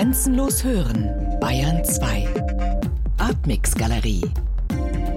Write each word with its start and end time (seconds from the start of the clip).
Grenzenlos 0.00 0.64
hören, 0.64 1.10
Bayern 1.42 1.84
2. 1.84 2.26
Artmix 3.18 3.74
Galerie. 3.74 4.22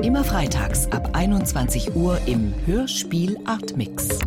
Immer 0.03 0.25
freitags 0.25 0.91
ab 0.91 1.11
21 1.13 1.95
Uhr 1.95 2.19
im 2.25 2.53
Hörspiel 2.65 3.37
Artmix. 3.45 4.19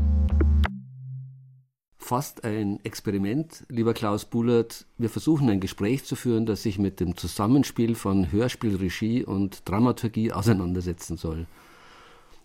Fast 1.98 2.44
ein 2.44 2.82
Experiment, 2.84 3.66
lieber 3.68 3.92
Klaus 3.92 4.24
Bullert. 4.24 4.86
Wir 4.96 5.10
versuchen 5.10 5.50
ein 5.50 5.60
Gespräch 5.60 6.04
zu 6.04 6.16
führen, 6.16 6.46
das 6.46 6.62
sich 6.62 6.78
mit 6.78 7.00
dem 7.00 7.18
Zusammenspiel 7.18 7.94
von 7.94 8.32
Hörspielregie 8.32 9.26
und 9.26 9.68
Dramaturgie 9.68 10.32
auseinandersetzen 10.32 11.18
soll. 11.18 11.44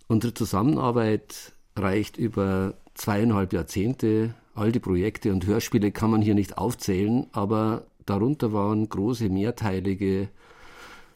Unsere 0.10 0.34
Zusammenarbeit 0.34 1.54
reicht 1.78 2.18
über 2.18 2.74
zweieinhalb 2.94 3.54
Jahrzehnte. 3.54 4.34
All 4.54 4.74
die 4.74 4.82
Projekte 4.82 5.32
und 5.32 5.46
Hörspiele 5.46 5.92
kann 5.94 6.12
man 6.12 6.22
hier 6.22 6.36
nicht 6.36 6.58
aufzählen, 6.58 7.28
aber 7.32 7.86
darunter 8.12 8.52
waren 8.52 8.90
große 8.90 9.30
mehrteilige 9.30 10.30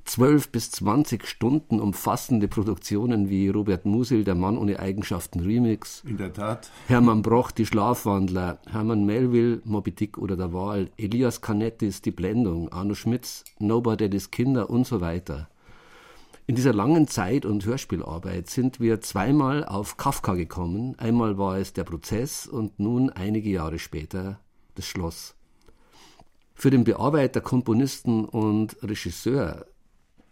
zwölf 0.05 0.49
bis 0.49 0.72
zwanzig 0.72 1.27
Stunden 1.27 1.80
umfassende 1.80 2.48
Produktionen 2.48 3.30
wie 3.30 3.49
Robert 3.49 3.85
Musil, 3.85 4.23
Der 4.23 4.35
Mann 4.35 4.58
ohne 4.58 4.80
Eigenschaften 4.80 5.40
Remix. 5.40 6.04
In 6.08 6.18
der 6.18 6.31
Tat. 6.31 6.70
Hermann 6.88 7.21
Broch, 7.21 7.52
Die 7.52 7.66
Schlafwandler, 7.66 8.59
Hermann 8.71 9.05
Melville, 9.05 9.62
Moby 9.66 9.91
Dick 9.91 10.18
oder 10.18 10.38
Der 10.38 10.54
Wahl, 10.54 10.90
Elias 10.98 11.41
Canettis, 11.41 12.02
Die 12.02 12.12
Blendung, 12.12 12.71
Arno 12.71 12.94
Schmitz, 12.94 13.43
Nobody's 13.59 14.32
Kinder 14.32 14.70
und 14.70 14.88
so 14.88 15.02
weiter. 15.02 15.49
In 16.48 16.55
dieser 16.55 16.73
langen 16.73 17.07
Zeit 17.07 17.46
und 17.46 17.66
Hörspielarbeit 17.66 18.49
sind 18.49 18.80
wir 18.80 19.02
zweimal 19.02 19.66
auf 19.66 19.98
Kafka 19.98 20.35
gekommen. 20.35 20.93
Einmal 20.99 21.40
war 21.40 21.57
es 21.57 21.73
der 21.73 21.84
Prozess 21.84 22.46
und 22.46 22.80
nun 22.80 23.09
einige 23.09 23.49
Jahre 23.49 23.80
später 23.80 24.40
das 24.76 24.85
Schloss. 24.85 25.34
Für 26.55 26.72
den 26.72 26.86
Bearbeiter, 26.86 27.41
Komponisten 27.41 28.23
und 28.26 28.82
Regisseur 28.82 29.66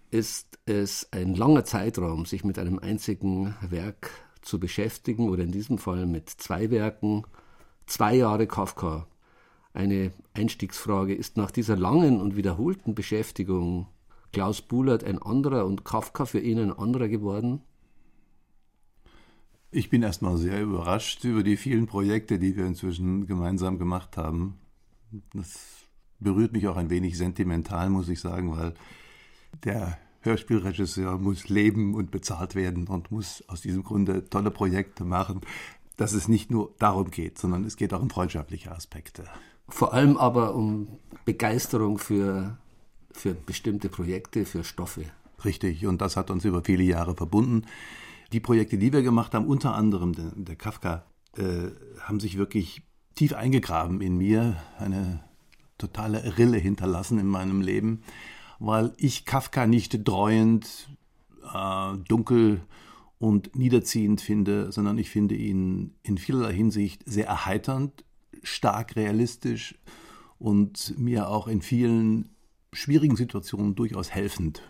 ist 0.10 0.58
es 0.66 1.10
ein 1.12 1.36
langer 1.36 1.66
Zeitraum, 1.66 2.26
sich 2.26 2.46
mit 2.46 2.58
einem 2.58 2.80
einzigen 2.80 3.56
Werk 3.62 4.10
zu 4.42 4.60
beschäftigen 4.60 5.30
oder 5.30 5.44
in 5.44 5.52
diesem 5.52 5.78
Fall 5.78 6.06
mit 6.06 6.30
zwei 6.30 6.72
Werken. 6.72 7.24
Zwei 7.86 8.16
Jahre 8.16 8.48
Kafka. 8.48 9.06
Eine 9.74 10.14
Einstiegsfrage 10.34 11.14
ist 11.14 11.36
nach 11.36 11.52
dieser 11.52 11.76
langen 11.76 12.22
und 12.22 12.38
wiederholten 12.38 12.96
Beschäftigung 12.96 13.88
Klaus 14.32 14.62
Buhlert 14.62 15.04
ein 15.04 15.22
anderer 15.22 15.66
und 15.66 15.84
Kafka 15.84 16.26
für 16.26 16.40
ihn 16.40 16.58
ein 16.58 16.72
anderer 16.72 17.10
geworden? 17.10 17.62
Ich 19.72 19.90
bin 19.90 20.04
erstmal 20.04 20.38
sehr 20.38 20.62
überrascht 20.62 21.24
über 21.26 21.44
die 21.44 21.58
vielen 21.58 21.86
Projekte, 21.86 22.40
die 22.40 22.56
wir 22.56 22.66
inzwischen 22.66 23.28
gemeinsam 23.28 23.78
gemacht 23.78 24.16
haben. 24.18 24.58
Das 25.34 25.83
berührt 26.24 26.54
mich 26.54 26.68
auch 26.68 26.78
ein 26.78 26.90
wenig 26.90 27.18
sentimental, 27.18 27.90
muss 27.90 28.10
ich 28.10 28.20
sagen, 28.20 28.56
weil 28.58 28.74
der 29.64 29.98
Hörspielregisseur 30.22 31.18
muss 31.18 31.50
leben 31.50 31.94
und 31.96 32.12
bezahlt 32.12 32.56
werden 32.56 32.88
und 32.88 33.12
muss 33.12 33.44
aus 33.48 33.62
diesem 33.62 33.84
Grunde 33.84 34.30
tolle 34.30 34.52
Projekte 34.52 35.04
machen, 35.04 35.42
dass 35.98 36.14
es 36.14 36.28
nicht 36.28 36.50
nur 36.50 36.74
darum 36.80 37.12
geht, 37.12 37.38
sondern 37.38 37.66
es 37.66 37.76
geht 37.76 37.94
auch 37.94 38.02
um 38.02 38.10
freundschaftliche 38.10 38.72
Aspekte. 38.72 39.26
Vor 39.70 39.94
allem 39.94 40.18
aber 40.18 40.56
um 40.56 40.88
Begeisterung 41.26 41.98
für 41.98 42.58
für 43.14 43.34
bestimmte 43.34 43.90
Projekte, 43.90 44.46
für 44.46 44.64
Stoffe. 44.64 45.06
Richtig, 45.46 45.86
und 45.86 46.02
das 46.02 46.18
hat 46.18 46.32
uns 46.32 46.46
über 46.46 46.64
viele 46.64 46.84
Jahre 46.84 47.16
verbunden. 47.16 47.66
Die 48.32 48.40
Projekte, 48.40 48.78
die 48.78 48.92
wir 48.92 49.04
gemacht 49.04 49.34
haben, 49.34 49.46
unter 49.46 49.76
anderem 49.76 50.14
der, 50.14 50.32
der 50.36 50.56
Kafka, 50.56 51.06
äh, 51.38 51.70
haben 52.02 52.20
sich 52.20 52.38
wirklich 52.38 52.82
tief 53.16 53.34
eingegraben 53.34 54.02
in 54.02 54.18
mir, 54.18 54.58
eine 54.80 55.24
totale 55.78 56.38
Rille 56.38 56.58
hinterlassen 56.58 57.20
in 57.20 57.28
meinem 57.28 57.62
Leben, 57.62 58.04
weil 58.60 58.94
ich 58.98 59.26
Kafka 59.26 59.68
nicht 59.68 60.08
dreuend, 60.08 60.90
äh, 61.54 61.98
dunkel 62.08 62.62
und 63.20 63.56
niederziehend 63.56 64.22
finde, 64.22 64.72
sondern 64.72 64.98
ich 64.98 65.10
finde 65.10 65.36
ihn 65.36 65.96
in 66.04 66.18
vielerlei 66.18 66.54
Hinsicht 66.54 67.04
sehr 67.06 67.28
erheiternd, 67.28 68.04
stark 68.42 68.96
realistisch 68.96 69.76
und 70.40 70.98
mir 70.98 71.30
auch 71.30 71.48
in 71.48 71.62
vielen 71.62 72.30
schwierigen 72.74 73.16
Situationen 73.16 73.76
durchaus 73.76 74.12
helfend. 74.12 74.62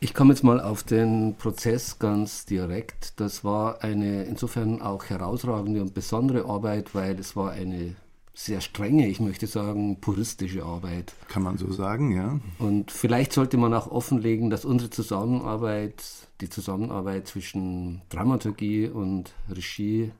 Ich 0.00 0.14
komme 0.14 0.32
jetzt 0.32 0.42
mal 0.42 0.60
auf 0.60 0.82
den 0.82 1.36
Prozess 1.36 2.00
ganz 2.00 2.44
direkt. 2.44 3.20
Das 3.20 3.44
war 3.44 3.84
eine 3.84 4.24
insofern 4.24 4.82
auch 4.82 5.04
herausragende 5.04 5.80
und 5.80 5.94
besondere 5.94 6.46
Arbeit, 6.46 6.92
weil 6.96 7.16
es 7.20 7.36
war 7.36 7.52
eine 7.52 7.94
sehr 8.34 8.60
strenge, 8.60 9.08
ich 9.08 9.20
möchte 9.20 9.46
sagen, 9.46 10.00
puristische 10.00 10.64
Arbeit. 10.64 11.14
Kann 11.28 11.42
man 11.42 11.58
so 11.58 11.70
sagen, 11.70 12.16
ja. 12.16 12.40
Und 12.58 12.90
vielleicht 12.90 13.32
sollte 13.32 13.58
man 13.58 13.74
auch 13.74 13.90
offenlegen, 13.90 14.48
dass 14.48 14.64
unsere 14.64 14.90
Zusammenarbeit, 14.90 16.02
die 16.40 16.48
Zusammenarbeit 16.48 17.28
zwischen 17.28 18.00
Dramaturgie 18.08 18.88
und 18.88 19.32
Regie 19.50 20.12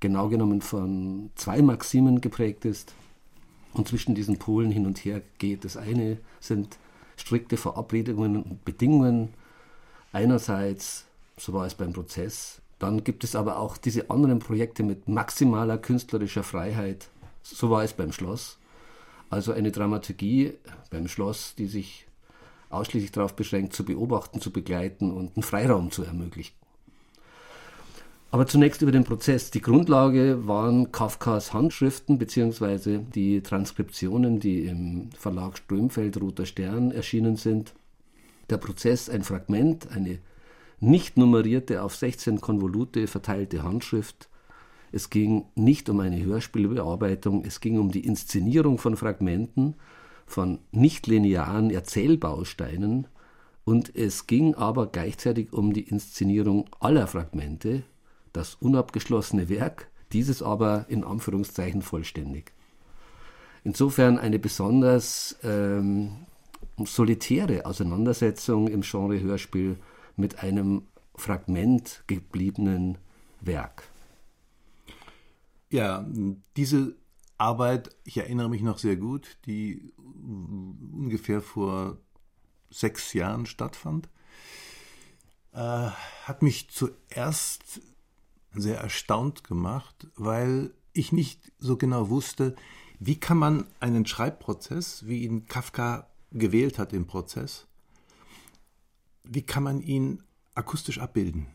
genau 0.00 0.28
genommen 0.28 0.62
von 0.62 1.30
zwei 1.34 1.62
Maximen 1.62 2.20
geprägt 2.20 2.64
ist 2.64 2.94
und 3.72 3.88
zwischen 3.88 4.14
diesen 4.14 4.38
Polen 4.38 4.70
hin 4.70 4.86
und 4.86 4.98
her 5.04 5.22
geht. 5.38 5.64
Das 5.64 5.76
eine 5.76 6.18
sind 6.40 6.78
strikte 7.16 7.56
Verabredungen 7.56 8.42
und 8.42 8.64
Bedingungen. 8.64 9.34
Einerseits, 10.12 11.06
so 11.36 11.52
war 11.52 11.66
es 11.66 11.74
beim 11.74 11.92
Prozess, 11.92 12.60
dann 12.78 13.02
gibt 13.02 13.24
es 13.24 13.34
aber 13.34 13.58
auch 13.58 13.76
diese 13.76 14.10
anderen 14.10 14.38
Projekte 14.38 14.82
mit 14.82 15.08
maximaler 15.08 15.78
künstlerischer 15.78 16.44
Freiheit. 16.44 17.10
So 17.54 17.70
war 17.70 17.82
es 17.84 17.92
beim 17.92 18.12
Schloss. 18.12 18.58
Also 19.30 19.52
eine 19.52 19.72
Dramaturgie 19.72 20.54
beim 20.90 21.08
Schloss, 21.08 21.54
die 21.56 21.66
sich 21.66 22.06
ausschließlich 22.70 23.12
darauf 23.12 23.34
beschränkt, 23.34 23.72
zu 23.72 23.84
beobachten, 23.84 24.40
zu 24.40 24.50
begleiten 24.50 25.10
und 25.10 25.36
einen 25.36 25.42
Freiraum 25.42 25.90
zu 25.90 26.02
ermöglichen. 26.02 26.54
Aber 28.30 28.46
zunächst 28.46 28.82
über 28.82 28.92
den 28.92 29.04
Prozess. 29.04 29.50
Die 29.50 29.62
Grundlage 29.62 30.46
waren 30.46 30.92
Kafkas 30.92 31.54
Handschriften 31.54 32.18
bzw. 32.18 32.98
die 32.98 33.42
Transkriptionen, 33.42 34.38
die 34.38 34.66
im 34.66 35.10
Verlag 35.12 35.56
Strömfeld 35.56 36.20
Roter 36.20 36.44
Stern 36.44 36.90
erschienen 36.90 37.36
sind. 37.36 37.72
Der 38.50 38.58
Prozess 38.58 39.08
ein 39.08 39.24
Fragment, 39.24 39.90
eine 39.90 40.18
nicht 40.78 41.16
nummerierte 41.16 41.82
auf 41.82 41.96
16 41.96 42.40
Konvolute 42.40 43.06
verteilte 43.06 43.62
Handschrift. 43.62 44.28
Es 44.92 45.10
ging 45.10 45.44
nicht 45.54 45.88
um 45.88 46.00
eine 46.00 46.22
Hörspielbearbeitung, 46.22 47.44
es 47.44 47.60
ging 47.60 47.78
um 47.78 47.90
die 47.90 48.04
Inszenierung 48.04 48.78
von 48.78 48.96
Fragmenten, 48.96 49.74
von 50.26 50.58
nicht-linearen 50.72 51.70
Erzählbausteinen 51.70 53.06
und 53.64 53.94
es 53.94 54.26
ging 54.26 54.54
aber 54.54 54.86
gleichzeitig 54.86 55.52
um 55.52 55.72
die 55.72 55.82
Inszenierung 55.82 56.66
aller 56.80 57.06
Fragmente, 57.06 57.82
das 58.32 58.54
unabgeschlossene 58.54 59.48
Werk, 59.48 59.88
dieses 60.12 60.42
aber 60.42 60.86
in 60.88 61.04
Anführungszeichen 61.04 61.82
vollständig. 61.82 62.52
Insofern 63.64 64.18
eine 64.18 64.38
besonders 64.38 65.36
ähm, 65.42 66.12
solitäre 66.84 67.66
Auseinandersetzung 67.66 68.68
im 68.68 68.82
Genre 68.82 69.20
Hörspiel 69.20 69.76
mit 70.16 70.42
einem 70.42 70.82
Fragment 71.14 72.04
gebliebenen 72.06 72.98
Werk. 73.40 73.82
Ja, 75.70 76.06
diese 76.56 76.96
Arbeit, 77.36 77.94
ich 78.04 78.16
erinnere 78.16 78.48
mich 78.48 78.62
noch 78.62 78.78
sehr 78.78 78.96
gut, 78.96 79.38
die 79.46 79.92
ungefähr 79.96 81.40
vor 81.42 81.98
sechs 82.70 83.12
Jahren 83.12 83.46
stattfand, 83.46 84.08
äh, 85.52 85.90
hat 86.24 86.42
mich 86.42 86.70
zuerst 86.70 87.80
sehr 88.52 88.78
erstaunt 88.78 89.44
gemacht, 89.44 90.08
weil 90.16 90.72
ich 90.92 91.12
nicht 91.12 91.52
so 91.58 91.76
genau 91.76 92.08
wusste, 92.08 92.56
wie 92.98 93.20
kann 93.20 93.38
man 93.38 93.66
einen 93.78 94.06
Schreibprozess, 94.06 95.06
wie 95.06 95.24
ihn 95.24 95.46
Kafka 95.46 96.08
gewählt 96.32 96.78
hat 96.78 96.92
im 96.92 97.06
Prozess, 97.06 97.66
wie 99.22 99.42
kann 99.42 99.62
man 99.62 99.80
ihn 99.80 100.22
akustisch 100.54 100.98
abbilden? 100.98 101.46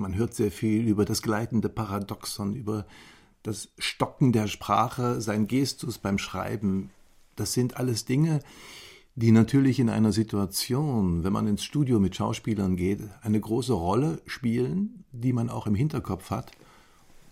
Man 0.00 0.16
hört 0.16 0.34
sehr 0.34 0.50
viel 0.50 0.88
über 0.88 1.04
das 1.04 1.20
gleitende 1.20 1.68
Paradoxon, 1.68 2.54
über 2.54 2.86
das 3.42 3.68
Stocken 3.78 4.32
der 4.32 4.46
Sprache, 4.46 5.20
sein 5.20 5.46
Gestus 5.46 5.98
beim 5.98 6.16
Schreiben. 6.16 6.90
Das 7.36 7.52
sind 7.52 7.76
alles 7.76 8.06
Dinge, 8.06 8.40
die 9.14 9.30
natürlich 9.30 9.78
in 9.78 9.90
einer 9.90 10.12
Situation, 10.12 11.22
wenn 11.22 11.34
man 11.34 11.46
ins 11.46 11.64
Studio 11.64 12.00
mit 12.00 12.16
Schauspielern 12.16 12.76
geht, 12.76 13.00
eine 13.20 13.38
große 13.38 13.74
Rolle 13.74 14.22
spielen, 14.24 15.04
die 15.12 15.34
man 15.34 15.50
auch 15.50 15.66
im 15.66 15.74
Hinterkopf 15.74 16.30
hat, 16.30 16.52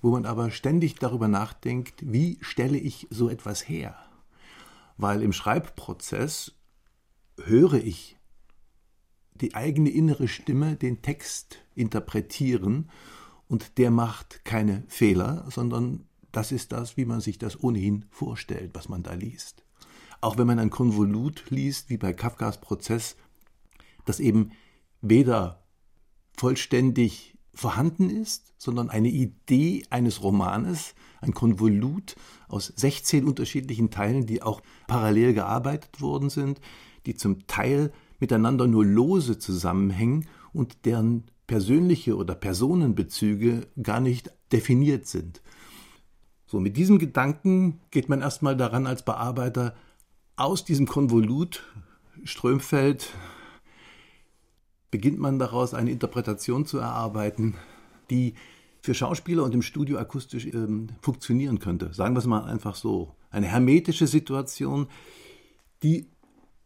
wo 0.03 0.11
man 0.11 0.27
aber 0.27 0.51
ständig 0.51 0.97
darüber 0.97 1.27
nachdenkt, 1.27 1.95
wie 2.03 2.37
stelle 2.43 2.77
ich 2.77 3.07
so 3.11 3.31
etwas 3.31 3.67
her? 3.67 3.97
Weil 4.99 5.23
im 5.23 5.33
Schreibprozess 5.33 6.53
höre 7.43 7.75
ich 7.75 8.18
die 9.41 9.55
eigene 9.55 9.91
innere 9.91 10.29
Stimme 10.29 10.77
den 10.77 11.03
Text 11.03 11.59
interpretieren 11.75 12.91
und 13.49 13.79
der 13.79 13.91
macht 13.91 14.45
keine 14.45 14.85
Fehler, 14.89 15.47
sondern 15.51 16.07
das 16.33 16.53
ist 16.53 16.73
das, 16.73 16.97
wie 16.97 17.05
man 17.05 17.21
sich 17.21 17.39
das 17.39 17.63
ohnehin 17.63 18.05
vorstellt, 18.11 18.71
was 18.75 18.89
man 18.89 19.03
da 19.03 19.15
liest. 19.15 19.65
Auch 20.21 20.37
wenn 20.37 20.47
man 20.47 20.59
ein 20.59 20.71
Konvolut 20.71 21.45
liest, 21.49 21.91
wie 21.91 21.97
bei 21.97 22.13
Kafkas 22.13 22.61
Prozess, 22.61 23.17
das 24.05 24.21
eben 24.21 24.53
weder 25.01 25.65
vollständig 26.37 27.37
vorhanden 27.55 28.11
ist, 28.11 28.55
sondern 28.57 28.91
eine 28.91 29.09
Idee 29.09 29.85
eines 29.91 30.23
Romanes, 30.23 30.95
ein 31.21 31.35
Konvolut 31.35 32.15
aus 32.47 32.73
16 32.77 33.25
unterschiedlichen 33.25 33.91
Teilen, 33.91 34.27
die 34.27 34.43
auch 34.43 34.61
parallel 34.87 35.35
gearbeitet 35.35 36.01
worden 36.01 36.31
sind, 36.31 36.61
die 37.07 37.15
zum 37.15 37.47
Teil 37.47 37.93
miteinander 38.19 38.67
nur 38.67 38.85
lose 38.85 39.39
zusammenhängen 39.39 40.27
und 40.53 40.85
deren 40.85 41.25
persönliche 41.47 42.17
oder 42.17 42.35
Personenbezüge 42.35 43.67
gar 43.83 44.01
nicht 44.01 44.31
definiert 44.53 45.07
sind. 45.07 45.41
So, 46.47 46.61
mit 46.61 46.77
diesem 46.77 46.99
Gedanken 46.99 47.81
geht 47.91 48.09
man 48.09 48.21
erstmal 48.21 48.57
daran 48.57 48.87
als 48.87 49.05
Bearbeiter 49.05 49.75
aus 50.37 50.65
diesem 50.65 50.87
Konvolut 50.87 51.65
Strömfeld 52.25 53.13
beginnt 54.91 55.19
man 55.19 55.39
daraus 55.39 55.75
eine 55.75 55.91
Interpretation 55.91 56.65
zu 56.65 56.79
erarbeiten, 56.79 57.55
die 58.11 58.35
für 58.81 58.95
Schauspieler 58.95 59.43
und 59.45 59.55
im 59.55 59.63
Studio 59.63 59.99
akustisch 59.99 60.47
ähm, 60.47 60.89
funktionieren 61.03 61.59
könnte. 61.59 61.93
Sagen 61.93 62.15
wir 62.15 62.21
es 62.21 62.27
mal 62.27 62.45
einfach 62.45 62.75
so. 62.75 63.15
Eine 63.31 63.47
hermetische 63.47 64.07
Situation, 64.07 64.87
die, 65.83 66.07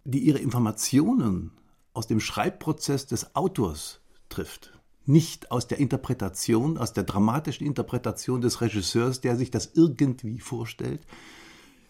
die 0.05 0.21
ihre 0.21 0.39
Informationen 0.39 1.53
aus 1.93 2.07
dem 2.07 2.21
Schreibprozess 2.21 3.07
des 3.07 3.37
Autors 3.37 4.01
trifft. 4.29 4.79
Nicht 5.05 5.51
aus 5.51 5.67
der 5.67 5.79
Interpretation, 5.79 6.79
aus 6.79 6.93
der 6.93 7.05
dramatischen 7.05 7.67
Interpretation 7.67 8.41
des 8.41 8.61
Regisseurs, 8.61 9.21
der 9.21 9.37
sich 9.37 9.51
das 9.51 9.73
irgendwie 9.75 10.39
vorstellt, 10.39 11.07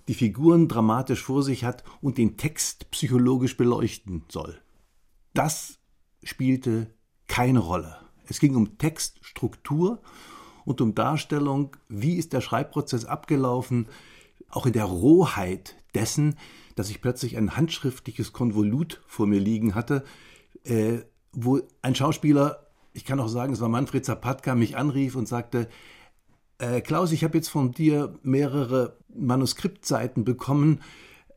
die 0.08 0.14
Figuren 0.14 0.66
dramatisch 0.66 1.22
vor 1.22 1.42
sich 1.42 1.64
hat 1.64 1.84
und 2.00 2.18
den 2.18 2.36
Text 2.36 2.90
psychologisch 2.90 3.56
beleuchten 3.56 4.24
soll. 4.28 4.60
Das 5.34 5.78
spielte 6.22 6.92
keine 7.28 7.60
Rolle. 7.60 7.98
Es 8.26 8.40
ging 8.40 8.56
um 8.56 8.78
Textstruktur 8.78 10.00
und 10.64 10.80
um 10.80 10.94
Darstellung, 10.94 11.76
wie 11.88 12.16
ist 12.16 12.32
der 12.32 12.40
Schreibprozess 12.40 13.04
abgelaufen, 13.04 13.88
auch 14.48 14.66
in 14.66 14.72
der 14.72 14.84
Rohheit 14.84 15.76
dessen, 15.94 16.36
dass 16.74 16.90
ich 16.90 17.00
plötzlich 17.00 17.36
ein 17.36 17.56
handschriftliches 17.56 18.32
Konvolut 18.32 19.02
vor 19.06 19.26
mir 19.26 19.40
liegen 19.40 19.74
hatte, 19.74 20.04
äh, 20.64 20.98
wo 21.32 21.60
ein 21.80 21.94
Schauspieler, 21.94 22.66
ich 22.92 23.04
kann 23.04 23.20
auch 23.20 23.28
sagen, 23.28 23.52
es 23.52 23.60
war 23.60 23.68
Manfred 23.68 24.04
Zapatka, 24.04 24.54
mich 24.54 24.76
anrief 24.76 25.16
und 25.16 25.26
sagte, 25.26 25.68
äh, 26.58 26.80
Klaus, 26.80 27.12
ich 27.12 27.24
habe 27.24 27.38
jetzt 27.38 27.48
von 27.48 27.72
dir 27.72 28.18
mehrere 28.22 28.98
Manuskriptseiten 29.14 30.24
bekommen. 30.24 30.80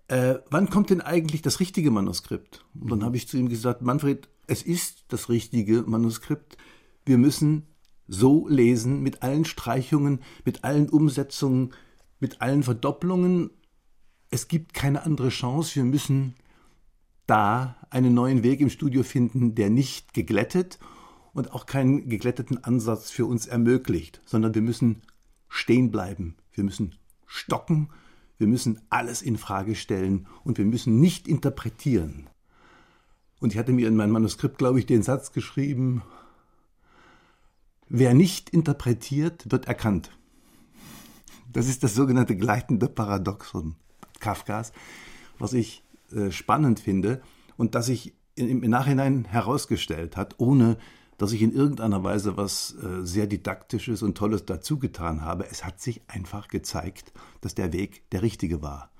Äh, 0.08 0.36
wann 0.50 0.70
kommt 0.70 0.92
denn 0.92 1.02
eigentlich 1.02 1.42
das 1.42 1.60
richtige 1.60 1.92
Manuskript? 1.92 2.64
Und 2.80 2.92
dann 2.92 3.04
habe 3.04 3.18
ich 3.18 3.28
zu 3.28 3.38
ihm 3.38 3.50
gesagt, 3.50 3.81
Manfred, 3.81 4.30
es 4.48 4.62
ist 4.62 5.06
das 5.08 5.30
richtige 5.30 5.81
Manuskript. 5.84 6.58
Wir 7.06 7.18
müssen 7.18 7.64
so 8.08 8.48
lesen, 8.48 9.02
mit 9.02 9.24
allen 9.24 9.46
Streichungen, 9.46 10.20
mit 10.44 10.64
allen 10.64 10.90
Umsetzungen, 10.90 11.74
mit 12.20 12.42
allen 12.42 12.64
Verdopplungen. 12.64 13.50
Es 14.36 14.50
gibt 14.50 14.74
keine 14.74 15.04
andere 15.04 15.30
Chance. 15.30 15.76
Wir 15.76 15.86
müssen 15.86 16.36
da 17.26 17.78
einen 17.90 18.14
neuen 18.14 18.44
Weg 18.44 18.60
im 18.60 18.70
Studio 18.70 19.02
finden, 19.04 19.56
der 19.56 19.70
nicht 19.70 20.14
geglättet 20.14 20.78
und 21.32 21.54
auch 21.54 21.66
keinen 21.66 22.10
geglätteten 22.10 22.62
Ansatz 22.62 23.12
für 23.12 23.26
uns 23.26 23.48
ermöglicht, 23.48 24.20
sondern 24.26 24.54
wir 24.54 24.62
müssen 24.62 25.04
stehen 25.48 25.90
bleiben. 25.90 26.36
Wir 26.52 26.66
müssen 26.66 26.96
stocken. 27.26 27.88
Wir 28.38 28.48
müssen 28.48 28.82
alles 28.90 29.22
in 29.22 29.38
Frage 29.38 29.74
stellen 29.74 30.28
und 30.44 30.58
wir 30.58 30.66
müssen 30.66 31.00
nicht 31.00 31.30
interpretieren. 31.30 32.30
Und 33.40 33.54
ich 33.54 33.58
hatte 33.58 33.72
mir 33.72 33.88
in 33.88 33.96
mein 33.96 34.12
Manuskript, 34.12 34.58
glaube 34.58 34.80
ich, 34.80 34.86
den 34.86 35.02
Satz 35.02 35.31
geschrieben, 35.31 36.02
wer 37.88 38.14
nicht 38.14 38.50
interpretiert, 38.50 39.50
wird 39.50 39.70
erkannt. 39.70 40.12
Das 41.54 41.70
ist 41.70 41.84
das 41.86 41.96
sogenannte 41.96 42.36
gleitende 42.36 42.90
Paradoxon 42.90 43.78
Kafkas, 44.25 44.74
was 45.38 45.54
ich 45.54 45.83
äh, 46.12 46.31
spannend 46.31 46.80
finde 46.80 47.22
und 47.57 47.75
das 47.75 47.86
sich 47.86 48.13
im, 48.33 48.62
Nachhinein 48.62 49.25
herausgestellt 49.25 50.18
hat, 50.18 50.36
ohne 50.39 50.77
dass 51.19 51.31
ich 51.31 51.44
in 51.44 51.54
irgendeiner 51.54 52.04
Weise 52.04 52.38
was 52.38 52.75
äh, 52.81 53.06
sehr 53.06 53.27
Didaktisches 53.27 54.01
und 54.01 54.18
Tolles 54.18 54.45
dazu 54.45 54.80
getan 54.80 55.22
habe. 55.22 55.45
Es 55.45 55.63
hat 55.63 55.80
sich 55.80 56.01
einfach 56.07 56.48
gezeigt, 56.48 57.13
dass 57.42 57.54
der 57.54 57.72
Weg 57.72 58.10
der 58.10 58.24
richtige 58.24 58.63
war. 58.63 58.92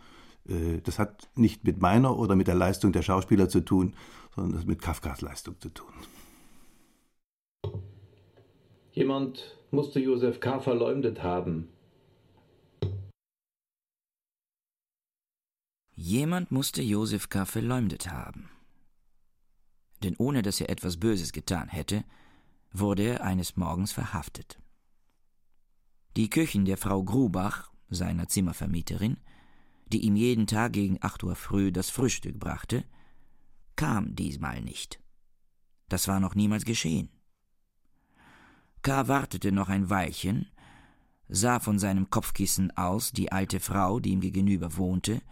Äh, 0.48 0.82
das 0.84 1.00
hat 1.00 1.28
nicht 1.36 1.64
mit 1.64 1.82
meiner 1.82 2.18
oder 2.18 2.36
mit 2.36 2.48
der 2.48 2.56
Leistung 2.56 2.92
der 2.92 3.02
Schauspieler 3.02 3.50
zu 3.50 3.62
tun, 3.62 3.96
sondern 4.36 4.54
das 4.54 4.62
hat 4.62 4.68
mit 4.68 4.82
Kafkas 4.82 5.22
Leistung 5.22 5.56
zu 5.60 5.70
tun. 5.70 5.92
Jemand 8.94 9.58
musste 9.72 10.00
Josef 10.00 10.40
K. 10.40 10.60
verleumdet 10.60 11.24
haben. 11.24 11.68
Jemand 16.06 16.52
musste 16.52 16.84
K. 16.84 17.46
verleumdet 17.46 18.12
haben. 18.12 18.48
Denn 20.04 20.16
ohne 20.20 20.44
dass 20.44 20.62
er 20.62 20.70
etwas 20.70 20.98
Böses 20.98 21.34
getan 21.34 21.68
hätte, 21.68 22.04
wurde 22.72 23.02
er 23.02 23.24
eines 23.24 23.58
Morgens 23.58 23.92
verhaftet. 23.92 24.60
Die 26.16 26.30
Köchin 26.30 26.66
der 26.66 26.78
Frau 26.78 27.04
Grubach, 27.04 27.72
seiner 27.90 28.28
Zimmervermieterin, 28.28 29.18
die 29.88 30.06
ihm 30.06 30.16
jeden 30.16 30.46
Tag 30.46 30.74
gegen 30.74 31.00
acht 31.02 31.24
Uhr 31.24 31.36
früh 31.36 31.72
das 31.72 31.90
Frühstück 31.90 32.40
brachte, 32.40 32.84
kam 33.76 34.16
diesmal 34.16 34.62
nicht. 34.62 35.00
Das 35.90 36.08
war 36.08 36.20
noch 36.20 36.36
niemals 36.36 36.66
geschehen. 36.66 37.10
K. 38.84 39.08
wartete 39.08 39.52
noch 39.52 39.70
ein 39.70 39.90
Weilchen, 39.90 40.52
sah 41.30 41.60
von 41.60 41.80
seinem 41.80 42.12
Kopfkissen 42.12 42.70
aus 42.78 43.12
die 43.12 43.32
alte 43.32 43.60
Frau, 43.60 44.00
die 44.00 44.12
ihm 44.12 44.22
gegenüber 44.22 44.78
wohnte 44.78 45.24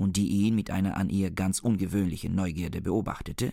und 0.00 0.16
die 0.16 0.28
ihn 0.28 0.54
mit 0.54 0.70
einer 0.70 0.96
an 0.96 1.10
ihr 1.10 1.30
ganz 1.30 1.60
ungewöhnlichen 1.60 2.34
Neugierde 2.34 2.80
beobachtete, 2.80 3.52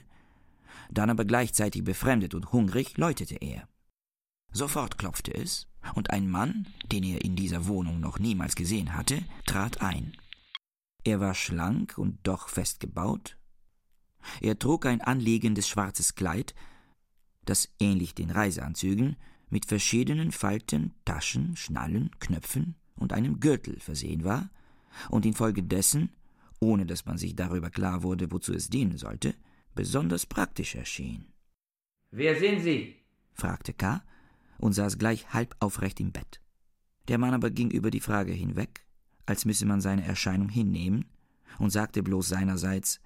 dann 0.89 1.09
aber 1.09 1.25
gleichzeitig 1.25 1.83
befremdet 1.83 2.33
und 2.33 2.51
hungrig 2.51 2.97
läutete 2.97 3.35
er. 3.35 3.67
Sofort 4.51 4.97
klopfte 4.97 5.33
es, 5.33 5.67
und 5.94 6.09
ein 6.09 6.29
Mann, 6.29 6.67
den 6.91 7.03
er 7.03 7.23
in 7.23 7.35
dieser 7.35 7.67
Wohnung 7.67 7.99
noch 7.99 8.17
niemals 8.17 8.55
gesehen 8.55 8.95
hatte, 8.95 9.23
trat 9.45 9.81
ein. 9.81 10.13
Er 11.03 11.19
war 11.19 11.36
schlank 11.36 11.98
und 11.98 12.17
doch 12.24 12.50
fest 12.50 12.79
gebaut, 12.79 13.38
er 14.41 14.60
trug 14.60 14.86
ein 14.86 15.01
anliegendes 15.01 15.67
schwarzes 15.67 16.15
Kleid, 16.15 16.53
das 17.45 17.69
ähnlich 17.79 18.15
den 18.15 18.29
Reiseanzügen 18.29 19.15
mit 19.50 19.65
verschiedenen 19.65 20.31
Falten, 20.31 20.93
Taschen, 21.05 21.55
Schnallen, 21.55 22.12
Knöpfen 22.19 22.75
und 22.95 23.13
einem 23.13 23.39
Gürtel 23.39 23.79
versehen 23.79 24.24
war 24.24 24.50
und 25.10 25.25
infolgedessen, 25.25 26.10
ohne 26.59 26.85
dass 26.85 27.05
man 27.05 27.17
sich 27.17 27.35
darüber 27.35 27.69
klar 27.69 28.03
wurde, 28.03 28.31
wozu 28.31 28.53
es 28.53 28.69
dienen 28.69 28.97
sollte, 28.97 29.35
besonders 29.75 30.25
praktisch 30.25 30.75
erschien. 30.75 31.25
Wer 32.11 32.39
sind 32.39 32.61
Sie? 32.61 32.95
fragte 33.33 33.73
K. 33.73 34.03
und 34.57 34.73
saß 34.73 34.97
gleich 34.97 35.33
halb 35.33 35.55
aufrecht 35.59 35.99
im 35.99 36.11
Bett. 36.11 36.41
Der 37.07 37.17
Mann 37.17 37.33
aber 37.33 37.51
ging 37.51 37.69
über 37.69 37.91
die 37.91 37.99
Frage 37.99 38.33
hinweg, 38.33 38.85
als 39.25 39.45
müsse 39.45 39.65
man 39.65 39.81
seine 39.81 40.05
Erscheinung 40.05 40.49
hinnehmen, 40.49 41.05
und 41.59 41.69
sagte 41.69 42.03
bloß 42.03 42.27
seinerseits 42.27 42.99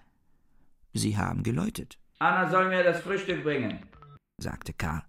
Sie 0.94 1.18
haben 1.18 1.44
geläutet. 1.44 2.00
Anna 2.20 2.50
soll 2.50 2.70
mir 2.70 2.84
das 2.84 3.02
Frühstück 3.02 3.44
bringen, 3.44 3.80
sagte 4.38 4.74
K. 4.74 5.06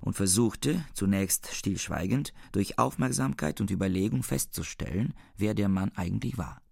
und 0.00 0.14
versuchte, 0.14 0.84
zunächst 0.94 1.54
stillschweigend, 1.54 2.32
durch 2.52 2.78
Aufmerksamkeit 2.78 3.60
und 3.60 3.70
Überlegung 3.70 4.22
festzustellen, 4.22 5.14
wer 5.36 5.54
der 5.54 5.68
Mann 5.68 5.92
eigentlich 5.96 6.38
war. 6.38 6.62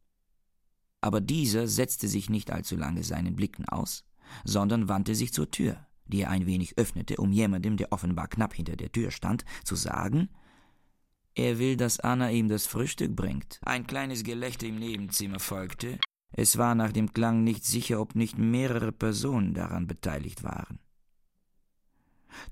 Aber 1.06 1.20
dieser 1.20 1.68
setzte 1.68 2.08
sich 2.08 2.30
nicht 2.30 2.50
allzu 2.50 2.74
lange 2.74 3.04
seinen 3.04 3.36
Blicken 3.36 3.64
aus, 3.68 4.04
sondern 4.44 4.88
wandte 4.88 5.14
sich 5.14 5.32
zur 5.32 5.48
Tür, 5.52 5.86
die 6.08 6.22
er 6.22 6.30
ein 6.30 6.46
wenig 6.46 6.78
öffnete, 6.78 7.18
um 7.18 7.30
jemandem, 7.30 7.76
der 7.76 7.92
offenbar 7.92 8.26
knapp 8.26 8.54
hinter 8.54 8.74
der 8.74 8.90
Tür 8.90 9.12
stand, 9.12 9.44
zu 9.62 9.76
sagen, 9.76 10.30
er 11.36 11.60
will, 11.60 11.76
dass 11.76 12.00
Anna 12.00 12.32
ihm 12.32 12.48
das 12.48 12.66
Frühstück 12.66 13.14
bringt. 13.14 13.60
Ein 13.62 13.86
kleines 13.86 14.24
Gelächter 14.24 14.66
im 14.66 14.80
Nebenzimmer 14.80 15.38
folgte, 15.38 16.00
es 16.32 16.58
war 16.58 16.74
nach 16.74 16.90
dem 16.90 17.12
Klang 17.12 17.44
nicht 17.44 17.64
sicher, 17.64 18.00
ob 18.00 18.16
nicht 18.16 18.36
mehrere 18.36 18.90
Personen 18.90 19.54
daran 19.54 19.86
beteiligt 19.86 20.42
waren. 20.42 20.80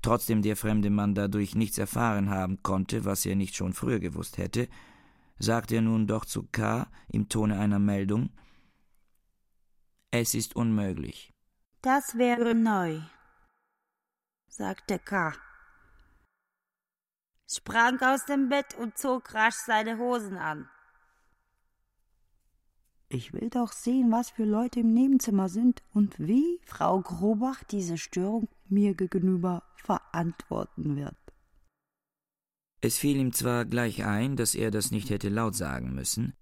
Trotzdem 0.01 0.43
der 0.43 0.55
fremde 0.55 0.89
Mann 0.89 1.13
dadurch 1.13 1.55
nichts 1.55 1.77
erfahren 1.77 2.29
haben 2.29 2.63
konnte, 2.63 3.03
was 3.03 3.25
er 3.25 3.35
nicht 3.35 3.57
schon 3.57 3.73
früher 3.73 3.99
gewusst 3.99 4.37
hätte, 4.37 4.69
sagte 5.39 5.75
er 5.75 5.81
nun 5.81 6.07
doch 6.07 6.23
zu 6.23 6.43
K. 6.43 6.87
im 7.09 7.27
Tone 7.27 7.59
einer 7.59 7.79
Meldung 7.79 8.29
Es 10.11 10.33
ist 10.33 10.55
unmöglich. 10.55 11.33
Das 11.81 12.17
wäre 12.17 12.55
neu, 12.55 12.99
sagte 14.47 14.97
K. 14.97 15.33
sprang 17.47 17.99
aus 18.01 18.25
dem 18.25 18.49
Bett 18.49 18.73
und 18.75 18.97
zog 18.97 19.33
rasch 19.33 19.55
seine 19.65 19.97
Hosen 19.97 20.37
an. 20.37 20.69
Ich 23.07 23.33
will 23.33 23.49
doch 23.49 23.71
sehen, 23.71 24.11
was 24.11 24.31
für 24.31 24.45
Leute 24.45 24.79
im 24.79 24.93
Nebenzimmer 24.93 25.47
sind 25.47 25.83
und 25.93 26.17
wie 26.17 26.59
Frau 26.65 27.01
Grobach 27.01 27.63
diese 27.63 27.97
Störung 27.97 28.49
mir 28.67 28.95
gegenüber 28.95 29.63
verantworten 29.75 30.95
wird. 30.95 31.15
Es 32.81 32.97
fiel 32.97 33.17
ihm 33.17 33.31
zwar 33.31 33.65
gleich 33.65 34.03
ein, 34.05 34.35
dass 34.35 34.55
er 34.55 34.71
das 34.71 34.91
nicht 34.91 35.09
hätte 35.09 35.29
laut 35.29 35.55
sagen 35.55 35.93
müssen 35.93 36.35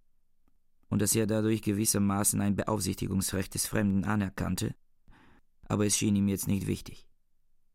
und 0.93 1.01
dass 1.01 1.15
er 1.15 1.25
dadurch 1.25 1.63
gewissermaßen 1.63 2.39
ein 2.39 2.55
Beaufsichtigungsrecht 2.55 3.55
des 3.55 3.65
Fremden 3.65 4.03
anerkannte, 4.03 4.75
aber 5.67 5.87
es 5.87 5.97
schien 5.97 6.15
ihm 6.15 6.27
jetzt 6.27 6.47
nicht 6.47 6.67
wichtig. 6.67 7.07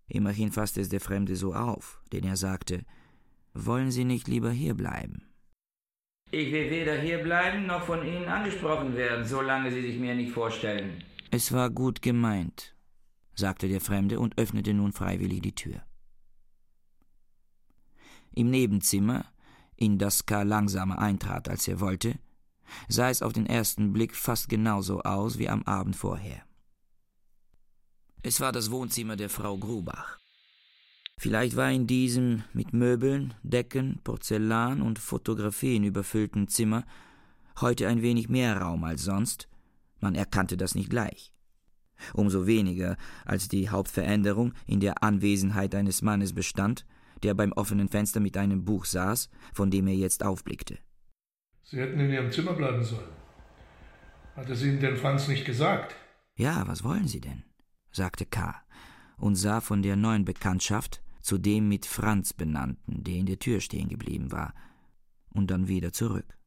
Immerhin 0.07 0.53
fasste 0.53 0.81
es 0.81 0.89
der 0.89 1.01
Fremde 1.01 1.35
so 1.35 1.53
auf, 1.53 2.01
denn 2.13 2.23
er 2.23 2.37
sagte, 2.37 2.85
wollen 3.55 3.91
Sie 3.91 4.05
nicht 4.05 4.29
lieber 4.29 4.53
hierbleiben? 4.53 5.27
Ich 6.31 6.53
will 6.53 6.71
weder 6.71 6.97
hierbleiben 6.97 7.67
noch 7.67 7.83
von 7.83 8.07
Ihnen 8.07 8.27
angesprochen 8.27 8.95
werden, 8.95 9.25
solange 9.25 9.73
Sie 9.73 9.83
sich 9.83 9.99
mir 9.99 10.15
nicht 10.15 10.31
vorstellen. 10.31 11.03
Es 11.33 11.53
war 11.53 11.71
gut 11.71 12.03
gemeint, 12.03 12.77
sagte 13.35 13.67
der 13.67 13.81
Fremde 13.81 14.21
und 14.21 14.39
öffnete 14.39 14.75
nun 14.75 14.93
freiwillig 14.93 15.43
die 15.43 15.57
Tür. 15.57 15.83
Im 18.31 18.51
Nebenzimmer, 18.51 19.25
in 19.75 19.99
das 19.99 20.25
K. 20.25 20.45
langsamer 20.45 21.01
eintrat, 21.01 21.49
als 21.49 21.67
er 21.67 21.81
wollte, 21.81 22.21
sah 22.89 23.11
es 23.11 23.23
auf 23.23 23.33
den 23.33 23.47
ersten 23.47 23.93
Blick 23.93 24.15
fast 24.15 24.49
genauso 24.49 25.01
aus 25.03 25.39
wie 25.39 25.49
am 25.49 25.63
Abend 25.65 25.97
vorher. 25.97 26.43
Es 28.23 28.41
war 28.41 28.53
das 28.53 28.71
Wohnzimmer 28.71 29.17
der 29.17 29.31
Frau 29.31 29.57
Grubach. 29.57 30.19
Vielleicht 31.17 31.57
war 31.57 31.71
in 31.71 31.87
diesem 31.87 32.45
mit 32.53 32.73
Möbeln, 32.73 33.35
Decken, 33.43 34.01
Porzellan 34.05 34.83
und 34.83 34.99
Fotografien 34.99 35.83
überfüllten 35.83 36.49
Zimmer 36.49 36.85
heute 37.61 37.89
ein 37.89 38.03
wenig 38.03 38.29
mehr 38.29 38.61
Raum 38.61 38.85
als 38.85 39.03
sonst, 39.03 39.49
man 40.01 40.15
erkannte 40.15 40.57
das 40.57 40.75
nicht 40.75 40.91
gleich. 40.91 41.33
Umso 42.13 42.47
weniger, 42.47 42.97
als 43.25 43.49
die 43.49 43.69
Hauptveränderung 43.69 44.53
in 44.67 44.79
der 44.79 45.03
Anwesenheit 45.03 45.75
eines 45.75 46.03
Mannes 46.03 46.33
bestand, 46.33 46.87
der 47.25 47.35
beim 47.35 47.53
offenen 47.53 47.89
Fenster 47.89 48.21
mit 48.21 48.37
einem 48.37 48.65
Buch 48.65 48.85
saß, 48.85 49.29
von 49.53 49.71
dem 49.71 49.89
er 49.89 49.95
jetzt 49.95 50.23
aufblickte. 50.23 50.79
Sie 51.71 51.79
hätten 51.79 52.01
in 52.01 52.11
Ihrem 52.11 52.33
Zimmer 52.33 52.55
bleiben 52.55 52.83
sollen. 52.83 53.13
Hat 54.37 54.49
es 54.49 54.63
Ihnen 54.63 54.81
denn 54.81 54.97
Franz 54.97 55.29
nicht 55.29 55.45
gesagt? 55.45 55.95
Ja, 56.35 56.67
was 56.67 56.83
wollen 56.83 57.07
Sie 57.09 57.21
denn? 57.21 57.43
sagte 57.93 58.25
K. 58.25 58.55
und 59.19 59.35
sah 59.35 59.61
von 59.61 59.83
der 59.83 59.97
neuen 59.97 60.25
Bekanntschaft 60.25 61.03
zu 61.21 61.37
dem 61.37 61.69
mit 61.69 61.85
Franz 61.85 62.33
benannten, 62.33 63.05
der 63.05 63.17
in 63.17 63.27
der 63.27 63.39
Tür 63.39 63.61
stehen 63.61 63.91
geblieben 63.91 64.33
war, 64.33 64.55
und 65.29 65.51
dann 65.51 65.69
wieder 65.69 65.93
zurück. 65.93 66.39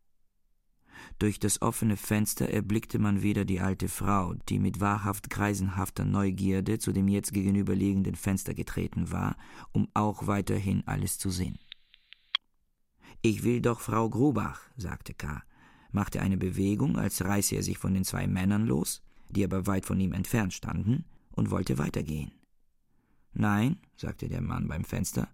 Durch 1.20 1.40
das 1.40 1.62
offene 1.62 1.98
Fenster 1.98 2.50
erblickte 2.50 2.98
man 2.98 3.22
wieder 3.22 3.46
die 3.46 3.60
alte 3.60 3.90
Frau, 3.90 4.34
die 4.50 4.58
mit 4.58 4.80
wahrhaft 4.80 5.30
greisenhafter 5.30 6.04
Neugierde 6.04 6.80
zu 6.80 6.94
dem 6.94 7.08
jetzt 7.08 7.32
gegenüberliegenden 7.32 8.16
Fenster 8.16 8.56
getreten 8.56 9.12
war, 9.12 9.38
um 9.72 9.88
auch 9.94 10.26
weiterhin 10.26 10.82
alles 10.88 11.20
zu 11.20 11.30
sehen. 11.30 11.60
Ich 13.24 13.44
will 13.44 13.62
doch 13.62 13.80
Frau 13.80 14.10
Grubach, 14.10 14.62
sagte 14.78 15.14
K., 15.14 15.44
machte 15.92 16.22
eine 16.22 16.38
Bewegung, 16.38 16.98
als 16.98 17.24
reiße 17.24 17.56
er 17.56 17.64
sich 17.64 17.78
von 17.78 17.94
den 17.94 18.04
zwei 18.04 18.26
Männern 18.26 18.66
los, 18.66 19.04
die 19.30 19.44
aber 19.44 19.68
weit 19.68 19.86
von 19.86 20.00
ihm 20.00 20.14
entfernt 20.14 20.54
standen, 20.54 21.06
und 21.32 21.52
wollte 21.52 21.78
weitergehen. 21.78 22.32
Nein, 23.34 23.78
sagte 23.96 24.28
der 24.28 24.42
Mann 24.42 24.68
beim 24.68 24.84
Fenster, 24.84 25.30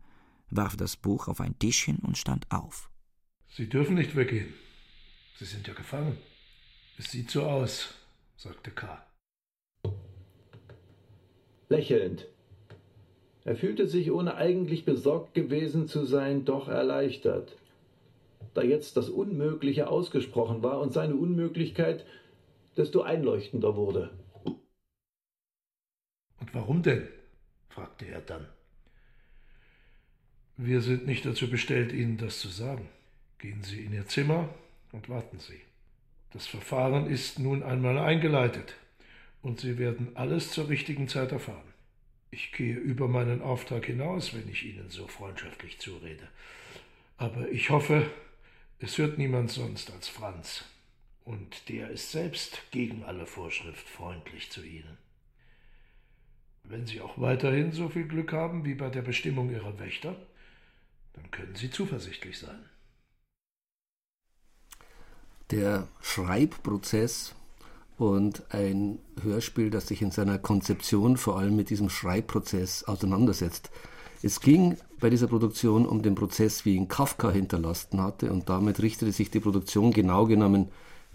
warf 0.50 0.76
das 0.76 0.98
Buch 0.98 1.28
auf 1.28 1.42
ein 1.42 1.58
Tischchen 1.60 2.00
und 2.00 2.18
stand 2.18 2.52
auf. 2.52 2.90
Sie 3.50 3.68
dürfen 3.68 3.96
nicht 3.96 4.16
weggehen. 4.16 4.54
Sie 5.40 5.46
sind 5.46 5.68
ja 5.68 5.74
gefangen. 5.74 6.18
Es 6.98 7.12
sieht 7.12 7.32
so 7.32 7.44
aus, 7.44 7.94
sagte 8.36 8.72
K. 8.72 9.02
Lächelnd. 11.70 12.28
Er 13.44 13.56
fühlte 13.56 13.88
sich, 13.88 14.12
ohne 14.12 14.36
eigentlich 14.36 14.84
besorgt 14.84 15.34
gewesen 15.34 15.88
zu 15.88 16.06
sein, 16.06 16.44
doch 16.44 16.68
erleichtert. 16.68 17.56
Da 18.58 18.64
jetzt 18.64 18.98
das 18.98 19.10
Unmögliche 19.10 19.88
ausgesprochen 19.88 20.64
war 20.64 20.80
und 20.80 20.92
seine 20.92 21.16
Unmöglichkeit 21.16 22.08
desto 22.76 23.04
einleuchtender 23.04 23.76
wurde. 23.76 24.10
Und 26.40 26.54
warum 26.54 26.82
denn? 26.82 27.08
fragte 27.70 28.08
er 28.08 28.20
dann. 28.22 28.48
Wir 30.56 30.82
sind 30.82 31.06
nicht 31.06 31.24
dazu 31.24 31.52
bestellt, 31.52 31.94
Ihnen 31.94 32.18
das 32.18 32.40
zu 32.40 32.48
sagen. 32.48 32.90
Gehen 33.38 33.62
Sie 33.62 33.86
in 33.86 33.94
Ihr 33.94 34.08
Zimmer 34.08 34.50
und 34.92 35.08
warten 35.08 35.38
Sie. 35.38 35.62
Das 36.34 36.48
Verfahren 36.48 37.06
ist 37.06 37.38
nun 37.38 37.62
einmal 37.62 38.00
eingeleitet 38.00 38.76
und 39.44 39.60
Sie 39.60 39.78
werden 39.78 40.16
alles 40.16 40.50
zur 40.50 40.68
richtigen 40.68 41.08
Zeit 41.08 41.32
erfahren. 41.32 41.74
Ich 42.32 42.52
gehe 42.54 42.76
über 42.76 43.08
meinen 43.08 43.44
Auftrag 43.44 43.86
hinaus, 43.86 44.34
wenn 44.34 44.50
ich 44.50 44.66
Ihnen 44.66 44.90
so 44.90 45.06
freundschaftlich 45.06 45.78
zurede. 45.78 46.28
Aber 47.18 47.50
ich 47.50 47.70
hoffe, 47.70 48.10
es 48.80 48.98
hört 48.98 49.18
niemand 49.18 49.52
sonst 49.52 49.92
als 49.92 50.08
Franz. 50.08 50.64
Und 51.24 51.68
der 51.68 51.90
ist 51.90 52.12
selbst 52.12 52.62
gegen 52.72 53.04
alle 53.04 53.26
Vorschrift 53.26 53.88
freundlich 53.90 54.50
zu 54.50 54.64
Ihnen. 54.64 54.98
Wenn 56.64 56.86
Sie 56.86 57.02
auch 57.02 57.20
weiterhin 57.20 57.72
so 57.72 57.90
viel 57.90 58.08
Glück 58.08 58.32
haben 58.32 58.66
wie 58.66 58.76
bei 58.76 58.90
der 58.90 59.02
Bestimmung 59.02 59.50
Ihrer 59.50 59.78
Wächter, 59.80 60.16
dann 61.14 61.30
können 61.32 61.56
Sie 61.56 61.70
zuversichtlich 61.70 62.38
sein. 62.40 62.64
Der 65.52 65.88
Schreibprozess 66.02 67.36
und 67.98 68.44
ein 68.54 69.00
Hörspiel, 69.22 69.70
das 69.70 69.88
sich 69.88 70.02
in 70.02 70.12
seiner 70.12 70.38
Konzeption 70.38 71.18
vor 71.18 71.40
allem 71.40 71.56
mit 71.56 71.70
diesem 71.70 71.90
Schreibprozess 71.90 72.84
auseinandersetzt. 72.84 73.72
Es 74.24 74.40
ging 74.42 74.78
bei 75.00 75.10
dieser 75.10 75.28
Produktion 75.28 75.86
um 75.86 76.02
den 76.02 76.16
Prozess, 76.16 76.66
wie 76.66 76.76
ihn 76.76 76.88
Kafka 76.88 77.30
hinterlassen 77.32 78.02
hatte, 78.02 78.32
und 78.32 78.50
damit 78.50 78.82
richtete 78.82 79.12
sich 79.12 79.30
die 79.30 79.40
Produktion 79.40 79.92
genau 79.92 80.26
genommen 80.26 80.70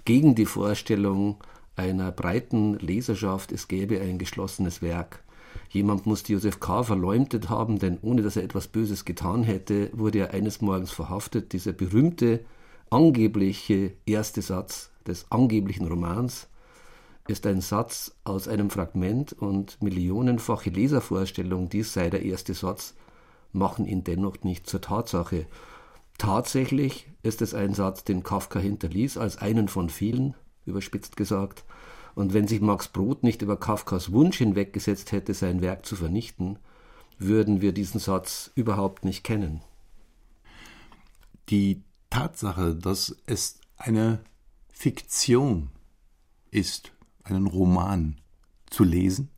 gegen 0.04 0.34
die 0.34 0.46
Vorstellung 0.46 1.36
einer 1.76 2.12
breiten 2.12 2.78
Leserschaft, 2.78 3.50
es 3.50 3.66
gäbe 3.66 4.00
ein 4.00 4.18
geschlossenes 4.18 4.82
Werk. 4.82 5.22
Jemand 5.70 6.06
musste 6.06 6.32
Josef 6.32 6.60
K. 6.60 6.82
verleumdet 6.82 7.48
haben, 7.48 7.78
denn 7.78 7.98
ohne 8.02 8.22
dass 8.22 8.36
er 8.36 8.44
etwas 8.44 8.68
Böses 8.68 9.04
getan 9.04 9.42
hätte, 9.42 9.90
wurde 9.92 10.18
er 10.18 10.34
eines 10.34 10.60
Morgens 10.60 10.92
verhaftet. 10.92 11.52
Dieser 11.52 11.72
berühmte, 11.72 12.40
angebliche 12.90 13.92
erste 14.06 14.42
Satz 14.42 14.90
des 15.06 15.26
angeblichen 15.30 15.86
Romans 15.88 16.48
ist 17.28 17.46
ein 17.46 17.60
Satz 17.60 18.16
aus 18.24 18.48
einem 18.48 18.70
Fragment 18.70 19.32
und 19.32 19.80
millionenfache 19.80 20.70
Leservorstellungen, 20.70 21.68
dies 21.68 21.92
sei 21.92 22.10
der 22.10 22.22
erste 22.22 22.54
Satz, 22.54 22.94
machen 23.52 23.86
ihn 23.86 24.04
dennoch 24.04 24.42
nicht 24.42 24.66
zur 24.66 24.80
Tatsache. 24.80 25.46
Tatsächlich 26.18 27.08
ist 27.22 27.42
es 27.42 27.54
ein 27.54 27.74
Satz, 27.74 28.04
den 28.04 28.22
Kafka 28.22 28.58
hinterließ, 28.58 29.18
als 29.18 29.38
einen 29.38 29.68
von 29.68 29.88
vielen, 29.88 30.34
überspitzt 30.66 31.16
gesagt, 31.16 31.64
und 32.14 32.34
wenn 32.34 32.46
sich 32.46 32.60
Max 32.60 32.88
Brod 32.88 33.22
nicht 33.22 33.40
über 33.40 33.56
Kafkas 33.56 34.12
Wunsch 34.12 34.38
hinweggesetzt 34.38 35.12
hätte, 35.12 35.32
sein 35.32 35.62
Werk 35.62 35.86
zu 35.86 35.96
vernichten, 35.96 36.58
würden 37.18 37.60
wir 37.60 37.72
diesen 37.72 38.00
Satz 38.00 38.50
überhaupt 38.54 39.04
nicht 39.04 39.24
kennen. 39.24 39.62
Die 41.48 41.82
Tatsache, 42.10 42.74
dass 42.74 43.16
es 43.26 43.60
eine 43.76 44.20
Fiktion 44.72 45.70
ist, 46.50 46.92
einen 47.24 47.46
Roman 47.46 48.16
zu 48.70 48.84
lesen, 48.84 49.28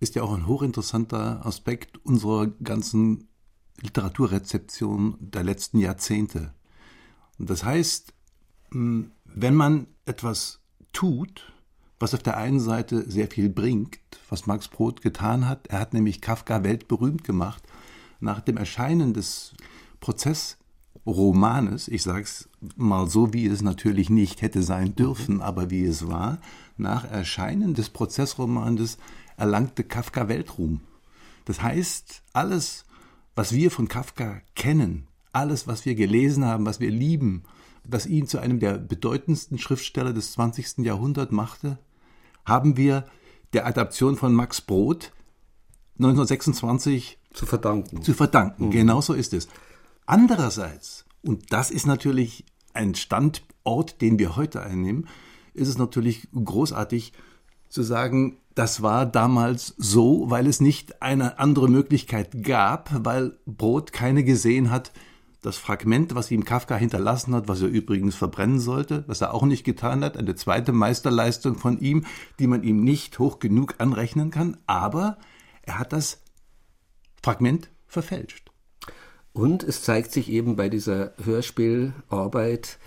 ist 0.00 0.14
ja 0.14 0.22
auch 0.22 0.34
ein 0.34 0.46
hochinteressanter 0.46 1.44
Aspekt 1.44 2.04
unserer 2.04 2.48
ganzen 2.62 3.28
Literaturrezeption 3.80 5.16
der 5.20 5.44
letzten 5.44 5.78
Jahrzehnte. 5.78 6.54
Und 7.38 7.50
das 7.50 7.64
heißt, 7.64 8.12
wenn 8.70 9.54
man 9.54 9.86
etwas 10.06 10.60
tut, 10.92 11.52
was 11.98 12.14
auf 12.14 12.22
der 12.22 12.36
einen 12.36 12.60
Seite 12.60 13.10
sehr 13.10 13.28
viel 13.28 13.48
bringt, 13.48 13.98
was 14.28 14.46
Max 14.46 14.68
Brod 14.68 15.02
getan 15.02 15.48
hat. 15.48 15.66
Er 15.68 15.80
hat 15.80 15.94
nämlich 15.94 16.20
Kafka 16.20 16.62
weltberühmt 16.62 17.24
gemacht. 17.24 17.62
Nach 18.20 18.40
dem 18.40 18.56
Erscheinen 18.56 19.14
des 19.14 19.54
Prozessromanes, 20.00 21.88
ich 21.88 22.02
sage 22.02 22.22
es 22.22 22.48
mal 22.76 23.08
so, 23.08 23.32
wie 23.32 23.46
es 23.46 23.62
natürlich 23.62 24.10
nicht 24.10 24.42
hätte 24.42 24.62
sein 24.62 24.94
dürfen, 24.94 25.40
aber 25.40 25.70
wie 25.70 25.84
es 25.84 26.08
war, 26.08 26.38
nach 26.76 27.04
Erscheinen 27.04 27.74
des 27.74 27.90
Prozessromanes 27.90 28.98
erlangte 29.36 29.84
Kafka 29.84 30.28
Weltruhm. 30.28 30.80
Das 31.44 31.62
heißt, 31.62 32.22
alles, 32.32 32.84
was 33.34 33.52
wir 33.52 33.70
von 33.70 33.88
Kafka 33.88 34.40
kennen, 34.54 35.06
alles, 35.32 35.66
was 35.66 35.84
wir 35.84 35.94
gelesen 35.94 36.44
haben, 36.44 36.66
was 36.66 36.80
wir 36.80 36.90
lieben, 36.90 37.44
was 37.84 38.06
ihn 38.06 38.26
zu 38.26 38.38
einem 38.38 38.58
der 38.58 38.78
bedeutendsten 38.78 39.58
Schriftsteller 39.58 40.12
des 40.12 40.32
20. 40.32 40.78
Jahrhunderts 40.78 41.32
machte, 41.32 41.78
haben 42.44 42.76
wir 42.76 43.06
der 43.52 43.66
Adaption 43.66 44.16
von 44.16 44.34
Max 44.34 44.60
Brod 44.60 45.12
1926 45.98 47.18
zu 47.32 47.46
verdanken. 47.46 48.02
Zu 48.02 48.14
verdanken, 48.14 48.66
mhm. 48.66 48.70
genau 48.70 49.00
so 49.00 49.12
ist 49.12 49.32
es. 49.34 49.48
Andererseits, 50.06 51.04
und 51.22 51.52
das 51.52 51.70
ist 51.70 51.86
natürlich 51.86 52.44
ein 52.72 52.94
Standort, 52.94 54.00
den 54.00 54.18
wir 54.18 54.36
heute 54.36 54.62
einnehmen, 54.62 55.08
ist 55.56 55.68
es 55.68 55.78
natürlich 55.78 56.28
großartig 56.32 57.12
zu 57.68 57.82
sagen, 57.82 58.38
das 58.54 58.80
war 58.80 59.04
damals 59.06 59.74
so, 59.76 60.30
weil 60.30 60.46
es 60.46 60.60
nicht 60.60 61.02
eine 61.02 61.38
andere 61.38 61.68
Möglichkeit 61.68 62.42
gab, 62.42 62.90
weil 63.04 63.38
Brot 63.44 63.92
keine 63.92 64.24
gesehen 64.24 64.70
hat, 64.70 64.92
das 65.42 65.58
Fragment, 65.58 66.14
was 66.14 66.30
ihm 66.30 66.44
Kafka 66.44 66.76
hinterlassen 66.76 67.34
hat, 67.34 67.46
was 67.46 67.62
er 67.62 67.68
übrigens 67.68 68.16
verbrennen 68.16 68.58
sollte, 68.58 69.04
was 69.06 69.20
er 69.20 69.32
auch 69.32 69.44
nicht 69.44 69.64
getan 69.64 70.02
hat, 70.02 70.16
eine 70.16 70.34
zweite 70.34 70.72
Meisterleistung 70.72 71.56
von 71.56 71.78
ihm, 71.78 72.04
die 72.38 72.46
man 72.46 72.64
ihm 72.64 72.82
nicht 72.82 73.18
hoch 73.18 73.38
genug 73.38 73.76
anrechnen 73.78 74.30
kann, 74.30 74.56
aber 74.66 75.18
er 75.62 75.78
hat 75.78 75.92
das 75.92 76.22
Fragment 77.22 77.70
verfälscht. 77.86 78.50
Und 79.32 79.62
es 79.62 79.82
zeigt 79.82 80.12
sich 80.12 80.30
eben 80.30 80.56
bei 80.56 80.68
dieser 80.68 81.12
Hörspielarbeit, 81.22 82.78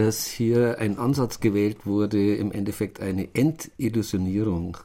dass 0.00 0.26
hier 0.26 0.78
ein 0.78 0.98
Ansatz 0.98 1.40
gewählt 1.40 1.84
wurde, 1.84 2.34
im 2.36 2.52
Endeffekt 2.52 3.00
eine 3.00 3.28
Entillusionierung 3.34 4.78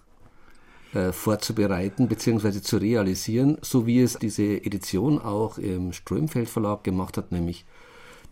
äh, 0.93 1.13
vorzubereiten 1.13 2.10
bzw. 2.10 2.62
zu 2.62 2.75
realisieren, 2.77 3.57
so 3.62 3.88
wie 3.88 4.01
es 4.01 4.17
diese 4.19 4.43
Edition 4.43 5.19
auch 5.19 5.57
im 5.57 5.93
Strömfeld 5.93 6.50
Verlag 6.50 6.84
gemacht 6.84 7.15
hat, 7.15 7.31
nämlich 7.31 7.65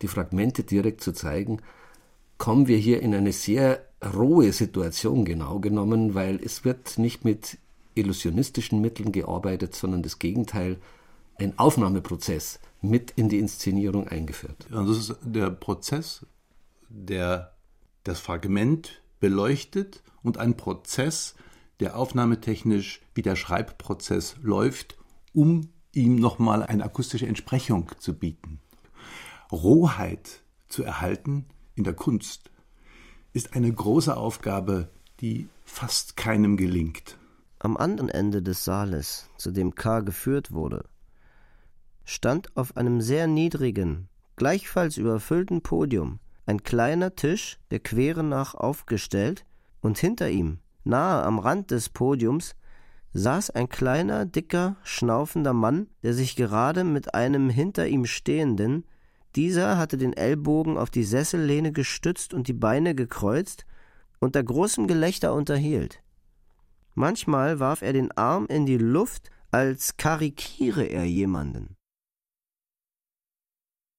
die 0.02 0.08
Fragmente 0.08 0.62
direkt 0.62 1.00
zu 1.00 1.12
zeigen, 1.12 1.60
kommen 2.36 2.68
wir 2.68 2.76
hier 2.76 3.00
in 3.00 3.14
eine 3.14 3.32
sehr 3.32 3.82
rohe 4.14 4.52
Situation 4.52 5.24
genau 5.24 5.60
genommen, 5.60 6.14
weil 6.14 6.38
es 6.44 6.66
wird 6.66 6.98
nicht 6.98 7.24
mit 7.24 7.56
illusionistischen 7.94 8.82
Mitteln 8.82 9.10
gearbeitet, 9.10 9.74
sondern 9.74 10.02
das 10.02 10.18
Gegenteil, 10.18 10.76
ein 11.36 11.58
Aufnahmeprozess 11.58 12.60
mit 12.82 13.12
in 13.16 13.30
die 13.30 13.38
Inszenierung 13.38 14.06
eingeführt. 14.06 14.66
Und 14.70 14.86
das 14.86 14.98
ist 14.98 15.16
der 15.22 15.50
Prozess, 15.50 16.26
der 16.94 17.54
das 18.04 18.20
Fragment 18.20 19.02
beleuchtet 19.20 20.02
und 20.22 20.38
ein 20.38 20.56
Prozess, 20.56 21.34
der 21.80 21.96
aufnahmetechnisch 21.96 23.00
wie 23.14 23.22
der 23.22 23.36
Schreibprozess 23.36 24.36
läuft, 24.42 24.96
um 25.32 25.70
ihm 25.92 26.16
nochmal 26.16 26.62
eine 26.62 26.84
akustische 26.84 27.26
Entsprechung 27.26 27.90
zu 27.98 28.14
bieten. 28.14 28.60
Rohheit 29.50 30.42
zu 30.68 30.82
erhalten 30.82 31.46
in 31.74 31.84
der 31.84 31.94
Kunst 31.94 32.50
ist 33.32 33.54
eine 33.54 33.72
große 33.72 34.16
Aufgabe, 34.16 34.88
die 35.20 35.48
fast 35.64 36.16
keinem 36.16 36.56
gelingt. 36.56 37.18
Am 37.58 37.76
anderen 37.76 38.08
Ende 38.08 38.42
des 38.42 38.64
Saales, 38.64 39.28
zu 39.36 39.50
dem 39.50 39.74
K. 39.74 40.00
geführt 40.00 40.52
wurde, 40.52 40.84
stand 42.04 42.56
auf 42.56 42.76
einem 42.76 43.00
sehr 43.00 43.26
niedrigen, 43.26 44.08
gleichfalls 44.36 44.96
überfüllten 44.98 45.62
Podium 45.62 46.20
ein 46.46 46.62
kleiner 46.62 47.14
Tisch, 47.14 47.58
der 47.70 47.80
Quere 47.80 48.22
nach 48.22 48.54
aufgestellt, 48.54 49.44
und 49.80 49.98
hinter 49.98 50.30
ihm, 50.30 50.58
nahe 50.84 51.22
am 51.22 51.38
Rand 51.38 51.70
des 51.70 51.88
Podiums, 51.88 52.54
saß 53.12 53.50
ein 53.50 53.68
kleiner, 53.68 54.26
dicker, 54.26 54.76
schnaufender 54.82 55.52
Mann, 55.52 55.88
der 56.02 56.14
sich 56.14 56.36
gerade 56.36 56.84
mit 56.84 57.14
einem 57.14 57.48
hinter 57.48 57.86
ihm 57.86 58.06
stehenden, 58.06 58.84
dieser 59.36 59.78
hatte 59.78 59.96
den 59.96 60.12
Ellbogen 60.12 60.78
auf 60.78 60.90
die 60.90 61.02
Sessellehne 61.02 61.72
gestützt 61.72 62.34
und 62.34 62.46
die 62.46 62.52
Beine 62.52 62.94
gekreuzt, 62.94 63.66
unter 64.20 64.42
großem 64.42 64.86
Gelächter 64.86 65.34
unterhielt. 65.34 66.02
Manchmal 66.94 67.58
warf 67.58 67.82
er 67.82 67.92
den 67.92 68.12
Arm 68.12 68.46
in 68.46 68.66
die 68.66 68.78
Luft, 68.78 69.30
als 69.50 69.96
karikiere 69.96 70.84
er 70.84 71.04
jemanden. 71.04 71.76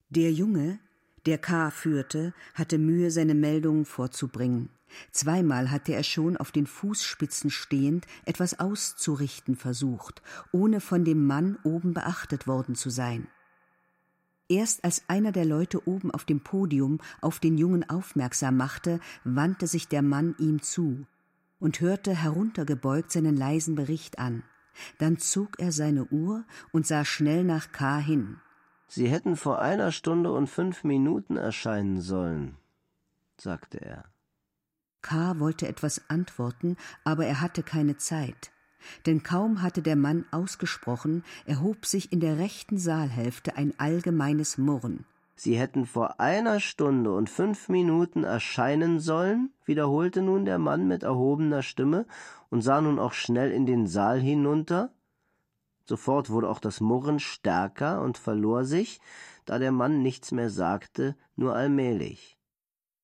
Der 0.10 0.32
Junge, 0.32 0.80
der 1.25 1.38
K. 1.38 1.72
führte, 1.72 2.34
hatte 2.53 2.77
Mühe, 2.77 3.12
seine 3.12 3.36
Meldungen 3.36 3.86
vorzubringen. 3.86 4.70
Zweimal 5.12 5.72
hatte 5.72 5.94
er 5.94 6.03
schon 6.03 6.38
auf 6.38 6.51
den 6.51 6.67
Fußspitzen 6.67 7.50
stehend 7.50 8.05
etwas 8.25 8.59
auszurichten 8.59 9.55
versucht, 9.55 10.22
ohne 10.51 10.79
von 10.79 11.03
dem 11.03 11.25
Mann 11.25 11.57
oben 11.64 11.94
beachtet 11.94 12.48
worden 12.48 12.75
zu 12.75 12.90
sein. 12.90 13.27
Erst 14.48 14.83
als 14.83 15.03
einer 15.07 15.31
der 15.31 15.46
Leute 15.46 15.88
oben 15.88 16.11
auf 16.11 16.24
dem 16.24 16.42
Podium 16.42 17.00
auf 17.20 17.40
den 17.40 17.57
Jungen 17.57 17.90
aufmerksam 17.90 18.57
machte, 18.57 19.00
wandte 19.24 19.66
sich 19.66 19.88
der 19.88 20.03
Mann 20.03 20.35
ihm 20.38 20.61
zu 20.61 21.07
und 21.59 21.81
hörte 21.81 22.14
heruntergebeugt 22.14 23.11
seinen 23.11 23.35
leisen 23.35 23.74
Bericht 23.74 24.20
an. 24.20 24.44
Dann 25.00 25.18
zog 25.18 25.59
er 25.59 25.72
seine 25.72 26.05
Uhr 26.05 26.44
und 26.72 26.85
sah 26.85 27.05
schnell 27.05 27.44
nach 27.44 27.72
K. 27.72 27.98
hin. 27.98 28.38
Sie 28.96 29.10
hätten 29.10 29.36
vor 29.36 29.60
einer 29.60 29.92
Stunde 29.92 30.31
und 30.31 30.48
fünf 30.48 30.86
Minuten 30.86 31.36
erscheinen 31.36 32.00
sollen, 32.00 32.55
sagte 33.36 33.81
er. 33.81 34.05
K. 35.01 35.38
wollte 35.38 35.68
etwas 35.68 36.10
antworten, 36.10 36.77
aber 37.03 37.25
er 37.25 37.42
hatte 37.42 37.62
keine 37.62 37.98
Zeit. 37.98 38.53
Denn 39.05 39.22
kaum 39.22 39.62
hatte 39.62 39.81
der 39.81 39.98
Mann 39.98 40.24
ausgesprochen, 40.31 41.25
erhob 41.46 41.86
sich 41.86 42.14
in 42.14 42.22
der 42.22 42.38
rechten 42.38 42.77
Saalhälfte 42.77 43.58
ein 43.58 43.74
allgemeines 43.77 44.58
Murren. 44.58 45.03
Sie 45.36 45.60
hätten 45.60 45.86
vor 45.86 46.22
einer 46.22 46.62
Stunde 46.62 47.12
und 47.12 47.29
fünf 47.29 47.68
Minuten 47.68 48.24
erscheinen 48.24 49.01
sollen, 49.01 49.51
wiederholte 49.66 50.22
nun 50.22 50.46
der 50.46 50.58
Mann 50.58 50.88
mit 50.88 51.03
erhobener 51.03 51.64
Stimme 51.64 52.05
und 52.50 52.62
sah 52.62 52.79
nun 52.79 53.00
auch 53.00 53.12
schnell 53.12 53.51
in 53.51 53.66
den 53.66 53.88
Saal 53.88 54.22
hinunter, 54.22 54.94
Sofort 55.88 56.30
wurde 56.30 56.50
auch 56.50 56.60
das 56.60 56.82
Murren 56.82 57.20
stärker 57.20 58.02
und 58.02 58.18
verlor 58.18 58.66
sich, 58.66 59.00
da 59.46 59.60
der 59.60 59.72
Mann 59.72 60.02
nichts 60.02 60.32
mehr 60.32 60.50
sagte, 60.50 61.16
nur 61.36 61.56
allmählich. 61.56 62.38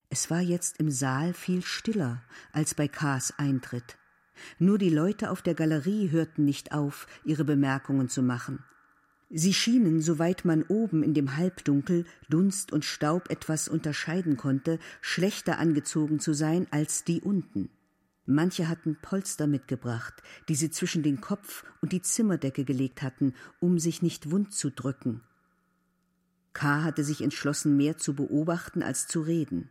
Es 0.09 0.29
war 0.29 0.41
jetzt 0.41 0.79
im 0.79 0.89
Saal 0.89 1.33
viel 1.33 1.61
stiller 1.61 2.21
als 2.51 2.73
bei 2.73 2.87
K.s 2.87 3.33
Eintritt. 3.37 3.97
Nur 4.59 4.77
die 4.77 4.89
Leute 4.89 5.29
auf 5.29 5.41
der 5.41 5.53
Galerie 5.53 6.09
hörten 6.09 6.43
nicht 6.43 6.73
auf, 6.73 7.07
ihre 7.23 7.45
Bemerkungen 7.45 8.09
zu 8.09 8.23
machen. 8.23 8.63
Sie 9.29 9.53
schienen, 9.53 10.01
soweit 10.01 10.43
man 10.43 10.63
oben 10.63 11.03
in 11.03 11.13
dem 11.13 11.37
Halbdunkel 11.37 12.05
Dunst 12.29 12.73
und 12.73 12.83
Staub 12.83 13.29
etwas 13.29 13.69
unterscheiden 13.69 14.35
konnte, 14.35 14.79
schlechter 14.99 15.57
angezogen 15.57 16.19
zu 16.19 16.33
sein 16.33 16.67
als 16.71 17.05
die 17.05 17.21
unten. 17.21 17.69
Manche 18.25 18.69
hatten 18.69 18.97
Polster 19.01 19.47
mitgebracht, 19.47 20.21
die 20.47 20.55
sie 20.55 20.69
zwischen 20.69 21.03
den 21.03 21.21
Kopf 21.21 21.65
und 21.81 21.91
die 21.91 22.01
Zimmerdecke 22.01 22.63
gelegt 22.65 23.01
hatten, 23.01 23.33
um 23.59 23.79
sich 23.79 24.01
nicht 24.01 24.29
wund 24.29 24.53
zu 24.53 24.69
drücken. 24.69 25.21
K. 26.53 26.83
hatte 26.83 27.03
sich 27.03 27.21
entschlossen, 27.21 27.77
mehr 27.77 27.97
zu 27.97 28.13
beobachten 28.13 28.83
als 28.83 29.07
zu 29.07 29.21
reden. 29.21 29.69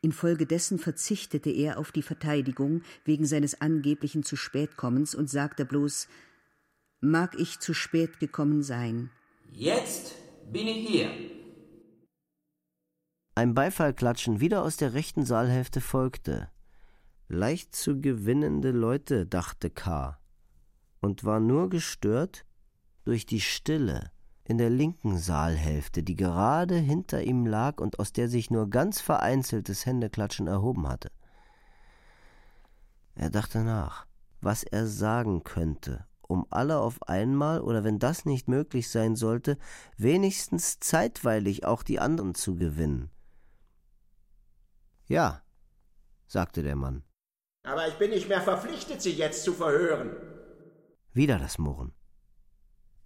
Infolgedessen 0.00 0.78
verzichtete 0.78 1.50
er 1.50 1.78
auf 1.78 1.92
die 1.92 2.02
Verteidigung 2.02 2.82
wegen 3.04 3.26
seines 3.26 3.60
angeblichen 3.60 4.22
zu 4.22 4.36
spät 4.36 4.76
kommens 4.76 5.14
und 5.14 5.28
sagte 5.28 5.64
bloß 5.64 6.08
Mag 7.00 7.38
ich 7.38 7.60
zu 7.60 7.74
spät 7.74 8.18
gekommen 8.18 8.62
sein. 8.62 9.10
Jetzt 9.52 10.14
bin 10.50 10.66
ich 10.66 10.88
hier. 10.88 11.10
Ein 13.36 13.54
Beifallklatschen 13.54 14.40
wieder 14.40 14.62
aus 14.62 14.76
der 14.76 14.94
rechten 14.94 15.24
Saalhälfte 15.24 15.80
folgte 15.80 16.50
leicht 17.28 17.76
zu 17.76 18.00
gewinnende 18.00 18.70
Leute, 18.70 19.26
dachte 19.26 19.70
K. 19.70 20.18
und 21.00 21.24
war 21.24 21.40
nur 21.40 21.68
gestört 21.68 22.44
durch 23.04 23.26
die 23.26 23.40
Stille 23.40 24.10
in 24.44 24.56
der 24.56 24.70
linken 24.70 25.18
Saalhälfte, 25.18 26.02
die 26.02 26.16
gerade 26.16 26.76
hinter 26.76 27.22
ihm 27.22 27.46
lag 27.46 27.80
und 27.80 27.98
aus 27.98 28.12
der 28.12 28.28
sich 28.28 28.50
nur 28.50 28.70
ganz 28.70 29.00
vereinzeltes 29.00 29.84
Händeklatschen 29.84 30.46
erhoben 30.46 30.88
hatte. 30.88 31.10
Er 33.14 33.28
dachte 33.30 33.62
nach, 33.62 34.06
was 34.40 34.62
er 34.62 34.86
sagen 34.86 35.44
könnte, 35.44 36.06
um 36.22 36.46
alle 36.50 36.78
auf 36.78 37.02
einmal 37.02 37.60
oder 37.60 37.84
wenn 37.84 37.98
das 37.98 38.24
nicht 38.24 38.48
möglich 38.48 38.88
sein 38.88 39.16
sollte, 39.16 39.58
wenigstens 39.96 40.78
zeitweilig 40.80 41.66
auch 41.66 41.82
die 41.82 42.00
anderen 42.00 42.34
zu 42.34 42.56
gewinnen. 42.56 43.10
Ja, 45.06 45.42
sagte 46.26 46.62
der 46.62 46.76
Mann. 46.76 47.02
Aber 47.64 47.88
ich 47.88 47.94
bin 47.94 48.10
nicht 48.10 48.28
mehr 48.28 48.40
verpflichtet, 48.40 49.02
Sie 49.02 49.12
jetzt 49.12 49.44
zu 49.44 49.52
verhören. 49.52 50.16
Wieder 51.12 51.38
das 51.38 51.58
Murren. 51.58 51.92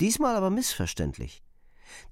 Diesmal 0.00 0.36
aber 0.36 0.50
missverständlich. 0.50 1.42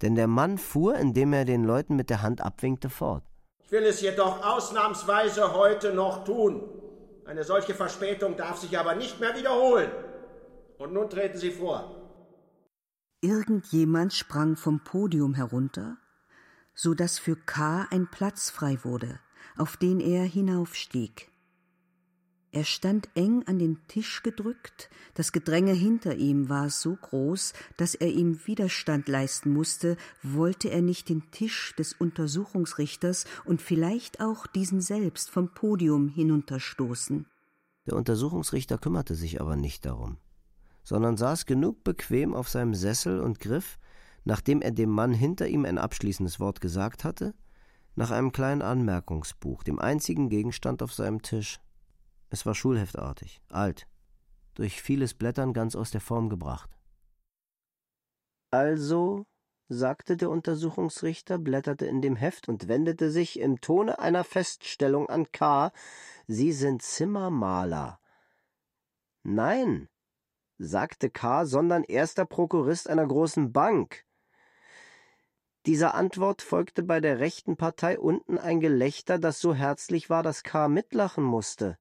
Denn 0.02 0.14
der 0.14 0.26
Mann 0.26 0.58
fuhr, 0.58 0.96
indem 0.96 1.32
er 1.32 1.44
den 1.44 1.64
Leuten 1.64 1.96
mit 1.96 2.10
der 2.10 2.22
Hand 2.22 2.40
abwinkte, 2.40 2.90
fort. 2.90 3.24
Ich 3.64 3.70
will 3.70 3.84
es 3.84 4.00
jedoch 4.00 4.44
ausnahmsweise 4.44 5.54
heute 5.54 5.94
noch 5.94 6.24
tun. 6.24 6.62
Eine 7.24 7.44
solche 7.44 7.74
Verspätung 7.74 8.36
darf 8.36 8.58
sich 8.58 8.78
aber 8.78 8.94
nicht 8.94 9.20
mehr 9.20 9.36
wiederholen. 9.36 9.90
Und 10.78 10.92
nun 10.92 11.08
treten 11.08 11.38
Sie 11.38 11.52
vor. 11.52 11.96
Irgendjemand 13.20 14.12
sprang 14.12 14.56
vom 14.56 14.82
Podium 14.82 15.34
herunter, 15.34 15.98
so 16.74 16.94
dass 16.94 17.18
für 17.18 17.36
K. 17.36 17.86
ein 17.90 18.08
Platz 18.10 18.50
frei 18.50 18.78
wurde, 18.82 19.20
auf 19.56 19.76
den 19.76 20.00
er 20.00 20.24
hinaufstieg. 20.24 21.29
Er 22.52 22.64
stand 22.64 23.08
eng 23.14 23.44
an 23.46 23.60
den 23.60 23.78
Tisch 23.86 24.24
gedrückt, 24.24 24.90
das 25.14 25.30
Gedränge 25.30 25.72
hinter 25.72 26.16
ihm 26.16 26.48
war 26.48 26.68
so 26.68 26.96
groß, 26.96 27.52
dass 27.76 27.94
er 27.94 28.08
ihm 28.08 28.40
Widerstand 28.44 29.08
leisten 29.08 29.52
musste, 29.52 29.96
wollte 30.22 30.68
er 30.68 30.82
nicht 30.82 31.08
den 31.08 31.30
Tisch 31.30 31.74
des 31.76 31.92
Untersuchungsrichters 31.92 33.24
und 33.44 33.62
vielleicht 33.62 34.20
auch 34.20 34.48
diesen 34.48 34.80
selbst 34.80 35.30
vom 35.30 35.54
Podium 35.54 36.08
hinunterstoßen. 36.08 37.26
Der 37.86 37.96
Untersuchungsrichter 37.96 38.78
kümmerte 38.78 39.14
sich 39.14 39.40
aber 39.40 39.54
nicht 39.54 39.86
darum, 39.86 40.16
sondern 40.82 41.16
saß 41.16 41.46
genug 41.46 41.84
bequem 41.84 42.34
auf 42.34 42.48
seinem 42.48 42.74
Sessel 42.74 43.20
und 43.20 43.38
griff, 43.38 43.78
nachdem 44.24 44.60
er 44.60 44.72
dem 44.72 44.90
Mann 44.90 45.12
hinter 45.12 45.46
ihm 45.46 45.64
ein 45.64 45.78
abschließendes 45.78 46.40
Wort 46.40 46.60
gesagt 46.60 47.04
hatte, 47.04 47.32
nach 47.94 48.10
einem 48.10 48.32
kleinen 48.32 48.62
Anmerkungsbuch, 48.62 49.62
dem 49.62 49.78
einzigen 49.78 50.28
Gegenstand 50.28 50.82
auf 50.82 50.92
seinem 50.92 51.22
Tisch. 51.22 51.60
Es 52.30 52.46
war 52.46 52.54
schulheftartig, 52.54 53.42
alt, 53.48 53.88
durch 54.54 54.80
vieles 54.80 55.14
Blättern 55.14 55.52
ganz 55.52 55.74
aus 55.74 55.90
der 55.90 56.00
Form 56.00 56.28
gebracht. 56.28 56.70
Also, 58.52 59.26
sagte 59.68 60.16
der 60.16 60.30
Untersuchungsrichter, 60.30 61.38
blätterte 61.38 61.86
in 61.86 62.00
dem 62.02 62.16
Heft 62.16 62.48
und 62.48 62.68
wendete 62.68 63.10
sich 63.10 63.38
im 63.38 63.60
Tone 63.60 63.98
einer 63.98 64.24
Feststellung 64.24 65.08
an 65.08 65.30
K. 65.32 65.72
Sie 66.28 66.52
sind 66.52 66.82
Zimmermaler. 66.82 68.00
Nein, 69.22 69.88
sagte 70.58 71.10
K., 71.10 71.46
sondern 71.46 71.84
erster 71.84 72.24
Prokurist 72.24 72.88
einer 72.88 73.06
großen 73.06 73.52
Bank. 73.52 74.04
Dieser 75.66 75.94
Antwort 75.94 76.42
folgte 76.42 76.82
bei 76.82 77.00
der 77.00 77.18
rechten 77.18 77.56
Partei 77.56 77.98
unten 77.98 78.38
ein 78.38 78.60
Gelächter, 78.60 79.18
das 79.18 79.40
so 79.40 79.54
herzlich 79.54 80.10
war, 80.10 80.22
dass 80.22 80.42
K. 80.42 80.68
mitlachen 80.68 81.22
musste. 81.24 81.76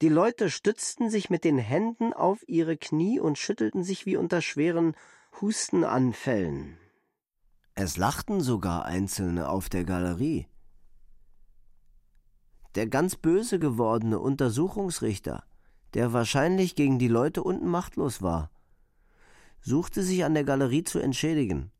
Die 0.00 0.08
Leute 0.08 0.48
stützten 0.48 1.10
sich 1.10 1.28
mit 1.28 1.44
den 1.44 1.58
Händen 1.58 2.14
auf 2.14 2.42
ihre 2.48 2.78
Knie 2.78 3.20
und 3.20 3.36
schüttelten 3.36 3.84
sich 3.84 4.06
wie 4.06 4.16
unter 4.16 4.40
schweren 4.40 4.94
Hustenanfällen. 5.40 6.78
Es 7.74 7.98
lachten 7.98 8.40
sogar 8.40 8.86
Einzelne 8.86 9.50
auf 9.50 9.68
der 9.68 9.84
Galerie. 9.84 10.46
Der 12.76 12.86
ganz 12.86 13.16
böse 13.16 13.58
gewordene 13.58 14.18
Untersuchungsrichter, 14.18 15.44
der 15.92 16.14
wahrscheinlich 16.14 16.76
gegen 16.76 16.98
die 16.98 17.08
Leute 17.08 17.42
unten 17.42 17.68
machtlos 17.68 18.22
war, 18.22 18.50
suchte 19.60 20.02
sich 20.02 20.24
an 20.24 20.32
der 20.32 20.44
Galerie 20.44 20.84
zu 20.84 20.98
entschädigen, 20.98 21.72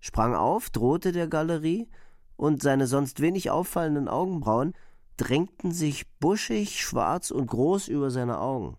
sprang 0.00 0.34
auf, 0.34 0.70
drohte 0.70 1.12
der 1.12 1.28
Galerie, 1.28 1.88
und 2.36 2.62
seine 2.62 2.86
sonst 2.86 3.20
wenig 3.20 3.50
auffallenden 3.50 4.08
Augenbrauen 4.08 4.72
drängten 5.18 5.72
sich 5.72 6.06
buschig, 6.18 6.80
schwarz 6.80 7.30
und 7.30 7.46
groß 7.46 7.88
über 7.88 8.10
seine 8.10 8.38
Augen. 8.40 8.78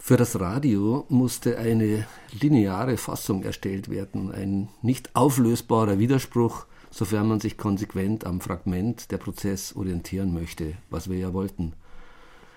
Für 0.00 0.16
das 0.16 0.40
Radio 0.40 1.04
musste 1.08 1.58
eine 1.58 2.06
lineare 2.40 2.96
Fassung 2.96 3.42
erstellt 3.42 3.90
werden, 3.90 4.32
ein 4.32 4.68
nicht 4.80 5.14
auflösbarer 5.14 5.98
Widerspruch, 5.98 6.66
sofern 6.90 7.28
man 7.28 7.40
sich 7.40 7.58
konsequent 7.58 8.24
am 8.24 8.40
Fragment 8.40 9.10
der 9.10 9.18
Prozess 9.18 9.76
orientieren 9.76 10.32
möchte, 10.32 10.74
was 10.88 11.10
wir 11.10 11.18
ja 11.18 11.34
wollten. 11.34 11.74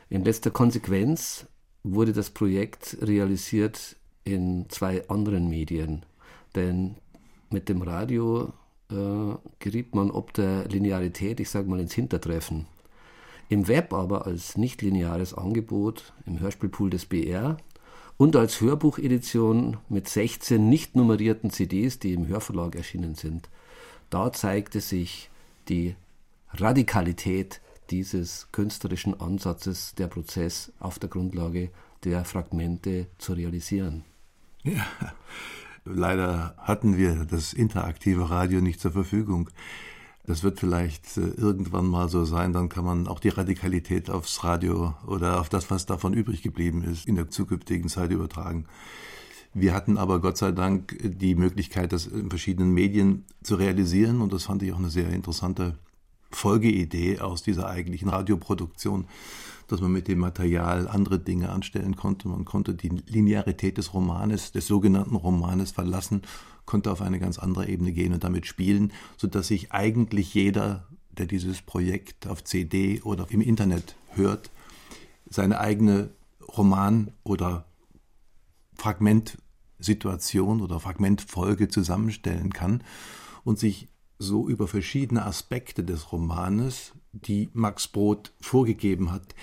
In 0.10 0.24
letzter 0.24 0.52
Konsequenz 0.52 1.46
wurde 1.84 2.14
das 2.14 2.30
Projekt 2.30 2.98
realisiert 3.02 3.98
in 4.24 4.70
zwei 4.70 5.08
anderen 5.10 5.50
Medien, 5.50 6.06
denn 6.56 6.96
mit 7.50 7.68
dem 7.68 7.82
Radio 7.82 8.54
äh, 8.92 9.36
geriet 9.60 9.96
man 9.96 10.12
ob 10.12 10.34
der 10.34 10.68
Linearität, 10.68 11.40
ich 11.40 11.50
sage 11.50 11.70
mal, 11.70 11.80
ins 11.80 11.94
Hintertreffen. 11.94 12.68
Im 13.50 13.68
Web 13.68 13.94
aber 13.94 14.26
als 14.26 14.58
nicht-lineares 14.58 15.34
Angebot 15.34 16.14
im 16.26 16.40
Hörspielpool 16.40 16.90
des 16.90 17.06
BR 17.06 17.58
und 18.18 18.36
als 18.36 18.62
Hörbuchedition 18.62 19.78
mit 19.90 20.08
16 20.08 20.70
nicht 20.70 20.96
nummerierten 20.96 21.50
CDs, 21.50 22.00
die 22.00 22.14
im 22.14 22.28
Hörverlag 22.28 22.76
erschienen 22.76 23.16
sind. 23.16 23.50
Da 24.10 24.32
zeigte 24.32 24.80
sich 24.80 25.30
die 25.68 25.96
Radikalität 26.54 27.62
dieses 27.90 28.48
künstlerischen 28.52 29.20
Ansatzes, 29.20 29.96
der 29.96 30.08
Prozess 30.08 30.72
auf 30.80 31.00
der 31.00 31.10
Grundlage 31.10 31.70
der 32.04 32.26
Fragmente 32.26 33.08
zu 33.18 33.34
realisieren. 33.34 34.04
Ja, 34.64 34.86
Leider 35.86 36.56
hatten 36.58 36.98
wir 36.98 37.26
das 37.26 37.54
interaktive 37.54 38.30
Radio 38.30 38.62
nicht 38.62 38.80
zur 38.80 38.92
Verfügung. 38.92 39.50
Das 40.26 40.44
wird 40.44 40.60
vielleicht 40.60 41.18
äh, 41.18 41.22
irgendwann 41.22 41.88
mal 41.88 42.08
so 42.08 42.24
sein, 42.26 42.54
dann 42.54 42.70
kann 42.70 42.86
man 42.86 43.08
auch 43.08 43.20
die 43.20 43.30
Radikalität 43.30 44.10
aufs 44.10 44.44
Radio 44.44 44.94
oder 45.08 45.40
auf 45.40 45.50
das, 45.50 45.72
was 45.72 45.88
davon 45.88 46.14
übrig 46.14 46.44
geblieben 46.44 46.84
ist, 46.84 47.08
in 47.08 47.16
der 47.16 47.30
zukünftigen 47.30 47.90
Zeit 47.90 48.12
übertragen. 48.12 48.66
Wir 49.54 49.74
hatten 49.74 49.98
aber 49.98 50.22
Gott 50.22 50.38
sei 50.38 50.52
Dank 50.52 50.98
die 51.04 51.36
Möglichkeit, 51.36 51.92
das 51.92 52.06
in 52.06 52.30
verschiedenen 52.30 52.74
Medien 52.74 53.26
zu 53.44 53.56
realisieren 53.56 54.22
und 54.22 54.32
das 54.32 54.46
fand 54.46 54.64
ich 54.64 54.72
auch 54.72 54.78
eine 54.78 54.90
sehr 54.90 55.10
interessante 55.10 55.78
Folgeidee 56.30 57.20
aus 57.20 57.44
dieser 57.44 57.68
eigentlichen 57.68 58.08
Radioproduktion 58.08 59.08
dass 59.72 59.82
man 59.82 59.92
mit 59.92 60.08
dem 60.08 60.20
Material 60.20 60.88
andere 60.88 61.18
Dinge 61.20 61.50
anstellen 61.50 61.96
konnte. 61.96 62.28
Man 62.28 62.46
konnte 62.46 62.74
die 62.74 62.90
Linearität 62.90 63.78
des 63.78 63.94
Romanes, 63.94 64.52
des 64.52 64.68
sogenannten 64.68 65.16
Romanes 65.16 65.72
verlassen, 65.72 66.24
konnte 66.66 66.92
auf 66.92 67.02
eine 67.02 67.20
ganz 67.20 67.40
andere 67.40 67.68
Ebene 67.68 67.94
gehen 67.94 68.14
und 68.14 68.24
damit 68.24 68.46
spielen, 68.46 68.92
sodass 69.18 69.48
sich 69.48 69.72
eigentlich 69.72 70.34
jeder, 70.34 70.88
der 71.12 71.26
dieses 71.26 71.62
Projekt 71.62 72.28
auf 72.28 72.44
CD 72.44 73.02
oder 73.02 73.28
im 73.30 73.42
Internet 73.42 73.96
hört, 74.12 74.52
seine 75.30 75.60
eigene 75.60 76.12
Roman- 76.58 77.12
oder 77.24 77.66
Fragmentsituation 78.76 80.62
oder 80.62 80.80
Fragmentfolge 80.80 81.70
zusammenstellen 81.70 82.52
kann 82.52 82.84
und 83.44 83.58
sich 83.58 83.88
so 84.20 84.48
über 84.48 84.68
verschiedene 84.68 85.26
Aspekte 85.26 85.84
des 85.84 86.12
Romanes 86.12 86.94
die 87.14 87.50
Max 87.54 87.88
Brod 87.88 88.34
vorgegeben 88.40 89.12
hat, 89.12 89.36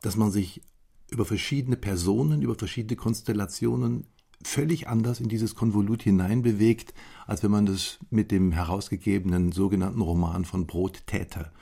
dass 0.00 0.16
man 0.16 0.30
sich 0.30 0.62
über 1.10 1.24
verschiedene 1.24 1.76
Personen, 1.76 2.42
über 2.42 2.54
verschiedene 2.54 2.96
Konstellationen 2.96 4.06
völlig 4.42 4.88
anders 4.88 5.20
in 5.20 5.28
dieses 5.28 5.54
Konvolut 5.54 6.02
hineinbewegt, 6.02 6.94
als 7.26 7.42
wenn 7.42 7.50
man 7.50 7.66
das 7.66 7.98
mit 8.10 8.30
dem 8.30 8.52
herausgegebenen 8.52 9.52
sogenannten 9.52 10.00
Roman 10.00 10.44
von 10.44 10.66
Brot 10.66 11.06
täte. 11.06 11.52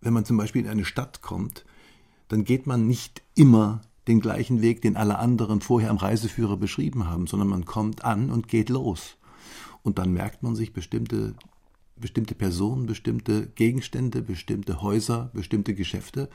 Wenn 0.00 0.12
man 0.12 0.24
zum 0.24 0.36
Beispiel 0.36 0.62
in 0.62 0.68
eine 0.68 0.84
Stadt 0.84 1.22
kommt, 1.22 1.64
dann 2.28 2.44
geht 2.44 2.66
man 2.66 2.86
nicht 2.86 3.22
immer 3.34 3.82
den 4.08 4.20
gleichen 4.20 4.60
Weg, 4.62 4.82
den 4.82 4.96
alle 4.96 5.18
anderen 5.18 5.60
vorher 5.60 5.90
am 5.90 5.96
Reiseführer 5.96 6.56
beschrieben 6.56 7.08
haben, 7.08 7.26
sondern 7.26 7.48
man 7.48 7.64
kommt 7.64 8.04
an 8.04 8.30
und 8.30 8.48
geht 8.48 8.68
los. 8.68 9.16
Und 9.82 9.98
dann 9.98 10.12
merkt 10.12 10.42
man 10.42 10.54
sich 10.54 10.72
bestimmte 10.72 11.34
bestimmte 11.96 12.34
Personen, 12.34 12.86
bestimmte 12.86 13.46
Gegenstände, 13.48 14.22
bestimmte 14.22 14.82
Häuser, 14.82 15.30
bestimmte 15.32 15.74
Geschäfte 15.74 16.28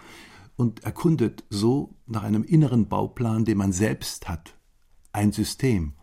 und 0.56 0.84
erkundet 0.84 1.44
so 1.50 1.96
nach 2.06 2.24
einem 2.24 2.44
inneren 2.44 2.88
Bauplan, 2.88 3.46
den 3.46 3.58
man 3.58 3.72
selbst 3.72 4.28
hat, 4.28 4.56
ein 5.12 5.32
System. 5.32 5.94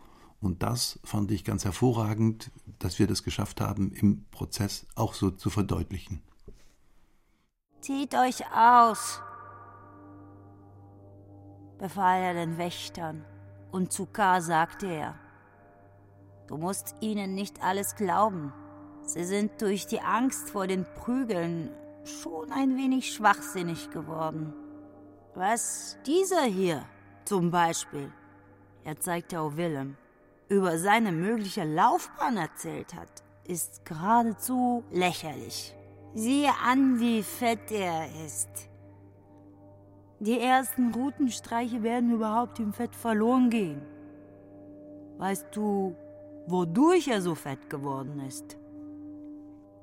Und 0.41 0.63
das 0.63 0.99
fand 1.03 1.31
ich 1.31 1.43
ganz 1.43 1.65
hervorragend, 1.65 2.51
dass 2.79 2.99
wir 2.99 3.07
das 3.07 3.23
geschafft 3.23 3.59
haben, 3.59 3.91
im 3.91 4.25
Prozess 4.31 4.87
auch 4.95 5.13
so 5.13 5.31
zu 5.31 5.49
verdeutlichen. 5.49 6.21
Zieht 7.81 8.15
euch 8.15 8.43
aus, 8.53 9.21
befahl 11.77 12.21
er 12.21 12.33
den 12.33 12.57
Wächtern, 12.57 13.23
und 13.71 13.91
zu 13.91 14.05
K. 14.05 14.41
sagte 14.41 14.87
er, 14.87 15.15
du 16.47 16.57
musst 16.57 16.95
ihnen 17.01 17.35
nicht 17.35 17.61
alles 17.61 17.95
glauben. 17.95 18.51
Sie 19.09 19.23
sind 19.23 19.59
durch 19.59 19.87
die 19.87 20.01
Angst 20.01 20.51
vor 20.51 20.67
den 20.67 20.85
Prügeln 20.85 21.71
schon 22.03 22.51
ein 22.51 22.77
wenig 22.77 23.11
schwachsinnig 23.11 23.89
geworden. 23.89 24.53
Was 25.33 25.97
dieser 26.05 26.43
hier 26.43 26.85
zum 27.25 27.49
Beispiel, 27.49 28.11
er 28.83 28.99
zeigte 28.99 29.39
auf 29.39 29.57
Willem, 29.57 29.97
über 30.47 30.77
seine 30.77 31.11
mögliche 31.11 31.63
Laufbahn 31.63 32.37
erzählt 32.37 32.93
hat, 32.93 33.23
ist 33.45 33.83
geradezu 33.83 34.83
lächerlich. 34.91 35.75
Siehe 36.13 36.51
an, 36.63 36.99
wie 36.99 37.23
fett 37.23 37.71
er 37.71 38.05
ist. 38.27 38.69
Die 40.19 40.39
ersten 40.39 40.93
Routenstreiche 40.93 41.81
werden 41.81 42.11
überhaupt 42.11 42.59
im 42.59 42.73
Fett 42.73 42.95
verloren 42.95 43.49
gehen. 43.49 43.81
Weißt 45.17 45.47
du, 45.53 45.95
wodurch 46.45 47.07
er 47.07 47.23
so 47.23 47.33
fett 47.33 47.71
geworden 47.71 48.19
ist? 48.27 48.59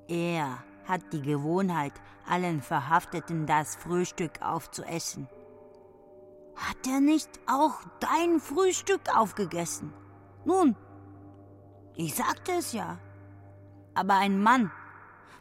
Er 0.08 0.58
hat 0.86 1.12
die 1.12 1.22
Gewohnheit, 1.22 1.92
allen 2.28 2.60
Verhafteten 2.62 3.46
das 3.46 3.76
Frühstück 3.76 4.40
aufzuessen. 4.40 5.28
Hat 6.54 6.86
er 6.86 7.00
nicht 7.00 7.28
auch 7.46 7.74
dein 8.00 8.40
Frühstück 8.40 9.14
aufgegessen? 9.14 9.92
Nun, 10.44 10.76
ich 11.94 12.14
sagte 12.14 12.52
es 12.52 12.72
ja. 12.72 12.98
Aber 13.94 14.14
ein 14.14 14.42
Mann 14.42 14.70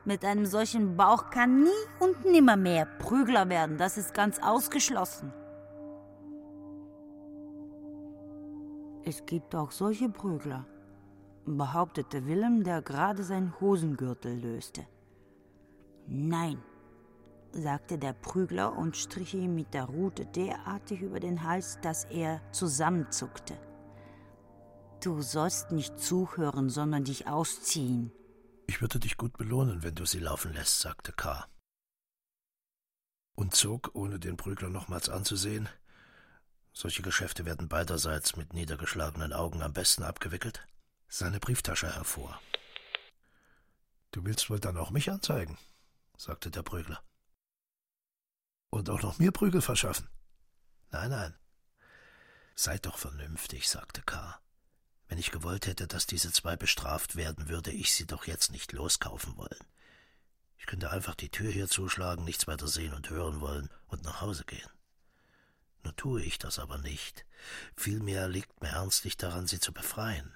mit 0.06 0.24
einem 0.24 0.46
solchen 0.46 0.96
Bauch 0.96 1.30
kann 1.30 1.64
nie 1.64 1.70
und 2.00 2.26
nimmer 2.26 2.56
mehr 2.56 2.86
Prügler 2.86 3.50
werden. 3.50 3.78
Das 3.78 3.98
ist 3.98 4.14
ganz 4.14 4.40
ausgeschlossen. 4.40 5.34
Es 9.04 9.26
gibt 9.26 9.54
auch 9.56 9.72
solche 9.72 10.10
Prügler, 10.10 10.66
behauptete 11.46 12.26
Willem, 12.26 12.64
der 12.64 12.82
gerade 12.82 13.24
seinen 13.24 13.60
Hosengürtel 13.60 14.40
löste. 14.40 14.86
Nein, 16.08 16.62
sagte 17.52 17.98
der 17.98 18.14
Prügler 18.14 18.76
und 18.78 18.98
strich 18.98 19.34
ihm 19.34 19.56
mit 19.56 19.74
der 19.74 19.86
Rute 19.86 20.26
derartig 20.26 21.02
über 21.02 21.20
den 21.20 21.44
Hals, 21.44 21.80
dass 21.82 22.06
er 22.06 22.42
zusammenzuckte. 22.52 23.58
Du 25.04 25.22
sollst 25.22 25.72
nicht 25.72 26.00
zuhören, 26.00 26.70
sondern 26.70 27.04
dich 27.04 27.28
ausziehen. 27.28 28.12
Ich 28.68 28.82
würde 28.82 29.00
dich 29.00 29.18
gut 29.18 29.38
belohnen, 29.38 29.84
wenn 29.84 29.96
du 29.96 30.06
sie 30.06 30.20
laufen 30.20 30.54
lässt, 30.54 30.80
sagte 30.80 31.12
K. 31.12 31.46
Und 33.36 33.54
zog, 33.54 33.92
ohne 33.94 34.18
den 34.18 34.38
Prügler 34.38 34.70
nochmals 34.70 35.10
anzusehen, 35.10 35.70
solche 36.74 37.04
Geschäfte 37.04 37.46
werden 37.46 37.68
beiderseits 37.68 38.36
mit 38.36 38.54
niedergeschlagenen 38.54 39.34
Augen 39.34 39.62
am 39.62 39.74
besten 39.74 40.04
abgewickelt, 40.04 40.66
seine 41.08 41.40
Brieftasche 41.40 41.94
hervor. 41.94 42.42
Du 44.12 44.24
willst 44.26 44.50
wohl 44.50 44.60
dann 44.60 44.78
auch 44.78 44.92
mich 44.92 45.12
anzeigen, 45.12 45.58
sagte 46.18 46.52
der 46.52 46.64
Prügler. 46.64 47.04
Und 48.70 48.90
auch 48.90 49.02
noch 49.02 49.20
mir 49.20 49.32
Prügel 49.32 49.62
verschaffen? 49.62 50.10
Nein, 50.92 51.10
nein. 51.10 51.36
Seid 52.56 52.86
doch 52.86 52.98
vernünftig, 52.98 53.70
sagte 53.70 54.02
K. 54.02 54.40
Wenn 55.08 55.18
ich 55.18 55.32
gewollt 55.32 55.68
hätte, 55.68 55.88
dass 55.88 56.08
diese 56.08 56.32
zwei 56.32 56.56
bestraft 56.56 57.16
werden, 57.16 57.50
würde 57.50 57.72
ich 57.72 57.94
sie 57.94 58.08
doch 58.08 58.26
jetzt 58.26 58.52
nicht 58.52 58.72
loskaufen 58.72 59.38
wollen. 59.38 59.66
Ich 60.58 60.66
könnte 60.66 60.90
einfach 60.90 61.16
die 61.16 61.30
Tür 61.30 61.52
hier 61.52 61.68
zuschlagen, 61.68 62.24
nichts 62.24 62.48
weiter 62.48 62.68
sehen 62.68 62.94
und 62.94 63.10
hören 63.10 63.40
wollen 63.40 63.70
und 63.88 64.04
nach 64.04 64.22
Hause 64.22 64.46
gehen. 64.46 64.70
Nur 65.84 65.96
tue 65.96 66.24
ich 66.24 66.40
das 66.40 66.58
aber 66.58 66.80
nicht. 66.80 67.26
Vielmehr 67.76 68.28
liegt 68.28 68.62
mir 68.62 68.70
ernstlich 68.70 69.18
daran, 69.18 69.46
sie 69.46 69.60
zu 69.60 69.74
befreien. 69.74 70.34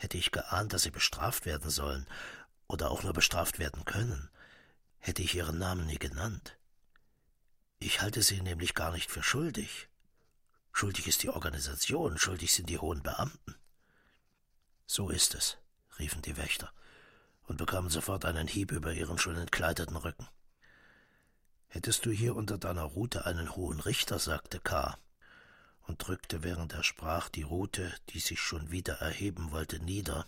Hätte 0.00 0.16
ich 0.16 0.32
geahnt, 0.32 0.72
dass 0.72 0.84
sie 0.84 0.90
bestraft 0.90 1.44
werden 1.44 1.70
sollen 1.70 2.06
oder 2.68 2.90
auch 2.90 3.02
nur 3.02 3.12
bestraft 3.12 3.58
werden 3.58 3.84
können, 3.84 4.30
hätte 4.98 5.20
ich 5.20 5.34
ihren 5.34 5.58
Namen 5.58 5.86
nie 5.86 5.98
genannt. 5.98 6.56
Ich 7.80 8.00
halte 8.00 8.22
sie 8.22 8.40
nämlich 8.40 8.74
gar 8.74 8.92
nicht 8.92 9.10
für 9.10 9.22
schuldig. 9.22 9.90
Schuldig 10.72 11.06
ist 11.06 11.22
die 11.22 11.28
Organisation, 11.28 12.16
schuldig 12.16 12.54
sind 12.54 12.70
die 12.70 12.78
hohen 12.78 13.02
Beamten. 13.02 13.54
So 14.86 15.10
ist 15.10 15.34
es, 15.34 15.58
riefen 15.98 16.22
die 16.22 16.38
Wächter 16.38 16.72
und 17.46 17.58
bekamen 17.58 17.90
sofort 17.90 18.24
einen 18.24 18.48
Hieb 18.48 18.72
über 18.72 18.94
ihren 18.94 19.18
schon 19.18 19.36
entkleideten 19.36 19.96
Rücken. 19.96 20.26
Hättest 21.68 22.06
du 22.06 22.10
hier 22.10 22.36
unter 22.36 22.56
deiner 22.56 22.84
Rute 22.84 23.26
einen 23.26 23.54
hohen 23.54 23.80
Richter, 23.80 24.18
sagte 24.18 24.60
K. 24.60 24.96
und 25.86 26.06
drückte, 26.06 26.42
während 26.42 26.72
er 26.72 26.84
sprach, 26.84 27.28
die 27.28 27.42
Rute, 27.42 27.92
die 28.10 28.20
sich 28.20 28.40
schon 28.40 28.70
wieder 28.70 28.94
erheben 28.94 29.50
wollte, 29.50 29.80
nieder. 29.80 30.26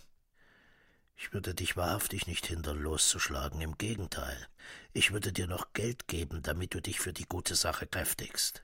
Ich 1.15 1.33
würde 1.33 1.53
dich 1.53 1.77
wahrhaftig 1.77 2.27
nicht 2.27 2.47
hindern, 2.47 2.79
loszuschlagen, 2.79 3.61
im 3.61 3.77
Gegenteil. 3.77 4.47
Ich 4.93 5.11
würde 5.11 5.31
dir 5.31 5.47
noch 5.47 5.73
Geld 5.73 6.07
geben, 6.07 6.41
damit 6.41 6.73
du 6.73 6.81
dich 6.81 6.99
für 6.99 7.13
die 7.13 7.27
gute 7.27 7.55
Sache 7.55 7.87
kräftigst. 7.87 8.63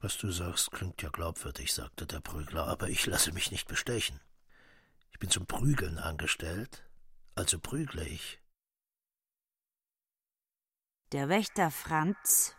Was 0.00 0.18
du 0.18 0.30
sagst, 0.30 0.70
klingt 0.70 1.00
ja 1.02 1.08
glaubwürdig, 1.08 1.72
sagte 1.72 2.06
der 2.06 2.20
Prügler, 2.20 2.66
aber 2.66 2.88
ich 2.88 3.06
lasse 3.06 3.32
mich 3.32 3.50
nicht 3.50 3.68
bestechen. 3.68 4.20
Ich 5.12 5.18
bin 5.18 5.30
zum 5.30 5.46
Prügeln 5.46 5.98
angestellt, 5.98 6.84
also 7.34 7.58
prügle 7.58 8.06
ich. 8.06 8.40
Der 11.12 11.28
Wächter 11.28 11.70
Franz, 11.70 12.56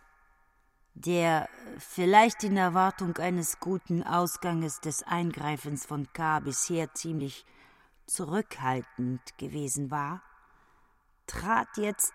der 0.96 1.48
vielleicht 1.78 2.42
in 2.42 2.56
Erwartung 2.56 3.18
eines 3.18 3.60
guten 3.60 4.02
Ausganges 4.02 4.80
des 4.80 5.02
Eingreifens 5.02 5.84
von 5.84 6.10
K. 6.14 6.40
bisher 6.40 6.94
ziemlich 6.94 7.44
zurückhaltend 8.06 9.20
gewesen 9.36 9.90
war, 9.90 10.22
trat 11.26 11.68
jetzt 11.76 12.14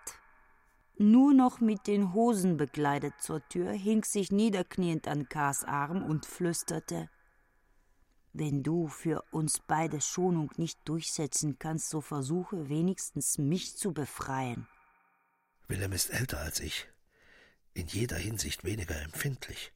nur 0.98 1.32
noch 1.32 1.60
mit 1.60 1.86
den 1.86 2.12
Hosen 2.12 2.56
bekleidet 2.56 3.14
zur 3.20 3.46
Tür, 3.48 3.70
hing 3.72 4.02
sich 4.04 4.32
niederkniend 4.32 5.06
an 5.06 5.28
Kars 5.28 5.64
Arm 5.64 6.02
und 6.02 6.26
flüsterte 6.26 7.08
Wenn 8.32 8.64
du 8.64 8.88
für 8.88 9.22
uns 9.30 9.60
beide 9.60 10.00
Schonung 10.00 10.50
nicht 10.56 10.78
durchsetzen 10.86 11.56
kannst, 11.58 11.88
so 11.88 12.00
versuche 12.00 12.68
wenigstens 12.68 13.38
mich 13.38 13.76
zu 13.76 13.92
befreien. 13.92 14.66
Willem 15.68 15.92
ist 15.92 16.10
älter 16.10 16.40
als 16.40 16.58
ich, 16.58 16.91
in 17.74 17.86
jeder 17.86 18.16
Hinsicht 18.16 18.64
weniger 18.64 19.00
empfindlich. 19.00 19.72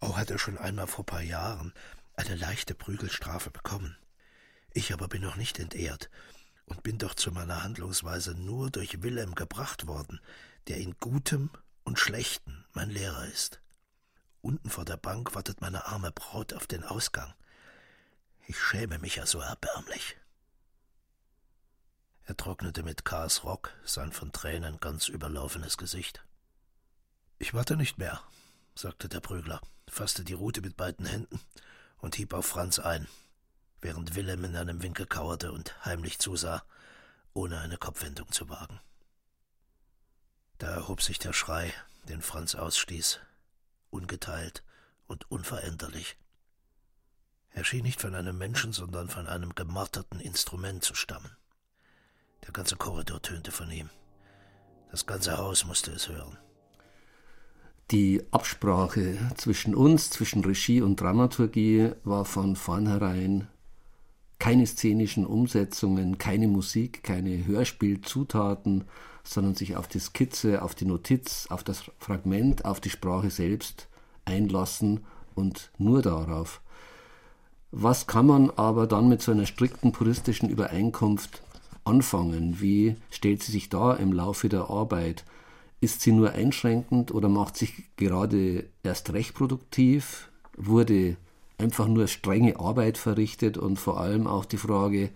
Auch 0.00 0.16
hat 0.16 0.30
er 0.30 0.38
schon 0.38 0.58
einmal 0.58 0.86
vor 0.86 1.06
paar 1.06 1.22
Jahren 1.22 1.72
eine 2.14 2.34
leichte 2.34 2.74
Prügelstrafe 2.74 3.50
bekommen. 3.50 3.96
Ich 4.72 4.92
aber 4.92 5.08
bin 5.08 5.22
noch 5.22 5.36
nicht 5.36 5.58
entehrt 5.58 6.10
und 6.66 6.82
bin 6.82 6.98
doch 6.98 7.14
zu 7.14 7.32
meiner 7.32 7.62
Handlungsweise 7.62 8.34
nur 8.34 8.70
durch 8.70 9.02
Wilhelm 9.02 9.34
gebracht 9.34 9.86
worden, 9.86 10.20
der 10.68 10.78
in 10.78 10.96
Gutem 10.98 11.50
und 11.84 11.98
Schlechten 11.98 12.64
mein 12.72 12.90
Lehrer 12.90 13.26
ist. 13.26 13.60
Unten 14.40 14.68
vor 14.68 14.84
der 14.84 14.96
Bank 14.96 15.34
wartet 15.34 15.60
meine 15.60 15.86
arme 15.86 16.12
Braut 16.12 16.52
auf 16.52 16.66
den 16.66 16.84
Ausgang. 16.84 17.32
Ich 18.46 18.60
schäme 18.60 18.98
mich 18.98 19.16
ja 19.16 19.26
so 19.26 19.40
erbärmlich. 19.40 20.16
Er 22.26 22.36
trocknete 22.36 22.82
mit 22.82 23.04
Kars 23.04 23.44
Rock 23.44 23.70
sein 23.84 24.12
von 24.12 24.32
Tränen 24.32 24.80
ganz 24.80 25.08
überlaufenes 25.08 25.76
Gesicht. 25.76 26.24
Ich 27.44 27.52
warte 27.52 27.76
nicht 27.76 27.98
mehr, 27.98 28.22
sagte 28.74 29.06
der 29.06 29.20
Prügler, 29.20 29.60
fasste 29.86 30.24
die 30.24 30.32
Rute 30.32 30.62
mit 30.62 30.78
beiden 30.78 31.04
Händen 31.04 31.38
und 31.98 32.14
hieb 32.14 32.32
auf 32.32 32.46
Franz 32.46 32.78
ein 32.78 33.06
während 33.82 34.14
Willem 34.14 34.44
in 34.44 34.56
einem 34.56 34.82
Winkel 34.82 35.04
kauerte 35.04 35.52
und 35.52 35.84
heimlich 35.84 36.18
zusah, 36.18 36.64
ohne 37.34 37.60
eine 37.60 37.76
Kopfwendung 37.76 38.32
zu 38.32 38.48
wagen. 38.48 38.80
Da 40.56 40.68
erhob 40.68 41.02
sich 41.02 41.18
der 41.18 41.34
Schrei, 41.34 41.70
den 42.08 42.22
Franz 42.22 42.54
ausstieß, 42.54 43.20
ungeteilt 43.90 44.64
und 45.06 45.30
unveränderlich. 45.30 46.16
Er 47.50 47.64
schien 47.64 47.82
nicht 47.82 48.00
von 48.00 48.14
einem 48.14 48.38
Menschen, 48.38 48.72
sondern 48.72 49.10
von 49.10 49.26
einem 49.26 49.54
gemarterten 49.54 50.18
Instrument 50.18 50.82
zu 50.82 50.94
stammen. 50.94 51.36
Der 52.46 52.52
ganze 52.52 52.76
Korridor 52.76 53.20
tönte 53.20 53.52
von 53.52 53.70
ihm. 53.70 53.90
Das 54.90 55.04
ganze 55.04 55.36
Haus 55.36 55.66
musste 55.66 55.90
es 55.90 56.08
hören. 56.08 56.38
Die 57.90 58.22
Absprache 58.30 59.18
zwischen 59.36 59.74
uns, 59.74 60.08
zwischen 60.08 60.42
Regie 60.42 60.80
und 60.80 61.00
Dramaturgie, 61.00 61.90
war 62.02 62.24
von 62.24 62.56
vornherein 62.56 63.46
keine 64.38 64.66
szenischen 64.66 65.26
Umsetzungen, 65.26 66.16
keine 66.16 66.48
Musik, 66.48 67.02
keine 67.02 67.46
Hörspielzutaten, 67.46 68.84
sondern 69.22 69.54
sich 69.54 69.76
auf 69.76 69.86
die 69.86 70.00
Skizze, 70.00 70.62
auf 70.62 70.74
die 70.74 70.86
Notiz, 70.86 71.46
auf 71.50 71.62
das 71.62 71.84
Fragment, 71.98 72.64
auf 72.64 72.80
die 72.80 72.90
Sprache 72.90 73.30
selbst 73.30 73.88
einlassen 74.24 75.00
und 75.34 75.70
nur 75.76 76.00
darauf. 76.00 76.62
Was 77.70 78.06
kann 78.06 78.26
man 78.26 78.50
aber 78.50 78.86
dann 78.86 79.08
mit 79.08 79.20
so 79.20 79.32
einer 79.32 79.46
strikten 79.46 79.92
puristischen 79.92 80.48
Übereinkunft 80.48 81.42
anfangen? 81.84 82.60
Wie 82.60 82.96
stellt 83.10 83.42
sie 83.42 83.52
sich 83.52 83.68
da 83.68 83.94
im 83.94 84.12
Laufe 84.12 84.48
der 84.48 84.70
Arbeit? 84.70 85.24
Ist 85.80 86.00
sie 86.00 86.12
nur 86.12 86.32
einschränkend 86.32 87.12
oder 87.12 87.28
macht 87.28 87.56
sich 87.56 87.94
gerade 87.96 88.70
erst 88.82 89.12
recht 89.12 89.34
produktiv? 89.34 90.30
Wurde 90.56 91.16
einfach 91.58 91.88
nur 91.88 92.08
strenge 92.08 92.58
Arbeit 92.58 92.98
verrichtet 92.98 93.58
und 93.58 93.78
vor 93.78 94.00
allem 94.00 94.26
auch 94.26 94.44
die 94.44 94.56
Frage, 94.56 95.10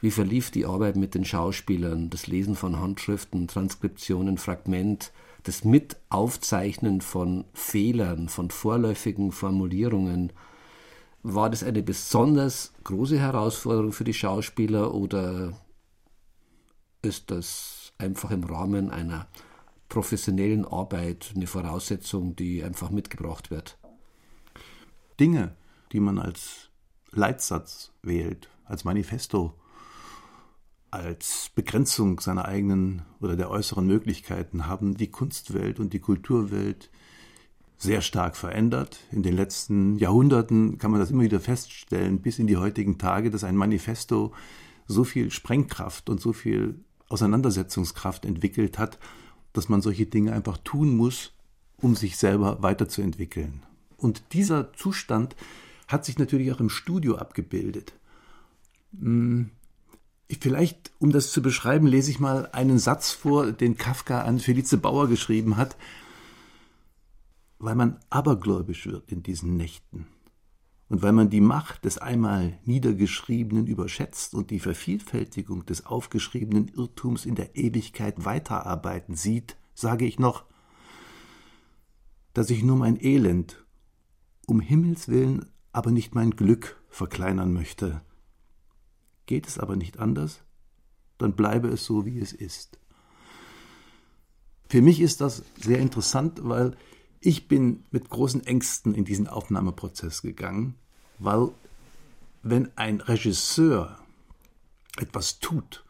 wie 0.00 0.10
verlief 0.10 0.50
die 0.50 0.66
Arbeit 0.66 0.96
mit 0.96 1.14
den 1.14 1.24
Schauspielern, 1.24 2.10
das 2.10 2.26
Lesen 2.26 2.56
von 2.56 2.78
Handschriften, 2.78 3.48
Transkriptionen, 3.48 4.36
Fragment, 4.36 5.12
das 5.44 5.64
Mitaufzeichnen 5.64 7.00
von 7.00 7.44
Fehlern, 7.54 8.28
von 8.28 8.50
vorläufigen 8.50 9.32
Formulierungen. 9.32 10.32
War 11.22 11.48
das 11.48 11.62
eine 11.62 11.82
besonders 11.82 12.72
große 12.84 13.18
Herausforderung 13.18 13.92
für 13.92 14.04
die 14.04 14.14
Schauspieler 14.14 14.92
oder 14.92 15.52
ist 17.02 17.30
das 17.30 17.92
einfach 17.98 18.30
im 18.30 18.44
Rahmen 18.44 18.90
einer 18.90 19.26
professionellen 19.88 20.64
Arbeit 20.64 21.32
eine 21.34 21.46
Voraussetzung, 21.46 22.36
die 22.36 22.62
einfach 22.62 22.90
mitgebracht 22.90 23.50
wird? 23.50 23.78
Dinge, 25.20 25.56
die 25.92 26.00
man 26.00 26.18
als 26.18 26.70
Leitsatz 27.12 27.92
wählt, 28.02 28.48
als 28.64 28.84
Manifesto, 28.84 29.54
als 30.90 31.50
Begrenzung 31.54 32.20
seiner 32.20 32.46
eigenen 32.46 33.02
oder 33.20 33.36
der 33.36 33.50
äußeren 33.50 33.86
Möglichkeiten, 33.86 34.66
haben 34.66 34.96
die 34.96 35.10
Kunstwelt 35.10 35.80
und 35.80 35.92
die 35.92 36.00
Kulturwelt 36.00 36.90
sehr 37.76 38.00
stark 38.00 38.36
verändert. 38.36 38.98
In 39.10 39.22
den 39.22 39.34
letzten 39.34 39.98
Jahrhunderten 39.98 40.78
kann 40.78 40.90
man 40.90 41.00
das 41.00 41.10
immer 41.10 41.22
wieder 41.22 41.40
feststellen, 41.40 42.20
bis 42.20 42.38
in 42.38 42.46
die 42.46 42.56
heutigen 42.56 42.98
Tage, 42.98 43.30
dass 43.30 43.44
ein 43.44 43.56
Manifesto 43.56 44.32
so 44.86 45.04
viel 45.04 45.30
Sprengkraft 45.30 46.08
und 46.08 46.20
so 46.20 46.32
viel 46.32 46.80
Auseinandersetzungskraft 47.08 48.24
entwickelt 48.24 48.78
hat, 48.78 48.98
dass 49.54 49.70
man 49.70 49.80
solche 49.80 50.04
Dinge 50.04 50.34
einfach 50.34 50.58
tun 50.58 50.94
muss, 50.94 51.32
um 51.78 51.96
sich 51.96 52.18
selber 52.18 52.62
weiterzuentwickeln. 52.62 53.62
Und 53.96 54.22
dieser 54.34 54.74
Zustand 54.74 55.34
hat 55.88 56.04
sich 56.04 56.18
natürlich 56.18 56.52
auch 56.52 56.60
im 56.60 56.68
Studio 56.68 57.16
abgebildet. 57.16 57.94
Hm, 58.98 59.50
vielleicht, 60.40 60.92
um 60.98 61.12
das 61.12 61.30
zu 61.30 61.40
beschreiben, 61.40 61.86
lese 61.86 62.10
ich 62.10 62.20
mal 62.20 62.50
einen 62.52 62.78
Satz 62.78 63.12
vor, 63.12 63.52
den 63.52 63.78
Kafka 63.78 64.22
an 64.22 64.40
Felice 64.40 64.76
Bauer 64.76 65.08
geschrieben 65.08 65.56
hat, 65.56 65.76
weil 67.58 67.76
man 67.76 67.98
abergläubisch 68.10 68.86
wird 68.86 69.10
in 69.10 69.22
diesen 69.22 69.56
Nächten 69.56 70.06
und 70.88 71.02
weil 71.02 71.12
man 71.12 71.30
die 71.30 71.40
Macht 71.40 71.84
des 71.84 71.98
einmal 71.98 72.58
Niedergeschriebenen 72.64 73.66
überschätzt 73.66 74.34
und 74.34 74.50
die 74.50 74.60
Vervielfältigung 74.60 75.64
des 75.66 75.86
aufgeschriebenen 75.86 76.68
Irrtums 76.68 77.26
in 77.26 77.34
der 77.34 77.56
Ewigkeit 77.56 78.24
weiterarbeiten 78.24 79.14
sieht, 79.16 79.56
sage 79.74 80.04
ich 80.04 80.18
noch, 80.18 80.44
dass 82.32 82.50
ich 82.50 82.62
nur 82.62 82.76
mein 82.76 83.02
Elend, 83.02 83.64
um 84.46 84.60
Himmels 84.60 85.08
willen 85.08 85.46
aber 85.74 85.90
nicht 85.90 86.14
mein 86.14 86.30
Glück 86.30 86.80
verkleinern 86.88 87.52
möchte. 87.52 88.00
Geht 89.26 89.48
es 89.48 89.58
aber 89.58 89.74
nicht 89.74 89.98
anders, 89.98 90.44
dann 91.18 91.34
bleibe 91.34 91.68
es 91.68 91.84
so, 91.84 92.06
wie 92.06 92.20
es 92.20 92.32
ist. 92.32 92.78
Für 94.68 94.80
mich 94.80 95.00
ist 95.00 95.20
das 95.20 95.42
sehr 95.60 95.80
interessant, 95.80 96.40
weil 96.44 96.76
ich 97.24 97.48
bin 97.48 97.84
mit 97.90 98.10
großen 98.10 98.44
Ängsten 98.44 98.94
in 98.94 99.06
diesen 99.06 99.28
Aufnahmeprozess 99.28 100.20
gegangen, 100.20 100.74
weil 101.18 101.52
wenn 102.42 102.68
ein 102.76 103.00
Regisseur 103.00 103.98
etwas 104.98 105.40
tut, 105.40 105.84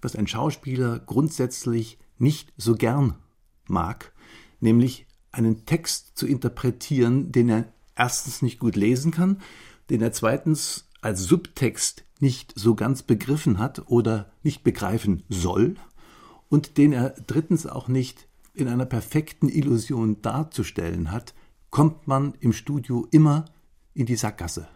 was 0.00 0.16
ein 0.16 0.26
Schauspieler 0.26 0.98
grundsätzlich 1.00 1.98
nicht 2.16 2.54
so 2.56 2.74
gern 2.74 3.16
mag, 3.66 4.12
nämlich 4.60 5.06
einen 5.30 5.66
Text 5.66 6.16
zu 6.16 6.26
interpretieren, 6.26 7.32
den 7.32 7.50
er 7.50 7.72
erstens 7.94 8.40
nicht 8.40 8.58
gut 8.58 8.74
lesen 8.74 9.10
kann, 9.10 9.42
den 9.90 10.00
er 10.00 10.12
zweitens 10.12 10.88
als 11.02 11.24
Subtext 11.24 12.04
nicht 12.18 12.54
so 12.56 12.74
ganz 12.74 13.02
begriffen 13.02 13.58
hat 13.58 13.90
oder 13.90 14.32
nicht 14.42 14.64
begreifen 14.64 15.22
soll 15.28 15.76
und 16.48 16.78
den 16.78 16.92
er 16.92 17.10
drittens 17.10 17.66
auch 17.66 17.88
nicht 17.88 18.27
in 18.58 18.68
einer 18.68 18.86
perfekten 18.86 19.48
Illusion 19.48 20.20
darzustellen 20.22 21.12
hat, 21.12 21.34
kommt 21.70 22.06
man 22.06 22.34
im 22.40 22.52
Studio 22.52 23.06
immer 23.10 23.44
in 23.94 24.06
die 24.06 24.16
Sackgasse. 24.16 24.68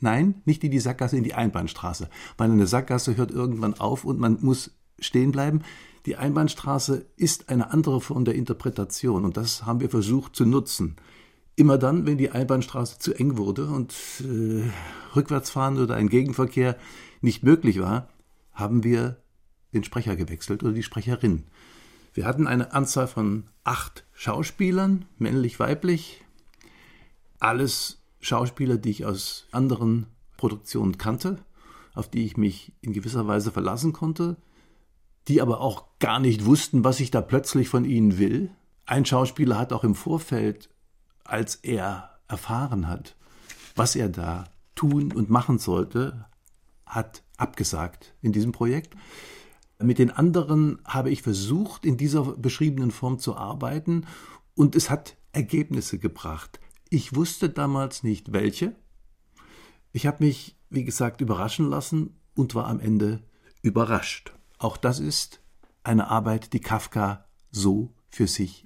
Nein, 0.00 0.42
nicht 0.44 0.62
in 0.62 0.70
die 0.70 0.78
Sackgasse, 0.78 1.16
in 1.16 1.24
die 1.24 1.34
Einbahnstraße, 1.34 2.08
weil 2.36 2.50
eine 2.50 2.66
Sackgasse 2.66 3.16
hört 3.16 3.30
irgendwann 3.30 3.74
auf 3.74 4.04
und 4.04 4.20
man 4.20 4.38
muss 4.40 4.70
stehen 5.00 5.32
bleiben. 5.32 5.62
Die 6.06 6.16
Einbahnstraße 6.16 7.06
ist 7.16 7.48
eine 7.48 7.70
andere 7.70 8.00
Form 8.00 8.24
der 8.24 8.34
Interpretation 8.34 9.24
und 9.24 9.36
das 9.36 9.66
haben 9.66 9.80
wir 9.80 9.90
versucht 9.90 10.36
zu 10.36 10.46
nutzen. 10.46 10.96
Immer 11.56 11.76
dann, 11.76 12.06
wenn 12.06 12.18
die 12.18 12.30
Einbahnstraße 12.30 12.98
zu 12.98 13.14
eng 13.14 13.36
wurde 13.36 13.66
und 13.66 13.92
äh, 14.20 14.62
Rückwärtsfahren 15.16 15.78
oder 15.78 15.96
ein 15.96 16.08
Gegenverkehr 16.08 16.76
nicht 17.20 17.42
möglich 17.42 17.80
war, 17.80 18.08
haben 18.52 18.84
wir 18.84 19.16
den 19.74 19.84
Sprecher 19.84 20.16
gewechselt 20.16 20.62
oder 20.62 20.72
die 20.72 20.82
Sprecherin. 20.84 21.44
Wir 22.18 22.26
hatten 22.26 22.48
eine 22.48 22.72
Anzahl 22.72 23.06
von 23.06 23.44
acht 23.62 24.04
Schauspielern, 24.12 25.04
männlich-weiblich, 25.18 26.24
alles 27.38 28.02
Schauspieler, 28.18 28.76
die 28.76 28.90
ich 28.90 29.06
aus 29.06 29.46
anderen 29.52 30.08
Produktionen 30.36 30.98
kannte, 30.98 31.38
auf 31.94 32.10
die 32.10 32.24
ich 32.24 32.36
mich 32.36 32.72
in 32.80 32.92
gewisser 32.92 33.28
Weise 33.28 33.52
verlassen 33.52 33.92
konnte, 33.92 34.36
die 35.28 35.40
aber 35.40 35.60
auch 35.60 35.84
gar 36.00 36.18
nicht 36.18 36.44
wussten, 36.44 36.82
was 36.82 36.98
ich 36.98 37.12
da 37.12 37.20
plötzlich 37.20 37.68
von 37.68 37.84
ihnen 37.84 38.18
will. 38.18 38.50
Ein 38.84 39.04
Schauspieler 39.04 39.56
hat 39.56 39.72
auch 39.72 39.84
im 39.84 39.94
Vorfeld, 39.94 40.70
als 41.22 41.54
er 41.54 42.18
erfahren 42.26 42.88
hat, 42.88 43.14
was 43.76 43.94
er 43.94 44.08
da 44.08 44.48
tun 44.74 45.12
und 45.12 45.30
machen 45.30 45.60
sollte, 45.60 46.26
hat 46.84 47.22
abgesagt 47.36 48.16
in 48.22 48.32
diesem 48.32 48.50
Projekt. 48.50 48.96
Mit 49.80 49.98
den 49.98 50.10
anderen 50.10 50.80
habe 50.84 51.10
ich 51.10 51.22
versucht, 51.22 51.84
in 51.84 51.96
dieser 51.96 52.22
beschriebenen 52.22 52.90
Form 52.90 53.18
zu 53.18 53.36
arbeiten 53.36 54.06
und 54.54 54.74
es 54.74 54.90
hat 54.90 55.16
Ergebnisse 55.32 55.98
gebracht. 55.98 56.58
Ich 56.90 57.14
wusste 57.14 57.48
damals 57.48 58.02
nicht 58.02 58.32
welche. 58.32 58.74
Ich 59.92 60.06
habe 60.06 60.24
mich, 60.24 60.56
wie 60.68 60.84
gesagt, 60.84 61.20
überraschen 61.20 61.68
lassen 61.68 62.16
und 62.34 62.54
war 62.54 62.66
am 62.66 62.80
Ende 62.80 63.22
überrascht. 63.62 64.32
Auch 64.58 64.76
das 64.76 64.98
ist 64.98 65.40
eine 65.84 66.08
Arbeit, 66.08 66.52
die 66.52 66.60
Kafka 66.60 67.24
so 67.50 67.92
für 68.08 68.26
sich 68.26 68.64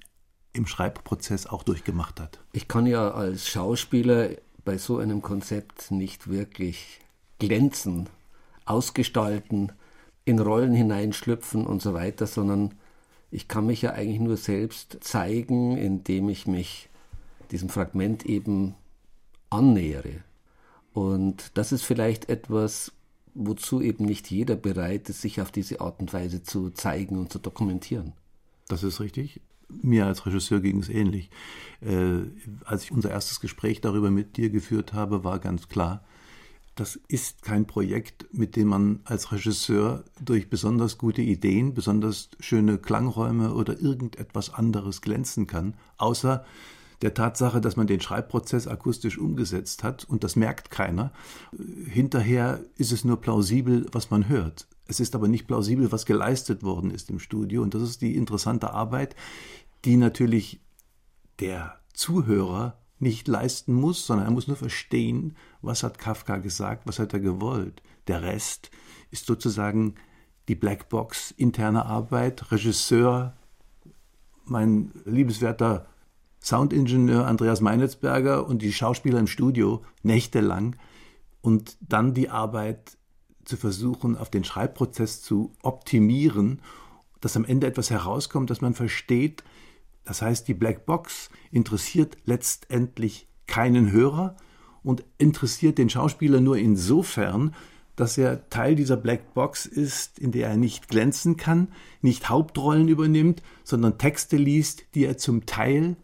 im 0.53 0.65
Schreibprozess 0.65 1.45
auch 1.47 1.63
durchgemacht 1.63 2.19
hat. 2.19 2.39
Ich 2.53 2.67
kann 2.67 2.85
ja 2.85 3.11
als 3.11 3.47
Schauspieler 3.47 4.29
bei 4.65 4.77
so 4.77 4.97
einem 4.97 5.21
Konzept 5.21 5.91
nicht 5.91 6.27
wirklich 6.27 6.99
glänzen, 7.39 8.09
ausgestalten, 8.65 9.73
in 10.25 10.39
Rollen 10.39 10.73
hineinschlüpfen 10.73 11.65
und 11.65 11.81
so 11.81 11.93
weiter, 11.93 12.27
sondern 12.27 12.75
ich 13.31 13.47
kann 13.47 13.65
mich 13.65 13.81
ja 13.81 13.91
eigentlich 13.91 14.19
nur 14.19 14.37
selbst 14.37 14.97
zeigen, 15.01 15.75
indem 15.77 16.29
ich 16.29 16.47
mich 16.47 16.89
diesem 17.51 17.69
Fragment 17.69 18.25
eben 18.25 18.75
annähere. 19.49 20.23
Und 20.93 21.51
das 21.55 21.71
ist 21.71 21.83
vielleicht 21.83 22.29
etwas, 22.29 22.91
wozu 23.33 23.81
eben 23.81 24.05
nicht 24.05 24.29
jeder 24.29 24.55
bereit 24.55 25.09
ist, 25.09 25.21
sich 25.21 25.41
auf 25.41 25.51
diese 25.51 25.81
Art 25.81 25.99
und 25.99 26.13
Weise 26.13 26.43
zu 26.43 26.69
zeigen 26.69 27.17
und 27.17 27.31
zu 27.31 27.39
dokumentieren. 27.39 28.13
Das 28.67 28.83
ist 28.83 28.99
richtig. 28.99 29.41
Mir 29.69 30.05
als 30.05 30.25
Regisseur 30.25 30.59
ging 30.59 30.79
es 30.79 30.89
ähnlich. 30.89 31.31
Äh, 31.81 32.19
als 32.65 32.83
ich 32.83 32.91
unser 32.91 33.09
erstes 33.09 33.39
Gespräch 33.39 33.81
darüber 33.81 34.11
mit 34.11 34.37
dir 34.37 34.49
geführt 34.51 34.93
habe, 34.93 35.23
war 35.23 35.39
ganz 35.39 35.67
klar, 35.67 36.03
das 36.75 36.99
ist 37.07 37.43
kein 37.43 37.67
Projekt, 37.67 38.27
mit 38.31 38.55
dem 38.55 38.69
man 38.69 38.99
als 39.05 39.31
Regisseur 39.31 40.03
durch 40.19 40.49
besonders 40.49 40.97
gute 40.97 41.21
Ideen, 41.21 41.73
besonders 41.73 42.29
schöne 42.39 42.79
Klangräume 42.79 43.53
oder 43.53 43.79
irgendetwas 43.79 44.51
anderes 44.51 45.01
glänzen 45.01 45.45
kann, 45.45 45.75
außer 45.97 46.43
der 47.03 47.13
Tatsache, 47.13 47.61
dass 47.61 47.75
man 47.75 47.85
den 47.85 48.01
Schreibprozess 48.01 48.67
akustisch 48.67 49.17
umgesetzt 49.17 49.83
hat 49.83 50.05
und 50.05 50.23
das 50.23 50.35
merkt 50.35 50.71
keiner. 50.71 51.11
Hinterher 51.85 52.61
ist 52.77 52.91
es 52.91 53.03
nur 53.03 53.19
plausibel, 53.19 53.85
was 53.91 54.09
man 54.09 54.29
hört. 54.29 54.67
Es 54.87 54.99
ist 54.99 55.13
aber 55.13 55.27
nicht 55.27 55.45
plausibel, 55.45 55.91
was 55.91 56.05
geleistet 56.05 56.63
worden 56.63 56.91
ist 56.91 57.09
im 57.09 57.19
Studio 57.19 57.61
und 57.61 57.73
das 57.73 57.83
ist 57.83 58.01
die 58.01 58.15
interessante 58.15 58.71
Arbeit, 58.71 59.15
die 59.85 59.97
natürlich 59.97 60.61
der 61.39 61.79
Zuhörer 61.93 62.79
nicht 63.03 63.27
leisten 63.27 63.73
muss, 63.73 64.07
sondern 64.07 64.27
er 64.27 64.31
muss 64.31 64.47
nur 64.47 64.57
verstehen, 64.57 65.35
was 65.61 65.83
hat 65.83 65.99
Kafka 65.99 66.37
gesagt, 66.37 66.87
was 66.87 66.97
hat 66.97 67.13
er 67.13 67.19
gewollt. 67.19 67.83
Der 68.07 68.23
Rest 68.23 68.71
ist 69.11 69.27
sozusagen 69.27 69.95
die 70.47 70.55
Blackbox 70.55 71.31
interne 71.31 71.85
Arbeit, 71.85 72.51
Regisseur, 72.51 73.37
mein 74.45 74.91
liebeswerter 75.05 75.85
Soundingenieur 76.41 77.25
Andreas 77.25 77.61
Meinitzberger 77.61 78.45
und 78.45 78.61
die 78.61 78.73
Schauspieler 78.73 79.19
im 79.19 79.27
Studio 79.27 79.81
nächtelang 80.01 80.75
und 81.41 81.77
dann 81.79 82.13
die 82.13 82.29
Arbeit 82.29 82.97
zu 83.45 83.55
versuchen, 83.55 84.17
auf 84.17 84.29
den 84.29 84.43
Schreibprozess 84.43 85.21
zu 85.21 85.53
optimieren, 85.61 86.61
dass 87.21 87.37
am 87.37 87.45
Ende 87.45 87.67
etwas 87.67 87.89
herauskommt, 87.89 88.49
das 88.49 88.61
man 88.61 88.73
versteht. 88.73 89.43
Das 90.05 90.21
heißt, 90.21 90.47
die 90.47 90.53
Blackbox 90.53 91.29
interessiert 91.51 92.17
letztendlich 92.25 93.27
keinen 93.47 93.91
Hörer 93.91 94.35
und 94.83 95.03
interessiert 95.17 95.77
den 95.77 95.89
Schauspieler 95.89 96.41
nur 96.41 96.57
insofern, 96.57 97.55
dass 97.95 98.17
er 98.17 98.49
Teil 98.49 98.75
dieser 98.75 98.97
Blackbox 98.97 99.65
ist, 99.65 100.17
in 100.19 100.31
der 100.31 100.49
er 100.49 100.57
nicht 100.57 100.87
glänzen 100.87 101.37
kann, 101.37 101.69
nicht 102.01 102.29
Hauptrollen 102.29 102.87
übernimmt, 102.87 103.43
sondern 103.63 103.97
Texte 103.97 104.35
liest, 104.35 104.83
die 104.95 105.05
er 105.05 105.17
zum 105.17 105.45
Teil 105.45 105.95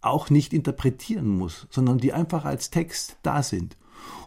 auch 0.00 0.30
nicht 0.30 0.52
interpretieren 0.52 1.28
muss, 1.28 1.66
sondern 1.70 1.98
die 1.98 2.12
einfach 2.12 2.44
als 2.44 2.70
Text 2.70 3.18
da 3.22 3.42
sind. 3.42 3.76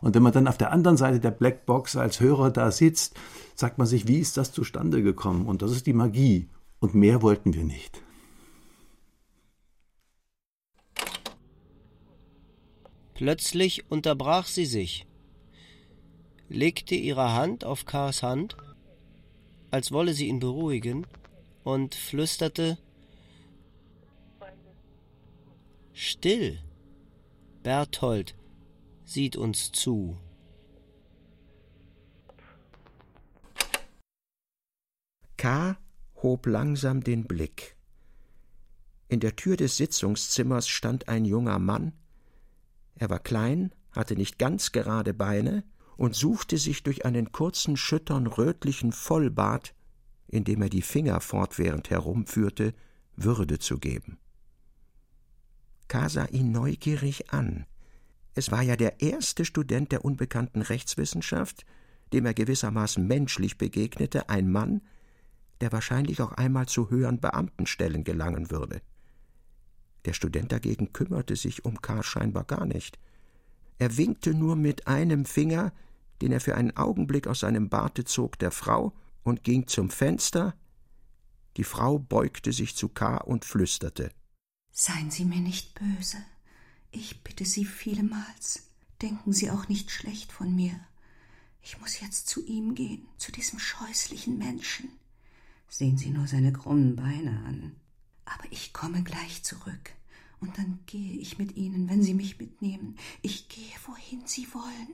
Und 0.01 0.15
wenn 0.15 0.23
man 0.23 0.33
dann 0.33 0.47
auf 0.47 0.57
der 0.57 0.71
anderen 0.71 0.97
Seite 0.97 1.19
der 1.19 1.31
Blackbox 1.31 1.95
als 1.95 2.19
Hörer 2.19 2.51
da 2.51 2.71
sitzt, 2.71 3.15
sagt 3.55 3.77
man 3.77 3.87
sich, 3.87 4.07
wie 4.07 4.19
ist 4.19 4.37
das 4.37 4.51
zustande 4.51 5.01
gekommen? 5.01 5.45
Und 5.47 5.61
das 5.61 5.71
ist 5.71 5.87
die 5.87 5.93
Magie. 5.93 6.49
Und 6.79 6.95
mehr 6.95 7.21
wollten 7.21 7.53
wir 7.53 7.63
nicht. 7.63 8.01
Plötzlich 13.19 13.91
unterbrach 13.91 14.47
sie 14.47 14.65
sich, 14.65 15.05
legte 16.47 16.95
ihre 16.95 17.33
Hand 17.33 17.65
auf 17.65 17.83
Kars 17.83 18.23
Hand, 18.23 18.55
als 19.71 19.91
wolle 19.91 20.13
sie 20.13 20.29
ihn 20.29 20.39
beruhigen, 20.39 21.05
und 21.65 21.95
flüsterte 21.95 22.77
Still. 25.91 26.63
Berthold 27.61 28.35
sieht 29.03 29.35
uns 29.35 29.73
zu. 29.73 30.17
K. 35.35 35.75
hob 36.23 36.45
langsam 36.45 37.03
den 37.03 37.25
Blick. 37.25 37.75
In 39.09 39.19
der 39.19 39.35
Tür 39.35 39.57
des 39.57 39.75
Sitzungszimmers 39.75 40.69
stand 40.69 41.09
ein 41.09 41.25
junger 41.25 41.59
Mann. 41.59 41.91
Er 42.99 43.09
war 43.09 43.19
klein, 43.19 43.73
hatte 43.93 44.15
nicht 44.15 44.37
ganz 44.37 44.73
gerade 44.73 45.13
Beine 45.13 45.63
und 45.95 46.15
suchte 46.15 46.57
sich 46.57 46.83
durch 46.83 47.05
einen 47.05 47.31
kurzen, 47.31 47.77
schüttern 47.77 48.27
rötlichen 48.27 48.91
Vollbart, 48.91 49.73
in 50.27 50.43
dem 50.43 50.61
er 50.61 50.69
die 50.69 50.81
Finger 50.81 51.21
fortwährend 51.21 51.89
herumführte, 51.89 52.73
Würde 53.15 53.57
zu 53.57 53.79
geben. 53.79 54.17
K. 55.87 56.09
sah 56.09 56.25
ihn 56.25 56.51
neugierig 56.51 57.31
an. 57.31 57.65
Es 58.35 58.51
war 58.51 58.61
ja 58.61 58.75
der 58.75 59.01
erste 59.01 59.43
Student 59.43 59.91
der 59.91 60.05
unbekannten 60.05 60.61
Rechtswissenschaft, 60.61 61.65
dem 62.13 62.25
er 62.25 62.33
gewissermaßen 62.33 63.05
menschlich 63.05 63.57
begegnete, 63.57 64.29
ein 64.29 64.51
Mann, 64.51 64.81
der 65.61 65.71
wahrscheinlich 65.71 66.21
auch 66.21 66.33
einmal 66.33 66.67
zu 66.67 66.89
höheren 66.89 67.19
Beamtenstellen 67.19 68.03
gelangen 68.03 68.51
würde. 68.51 68.81
Der 70.05 70.13
Student 70.13 70.51
dagegen 70.51 70.93
kümmerte 70.93 71.35
sich 71.35 71.65
um 71.65 71.81
K. 71.81 72.03
scheinbar 72.03 72.45
gar 72.45 72.65
nicht. 72.65 72.99
Er 73.77 73.97
winkte 73.97 74.33
nur 74.33 74.55
mit 74.55 74.87
einem 74.87 75.25
Finger, 75.25 75.73
den 76.21 76.31
er 76.31 76.41
für 76.41 76.55
einen 76.55 76.75
Augenblick 76.75 77.27
aus 77.27 77.41
seinem 77.41 77.69
Barte 77.69 78.03
zog, 78.03 78.37
der 78.39 78.51
Frau 78.51 78.93
und 79.23 79.43
ging 79.43 79.67
zum 79.67 79.89
Fenster. 79.89 80.55
Die 81.57 81.63
Frau 81.63 81.99
beugte 81.99 82.53
sich 82.53 82.75
zu 82.75 82.89
K. 82.89 83.17
und 83.17 83.45
flüsterte 83.45 84.11
Seien 84.71 85.11
Sie 85.11 85.25
mir 85.25 85.41
nicht 85.41 85.75
böse. 85.75 86.17
Ich 86.91 87.23
bitte 87.23 87.45
Sie 87.45 87.65
vielmals. 87.65 88.69
Denken 89.01 89.33
Sie 89.33 89.49
auch 89.51 89.67
nicht 89.67 89.91
schlecht 89.91 90.31
von 90.31 90.55
mir. 90.55 90.79
Ich 91.61 91.79
muss 91.79 91.99
jetzt 91.99 92.27
zu 92.27 92.45
ihm 92.45 92.75
gehen, 92.75 93.07
zu 93.17 93.31
diesem 93.31 93.59
scheußlichen 93.59 94.37
Menschen. 94.37 94.89
Sehen 95.67 95.97
Sie 95.97 96.09
nur 96.09 96.27
seine 96.27 96.51
krummen 96.51 96.95
Beine 96.95 97.43
an. 97.45 97.75
Aber 98.29 98.51
ich 98.51 98.73
komme 98.73 99.03
gleich 99.03 99.43
zurück, 99.43 99.91
und 100.39 100.57
dann 100.57 100.79
gehe 100.85 101.17
ich 101.17 101.37
mit 101.37 101.57
Ihnen, 101.57 101.89
wenn 101.89 102.03
Sie 102.03 102.13
mich 102.13 102.39
mitnehmen. 102.39 102.97
Ich 103.21 103.49
gehe, 103.49 103.73
wohin 103.85 104.25
Sie 104.25 104.47
wollen. 104.53 104.93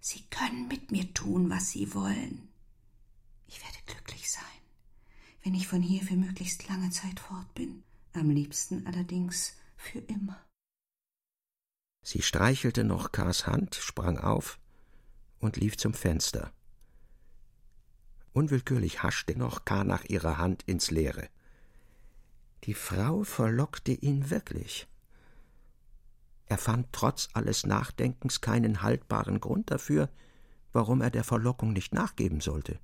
Sie 0.00 0.22
können 0.30 0.68
mit 0.68 0.92
mir 0.92 1.12
tun, 1.12 1.50
was 1.50 1.70
Sie 1.70 1.92
wollen. 1.92 2.48
Ich 3.48 3.60
werde 3.60 3.78
glücklich 3.86 4.30
sein, 4.30 4.42
wenn 5.42 5.54
ich 5.54 5.66
von 5.66 5.82
hier 5.82 6.02
für 6.02 6.16
möglichst 6.16 6.68
lange 6.68 6.90
Zeit 6.90 7.20
fort 7.20 7.52
bin, 7.54 7.82
am 8.12 8.30
liebsten 8.30 8.86
allerdings 8.86 9.54
für 9.76 9.98
immer. 9.98 10.40
Sie 12.02 12.22
streichelte 12.22 12.84
noch 12.84 13.10
Kars 13.10 13.46
Hand, 13.46 13.74
sprang 13.74 14.18
auf 14.18 14.60
und 15.40 15.56
lief 15.56 15.76
zum 15.76 15.92
Fenster. 15.92 16.52
Unwillkürlich 18.32 19.02
haschte 19.02 19.36
noch 19.36 19.64
K. 19.64 19.82
nach 19.82 20.04
ihrer 20.04 20.38
Hand 20.38 20.62
ins 20.64 20.90
Leere. 20.90 21.28
Die 22.66 22.74
Frau 22.74 23.22
verlockte 23.22 23.92
ihn 23.92 24.28
wirklich. 24.28 24.88
Er 26.46 26.58
fand 26.58 26.88
trotz 26.90 27.28
alles 27.32 27.64
Nachdenkens 27.64 28.40
keinen 28.40 28.82
haltbaren 28.82 29.38
Grund 29.38 29.70
dafür, 29.70 30.10
warum 30.72 31.00
er 31.00 31.10
der 31.10 31.22
Verlockung 31.22 31.72
nicht 31.72 31.94
nachgeben 31.94 32.40
sollte. 32.40 32.80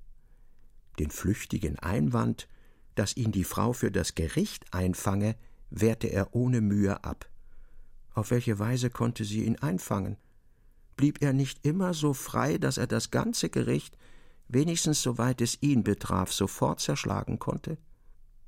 Den 0.99 1.11
flüchtigen 1.11 1.79
Einwand, 1.79 2.47
dass 2.95 3.17
ihn 3.17 3.33
die 3.33 3.43
Frau 3.43 3.73
für 3.73 3.91
das 3.91 4.15
Gericht 4.15 4.73
einfange, 4.73 5.35
wehrte 5.69 6.07
er 6.07 6.33
ohne 6.33 6.61
Mühe 6.61 7.03
ab. 7.03 7.29
Auf 8.13 8.31
welche 8.31 8.59
Weise 8.59 8.89
konnte 8.89 9.25
sie 9.25 9.43
ihn 9.43 9.57
einfangen? 9.57 10.15
Blieb 10.95 11.21
er 11.21 11.33
nicht 11.33 11.65
immer 11.65 11.93
so 11.93 12.13
frei, 12.13 12.57
dass 12.57 12.77
er 12.77 12.87
das 12.87 13.11
ganze 13.11 13.49
Gericht, 13.49 13.97
wenigstens 14.47 15.01
soweit 15.01 15.41
es 15.41 15.61
ihn 15.61 15.83
betraf, 15.83 16.31
sofort 16.31 16.79
zerschlagen 16.79 17.37
konnte? 17.37 17.77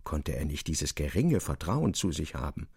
Konnte 0.06 0.34
er 0.34 0.46
nicht 0.46 0.68
dieses 0.68 0.96
geringe 0.96 1.42
Vertrauen 1.42 1.94
zu 1.94 2.14
sich 2.14 2.36
haben? 2.36 2.70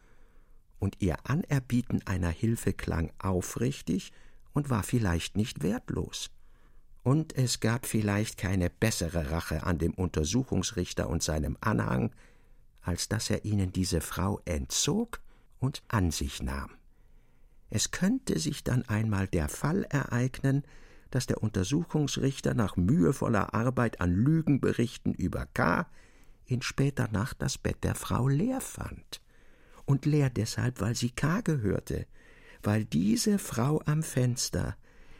Und 0.80 0.96
ihr 1.00 1.16
Anerbieten 1.24 2.04
einer 2.06 2.30
Hilfe 2.30 2.72
klang 2.72 3.12
aufrichtig 3.18 4.12
und 4.52 4.70
war 4.70 4.82
vielleicht 4.82 5.36
nicht 5.36 5.62
wertlos. 5.62 6.30
Und 7.04 7.36
es 7.36 7.60
gab 7.60 7.86
vielleicht 7.86 8.38
keine 8.38 8.70
bessere 8.70 9.30
Rache 9.30 9.62
an 9.62 9.78
dem 9.78 9.94
Untersuchungsrichter 9.94 11.08
und 11.08 11.22
seinem 11.22 11.56
Anhang, 11.60 12.12
als 12.80 13.08
dass 13.08 13.30
er 13.30 13.44
ihnen 13.44 13.72
diese 13.72 14.00
Frau 14.00 14.40
entzog 14.44 15.20
und 15.58 15.82
an 15.88 16.10
sich 16.10 16.42
nahm. 16.42 16.70
Es 17.70 17.90
könnte 17.90 18.38
sich 18.38 18.64
dann 18.64 18.88
einmal 18.88 19.28
der 19.28 19.48
Fall 19.48 19.84
ereignen, 19.84 20.64
dass 21.10 21.26
der 21.26 21.42
Untersuchungsrichter 21.42 22.54
nach 22.54 22.76
mühevoller 22.76 23.52
Arbeit 23.54 24.00
an 24.00 24.14
Lügenberichten 24.14 25.12
über 25.12 25.46
K. 25.46 25.86
in 26.48 26.62
später 26.62 27.08
Nacht 27.12 27.40
das 27.40 27.58
Bett 27.58 27.84
der 27.84 27.94
Frau 27.94 28.26
leer 28.26 28.60
fand. 28.60 29.20
Und 29.84 30.06
leer 30.06 30.30
deshalb, 30.30 30.80
weil 30.80 30.94
sie 30.94 31.10
K. 31.10 31.42
gehörte, 31.42 32.06
weil 32.62 32.84
diese 32.84 33.38
Frau 33.38 33.80
am 33.86 34.02
Fenster, 34.02 34.76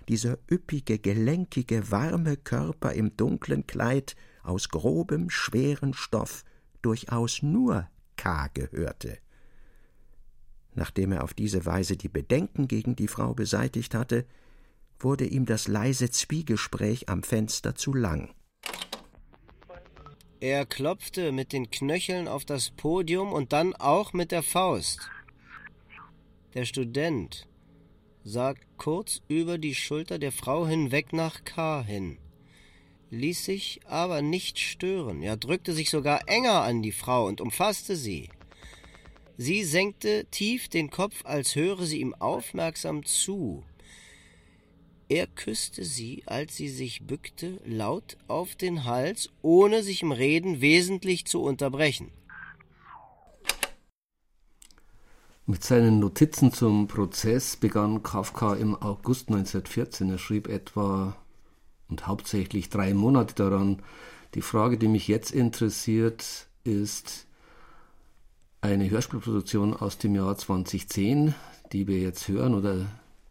dieser 0.09 0.39
üppige, 0.51 0.99
gelenkige, 0.99 1.91
warme 1.91 2.37
Körper 2.37 2.93
im 2.93 3.17
dunklen 3.17 3.67
Kleid 3.67 4.17
aus 4.43 4.71
grobem, 4.71 5.31
schweren 5.31 5.95
Stoff, 5.95 6.45
durchaus 6.83 7.43
nur 7.43 7.89
K. 8.17 8.49
gehörte. 8.49 9.19
Nachdem 10.75 11.13
er 11.13 11.25
auf 11.25 11.35
diese 11.35 11.67
Weise 11.67 11.97
die 11.97 12.09
Bedenken 12.09 12.69
gegen 12.69 12.97
die 12.97 13.09
Frau 13.09 13.35
beseitigt 13.35 13.95
hatte, 13.95 14.27
wurde 14.99 15.27
ihm 15.27 15.45
das 15.45 15.69
leise 15.69 16.11
Zwiegespräch 16.11 17.09
am 17.09 17.23
Fenster 17.23 17.75
zu 17.75 17.93
lang. 17.93 18.35
Er 20.41 20.67
klopfte 20.67 21.33
mit 21.33 21.53
den 21.53 21.69
Knöcheln 21.69 22.29
auf 22.29 22.45
das 22.45 22.71
Podium 22.71 23.33
und 23.33 23.53
dann 23.53 23.75
auch 23.75 24.13
mit 24.13 24.31
der 24.31 24.45
Faust. 24.45 25.01
Der 26.55 26.65
Student 26.65 27.49
sah 28.23 28.55
kurz 28.77 29.21
über 29.27 29.59
die 29.59 29.75
Schulter 29.75 30.21
der 30.21 30.31
Frau 30.31 30.65
hinweg 30.69 31.13
nach 31.13 31.43
K. 31.43 31.83
hin, 31.83 32.19
ließ 33.11 33.47
sich 33.47 33.81
aber 33.87 34.23
nicht 34.23 34.61
stören, 34.61 35.25
er 35.25 35.37
drückte 35.37 35.73
sich 35.73 35.91
sogar 35.91 36.29
enger 36.29 36.63
an 36.63 36.83
die 36.83 36.93
Frau 36.93 37.27
und 37.27 37.41
umfasste 37.41 37.97
sie. 37.97 38.31
Sie 39.37 39.65
senkte 39.65 40.27
tief 40.31 40.69
den 40.69 40.91
Kopf, 40.91 41.25
als 41.25 41.57
höre 41.57 41.85
sie 41.85 42.01
ihm 42.01 42.15
aufmerksam 42.15 43.05
zu. 43.05 43.65
Er 45.11 45.27
küsste 45.27 45.85
sie, 45.85 46.23
als 46.27 46.57
sie 46.57 46.69
sich 46.69 47.07
bückte, 47.07 47.61
laut 47.65 48.19
auf 48.29 48.57
den 48.57 48.85
Hals, 48.85 49.31
ohne 49.41 49.83
sich 49.83 50.03
im 50.03 50.13
Reden 50.13 50.61
wesentlich 50.61 51.25
zu 51.25 51.43
unterbrechen. 51.43 52.11
Mit 55.47 55.65
seinen 55.65 55.99
Notizen 55.99 56.53
zum 56.53 56.89
Prozess 56.89 57.57
begann 57.57 58.03
Kafka 58.03 58.55
im 58.55 58.75
August 58.75 59.31
1914. 59.31 60.11
Er 60.11 60.19
schrieb 60.19 60.47
etwa 60.47 61.17
und 61.89 62.07
hauptsächlich 62.07 62.69
drei 62.69 62.93
Monate 62.93 63.35
daran. 63.35 63.83
Die 64.35 64.43
Frage, 64.43 64.77
die 64.77 64.89
mich 64.89 65.09
jetzt 65.09 65.31
interessiert, 65.31 66.49
ist, 66.65 67.27
eine 68.61 68.91
Hörspielproduktion 68.91 69.75
aus 69.75 69.97
dem 69.97 70.15
Jahr 70.15 70.37
2010, 70.37 71.35
die 71.73 71.87
wir 71.87 71.99
jetzt 71.99 72.29
hören, 72.29 72.55
oder 72.55 72.87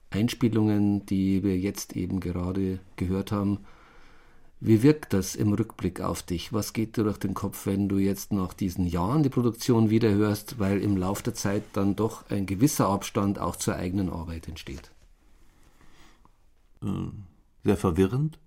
Einspielungen, 0.09 1.05
die 1.05 1.43
wir 1.43 1.57
jetzt 1.57 1.95
eben 1.95 2.19
gerade 2.19 2.79
gehört 2.95 3.31
haben. 3.31 3.59
Wie 4.59 4.81
wirkt 4.81 5.13
das 5.13 5.35
im 5.35 5.53
Rückblick 5.53 6.01
auf 6.01 6.23
dich? 6.23 6.51
Was 6.51 6.73
geht 6.73 6.97
dir 6.97 7.03
durch 7.03 7.19
den 7.19 7.33
Kopf, 7.33 7.65
wenn 7.65 7.89
du 7.89 7.97
jetzt 7.97 8.33
nach 8.33 8.53
diesen 8.53 8.87
Jahren 8.87 9.21
die 9.21 9.29
Produktion 9.29 9.89
wieder 9.89 10.09
hörst, 10.09 10.57
weil 10.57 10.81
im 10.81 10.97
Laufe 10.97 11.23
der 11.23 11.35
Zeit 11.35 11.63
dann 11.73 11.95
doch 11.95 12.29
ein 12.29 12.45
gewisser 12.45 12.87
Abstand 12.89 13.37
auch 13.37 13.55
zur 13.55 13.75
eigenen 13.75 14.09
Arbeit 14.09 14.47
entsteht? 14.47 14.91
Äh, 16.81 17.11
sehr 17.63 17.77
verwirrend. 17.77 18.39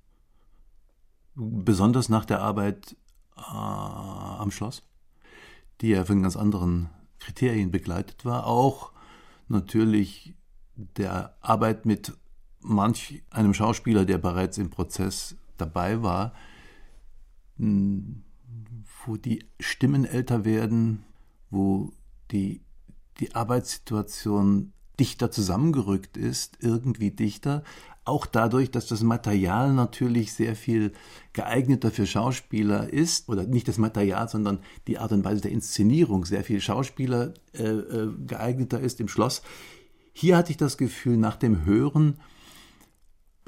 Besonders 1.36 2.08
nach 2.08 2.24
der 2.24 2.40
Arbeit 2.40 2.96
äh, 3.36 3.40
am 3.40 4.50
Schloss 4.50 4.82
die 5.80 5.88
ja 5.88 6.04
von 6.04 6.22
ganz 6.22 6.36
anderen 6.36 6.90
Kriterien 7.18 7.70
begleitet 7.70 8.24
war, 8.24 8.46
auch 8.46 8.92
natürlich 9.48 10.34
der 10.96 11.36
Arbeit 11.40 11.86
mit 11.86 12.12
manch 12.60 13.22
einem 13.30 13.54
Schauspieler, 13.54 14.04
der 14.04 14.18
bereits 14.18 14.58
im 14.58 14.70
Prozess 14.70 15.36
dabei 15.56 16.02
war, 16.02 16.34
wo 17.56 19.16
die 19.16 19.44
Stimmen 19.58 20.04
älter 20.04 20.44
werden, 20.44 21.04
wo 21.50 21.92
die, 22.30 22.60
die 23.18 23.34
Arbeitssituation 23.34 24.72
dichter 24.98 25.30
zusammengerückt 25.30 26.16
ist, 26.16 26.58
irgendwie 26.60 27.10
dichter, 27.10 27.64
auch 28.04 28.26
dadurch, 28.26 28.70
dass 28.70 28.86
das 28.86 29.02
Material 29.02 29.72
natürlich 29.72 30.32
sehr 30.32 30.56
viel 30.56 30.92
geeigneter 31.32 31.90
für 31.90 32.06
Schauspieler 32.06 32.92
ist, 32.92 33.28
oder 33.28 33.44
nicht 33.44 33.68
das 33.68 33.78
Material, 33.78 34.28
sondern 34.28 34.60
die 34.86 34.98
Art 34.98 35.12
und 35.12 35.24
Weise 35.24 35.42
der 35.42 35.52
Inszenierung 35.52 36.24
sehr 36.24 36.44
viel 36.44 36.60
Schauspieler 36.60 37.34
äh, 37.52 37.62
äh, 37.62 38.12
geeigneter 38.26 38.80
ist 38.80 39.00
im 39.00 39.08
Schloss. 39.08 39.42
Hier 40.20 40.36
hatte 40.36 40.50
ich 40.50 40.58
das 40.58 40.76
Gefühl, 40.76 41.16
nach 41.16 41.36
dem 41.36 41.64
Hören, 41.64 42.20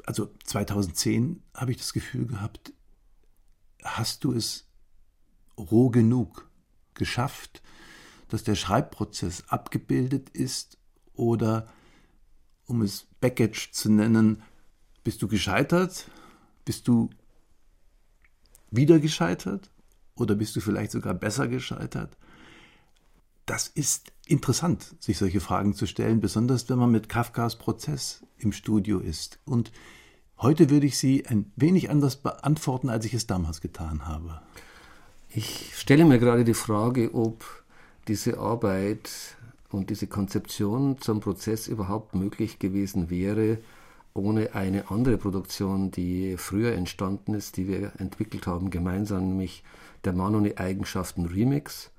also 0.07 0.33
2010 0.43 1.43
habe 1.53 1.69
ich 1.69 1.77
das 1.77 1.93
Gefühl 1.93 2.25
gehabt, 2.25 2.73
hast 3.83 4.23
du 4.23 4.33
es 4.33 4.65
roh 5.55 5.91
genug 5.91 6.49
geschafft, 6.95 7.61
dass 8.29 8.43
der 8.43 8.55
Schreibprozess 8.55 9.43
abgebildet 9.49 10.31
ist 10.31 10.79
oder, 11.13 11.71
um 12.65 12.81
es 12.81 13.05
Baggage 13.21 13.69
zu 13.71 13.91
nennen, 13.91 14.41
bist 15.03 15.21
du 15.21 15.27
gescheitert? 15.27 16.09
Bist 16.65 16.87
du 16.87 17.11
wieder 18.71 18.97
gescheitert? 18.97 19.69
Oder 20.15 20.33
bist 20.33 20.55
du 20.55 20.59
vielleicht 20.59 20.91
sogar 20.91 21.13
besser 21.13 21.47
gescheitert? 21.47 22.17
Das 23.45 23.67
ist 23.67 24.12
interessant, 24.27 24.95
sich 24.99 25.17
solche 25.17 25.39
Fragen 25.39 25.73
zu 25.73 25.85
stellen, 25.85 26.21
besonders 26.21 26.69
wenn 26.69 26.79
man 26.79 26.91
mit 26.91 27.09
Kafkas 27.09 27.57
Prozess 27.57 28.23
im 28.37 28.51
Studio 28.51 28.99
ist. 28.99 29.39
Und 29.45 29.71
heute 30.37 30.69
würde 30.69 30.85
ich 30.85 30.97
sie 30.97 31.25
ein 31.27 31.51
wenig 31.55 31.89
anders 31.89 32.15
beantworten, 32.15 32.89
als 32.89 33.05
ich 33.05 33.13
es 33.13 33.27
damals 33.27 33.61
getan 33.61 34.07
habe. 34.07 34.41
Ich 35.29 35.75
stelle 35.75 36.05
mir 36.05 36.19
gerade 36.19 36.43
die 36.43 36.53
Frage, 36.53 37.13
ob 37.13 37.43
diese 38.07 38.37
Arbeit 38.37 39.09
und 39.71 39.89
diese 39.89 40.07
Konzeption 40.07 40.99
zum 41.01 41.19
Prozess 41.19 41.67
überhaupt 41.67 42.15
möglich 42.15 42.59
gewesen 42.59 43.09
wäre, 43.09 43.57
ohne 44.13 44.53
eine 44.53 44.91
andere 44.91 45.17
Produktion, 45.17 45.89
die 45.89 46.37
früher 46.37 46.73
entstanden 46.73 47.33
ist, 47.33 47.57
die 47.57 47.67
wir 47.67 47.93
entwickelt 47.97 48.45
haben, 48.45 48.69
gemeinsam, 48.69 49.29
nämlich 49.29 49.63
der 50.05 50.13
Mann 50.13 50.35
ohne 50.35 50.57
Eigenschaften 50.57 51.25
Remix, 51.25 51.89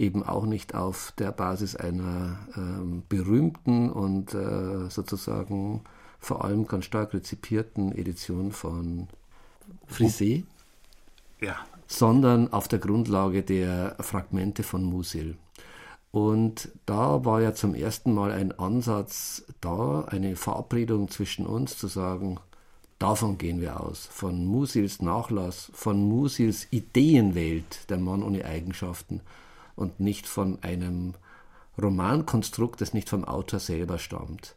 eben 0.00 0.22
auch 0.22 0.46
nicht 0.46 0.74
auf 0.74 1.12
der 1.18 1.30
Basis 1.30 1.76
einer 1.76 2.38
ähm, 2.56 3.02
berühmten 3.08 3.90
und 3.90 4.34
äh, 4.34 4.88
sozusagen 4.88 5.82
vor 6.18 6.44
allem 6.44 6.66
ganz 6.66 6.86
stark 6.86 7.12
rezipierten 7.12 7.92
Edition 7.92 8.50
von 8.50 9.08
Frisé, 9.88 10.44
ja. 11.40 11.56
sondern 11.86 12.52
auf 12.52 12.66
der 12.66 12.78
Grundlage 12.78 13.42
der 13.42 13.96
Fragmente 14.00 14.62
von 14.62 14.82
Musil. 14.82 15.36
Und 16.12 16.70
da 16.86 17.24
war 17.24 17.40
ja 17.40 17.54
zum 17.54 17.74
ersten 17.74 18.12
Mal 18.12 18.32
ein 18.32 18.58
Ansatz 18.58 19.44
da, 19.60 20.06
eine 20.08 20.34
Verabredung 20.34 21.08
zwischen 21.08 21.46
uns 21.46 21.76
zu 21.78 21.86
sagen, 21.86 22.40
davon 22.98 23.38
gehen 23.38 23.60
wir 23.60 23.80
aus, 23.80 24.06
von 24.10 24.44
Musils 24.44 25.02
Nachlass, 25.02 25.70
von 25.72 26.02
Musils 26.08 26.66
Ideenwelt, 26.70 27.88
der 27.90 27.98
Mann 27.98 28.22
ohne 28.22 28.44
Eigenschaften 28.44 29.20
und 29.80 30.00
nicht 30.00 30.26
von 30.26 30.62
einem 30.62 31.14
Romankonstrukt, 31.80 32.80
das 32.80 32.94
nicht 32.94 33.08
vom 33.08 33.24
Autor 33.24 33.58
selber 33.58 33.98
stammt. 33.98 34.56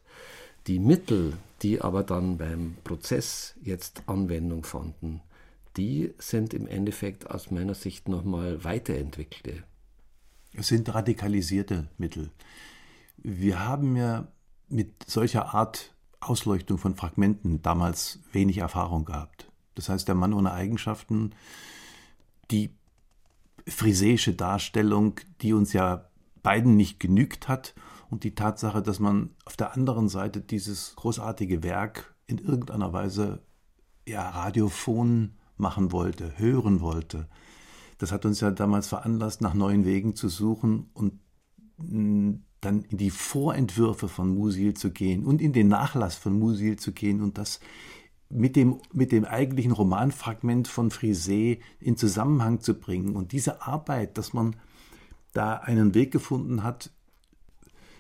Die 0.68 0.80
Mittel, 0.80 1.38
die 1.62 1.82
aber 1.82 2.04
dann 2.04 2.38
beim 2.38 2.76
Prozess 2.84 3.56
jetzt 3.64 4.04
Anwendung 4.08 4.64
fanden, 4.64 5.22
die 5.78 6.14
sind 6.20 6.54
im 6.54 6.68
Endeffekt 6.68 7.30
aus 7.32 7.50
meiner 7.50 7.74
Sicht 7.74 8.08
nochmal 8.08 8.64
weiterentwickelte 8.64 9.64
es 10.56 10.68
sind 10.68 10.94
radikalisierte 10.94 11.88
Mittel. 11.98 12.30
Wir 13.18 13.66
haben 13.66 13.96
ja 13.96 14.28
mit 14.70 15.10
solcher 15.10 15.54
Art 15.54 15.94
Ausleuchtung 16.20 16.78
von 16.78 16.96
Fragmenten 16.96 17.62
damals 17.62 18.20
wenig 18.32 18.60
Erfahrung 18.60 19.06
gehabt. 19.06 19.48
Das 19.76 19.90
heißt, 19.90 20.08
der 20.08 20.16
Mann 20.16 20.34
ohne 20.34 20.54
Eigenschaften, 20.54 21.32
die 22.52 22.72
friseische 23.68 24.34
Darstellung, 24.34 25.20
die 25.42 25.54
uns 25.54 25.74
ja 25.74 26.10
beiden 26.42 26.76
nicht 26.76 27.00
genügt 27.00 27.48
hat 27.48 27.74
und 28.10 28.24
die 28.24 28.36
Tatsache, 28.36 28.82
dass 28.82 29.00
man 29.00 29.32
auf 29.46 29.56
der 29.56 29.74
anderen 29.74 30.10
Seite 30.10 30.42
dieses 30.42 30.96
großartige 30.96 31.64
Werk 31.64 32.16
in 32.28 32.38
irgendeiner 32.38 32.94
Weise 32.94 33.42
ja 34.08 34.30
radiophon 34.30 35.36
machen 35.58 35.92
wollte, 35.92 36.38
hören 36.38 36.82
wollte, 36.82 37.28
das 37.98 38.12
hat 38.12 38.26
uns 38.26 38.42
ja 38.42 38.52
damals 38.52 38.88
veranlasst, 38.88 39.40
nach 39.42 39.54
neuen 39.54 39.86
Wegen 39.86 40.16
zu 40.16 40.28
suchen 40.28 40.90
und 40.94 41.20
mm, 41.78 42.34
dann 42.60 42.82
in 42.84 42.98
die 42.98 43.12
Vorentwürfe 43.12 44.08
von 44.08 44.34
Musil 44.34 44.74
zu 44.74 44.92
gehen 44.92 45.26
und 45.26 45.42
in 45.42 45.54
den 45.54 45.68
Nachlass 45.70 46.16
von 46.16 46.38
Musil 46.38 46.78
zu 46.78 46.92
gehen 46.92 47.22
und 47.22 47.38
das 47.38 47.60
mit 48.30 48.56
dem, 48.56 48.80
mit 48.92 49.12
dem 49.12 49.26
eigentlichen 49.26 49.72
Romanfragment 49.72 50.68
von 50.68 50.90
Frisé 50.90 51.60
in 51.80 51.98
Zusammenhang 51.98 52.62
zu 52.62 52.74
bringen. 52.74 53.16
Und 53.16 53.32
diese 53.32 53.62
Arbeit, 53.62 54.18
dass 54.18 54.34
man 54.34 54.56
da 55.34 55.56
einen 55.56 55.94
Weg 55.94 56.12
gefunden 56.12 56.64
hat, 56.64 56.92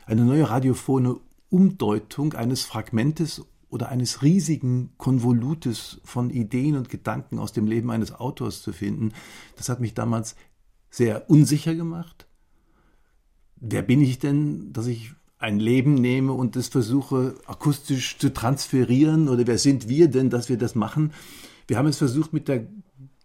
eine 0.05 0.25
neue 0.25 0.49
radiophone 0.49 1.19
Umdeutung 1.49 2.33
eines 2.33 2.63
Fragmentes 2.63 3.45
oder 3.69 3.89
eines 3.89 4.21
riesigen 4.21 4.91
Konvolutes 4.97 6.01
von 6.03 6.29
Ideen 6.29 6.75
und 6.75 6.89
Gedanken 6.89 7.39
aus 7.39 7.53
dem 7.53 7.67
Leben 7.67 7.89
eines 7.91 8.13
Autors 8.13 8.61
zu 8.61 8.73
finden, 8.73 9.13
das 9.55 9.69
hat 9.69 9.79
mich 9.79 9.93
damals 9.93 10.35
sehr 10.89 11.29
unsicher 11.29 11.73
gemacht. 11.73 12.27
Wer 13.55 13.81
bin 13.81 14.01
ich 14.01 14.19
denn, 14.19 14.73
dass 14.73 14.87
ich 14.87 15.13
ein 15.43 15.59
Leben 15.59 15.93
nehme 15.95 16.33
und 16.33 16.55
das 16.55 16.67
versuche 16.69 17.35
akustisch 17.45 18.17
zu 18.17 18.33
transferieren? 18.33 19.29
Oder 19.29 19.45
wer 19.45 19.57
sind 19.57 19.87
wir 19.87 20.07
denn, 20.07 20.29
dass 20.29 20.49
wir 20.49 20.57
das 20.57 20.75
machen? 20.75 21.13
Wir 21.67 21.77
haben 21.77 21.87
es 21.87 21.97
versucht 21.97 22.33
mit 22.33 22.47
der, 22.47 22.67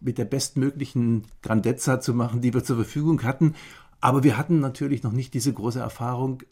mit 0.01 0.19
der 0.19 0.25
bestmöglichen 0.25 1.25
Grandezza 1.43 2.01
zu 2.01 2.15
machen, 2.15 2.41
die 2.41 2.53
wir 2.53 2.65
zur 2.65 2.77
Verfügung 2.77 3.23
hatten. 3.23 3.55
Aber 4.01 4.25
wir 4.25 4.37
hatten 4.37 4.61
natürlich 4.61 5.03
noch 5.03 5.13
nicht 5.13 5.35
diese 5.35 5.53
große 5.53 5.81
Erfahrung, 5.81 6.43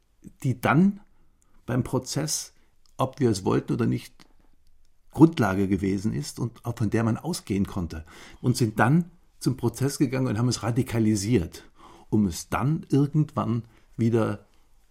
die 0.42 0.60
dann 0.60 1.00
beim 1.66 1.82
Prozess 1.82 2.52
ob 2.96 3.20
wir 3.20 3.30
es 3.30 3.44
wollten 3.44 3.72
oder 3.72 3.86
nicht, 3.86 4.14
Grundlage 5.10 5.66
gewesen 5.66 6.12
ist 6.12 6.38
und 6.38 6.60
von 6.76 6.90
der 6.90 7.02
man 7.02 7.16
ausgehen 7.16 7.66
konnte. 7.66 8.04
Und 8.42 8.56
sind 8.56 8.78
dann 8.78 9.10
zum 9.38 9.56
Prozess 9.56 9.98
gegangen 9.98 10.26
und 10.26 10.38
haben 10.38 10.48
es 10.48 10.62
radikalisiert, 10.62 11.64
um 12.10 12.26
es 12.26 12.48
dann 12.50 12.84
irgendwann 12.90 13.64
wieder 13.96 14.46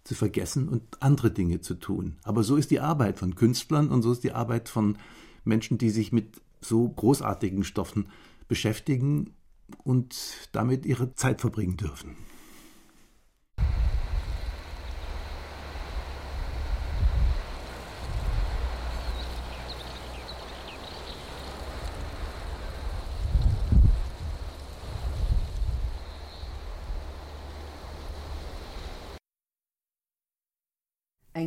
zu 0.06 0.14
vergessen 0.14 0.68
und 0.68 0.82
andere 1.00 1.30
Dinge 1.30 1.60
zu 1.60 1.74
tun. 1.74 2.16
Aber 2.22 2.44
so 2.44 2.56
ist 2.56 2.70
die 2.70 2.80
Arbeit 2.80 3.18
von 3.18 3.34
Künstlern 3.34 3.88
und 3.88 4.02
so 4.02 4.12
ist 4.12 4.22
die 4.22 4.32
Arbeit 4.32 4.68
von 4.68 4.96
Menschen, 5.44 5.78
die 5.78 5.90
sich 5.90 6.12
mit 6.12 6.40
so 6.60 6.88
großartigen 6.88 7.64
Stoffen 7.64 8.06
beschäftigen 8.46 9.34
und 9.82 10.16
damit 10.52 10.86
ihre 10.86 11.14
Zeit 11.14 11.40
verbringen 11.40 11.76
dürfen. 11.76 12.16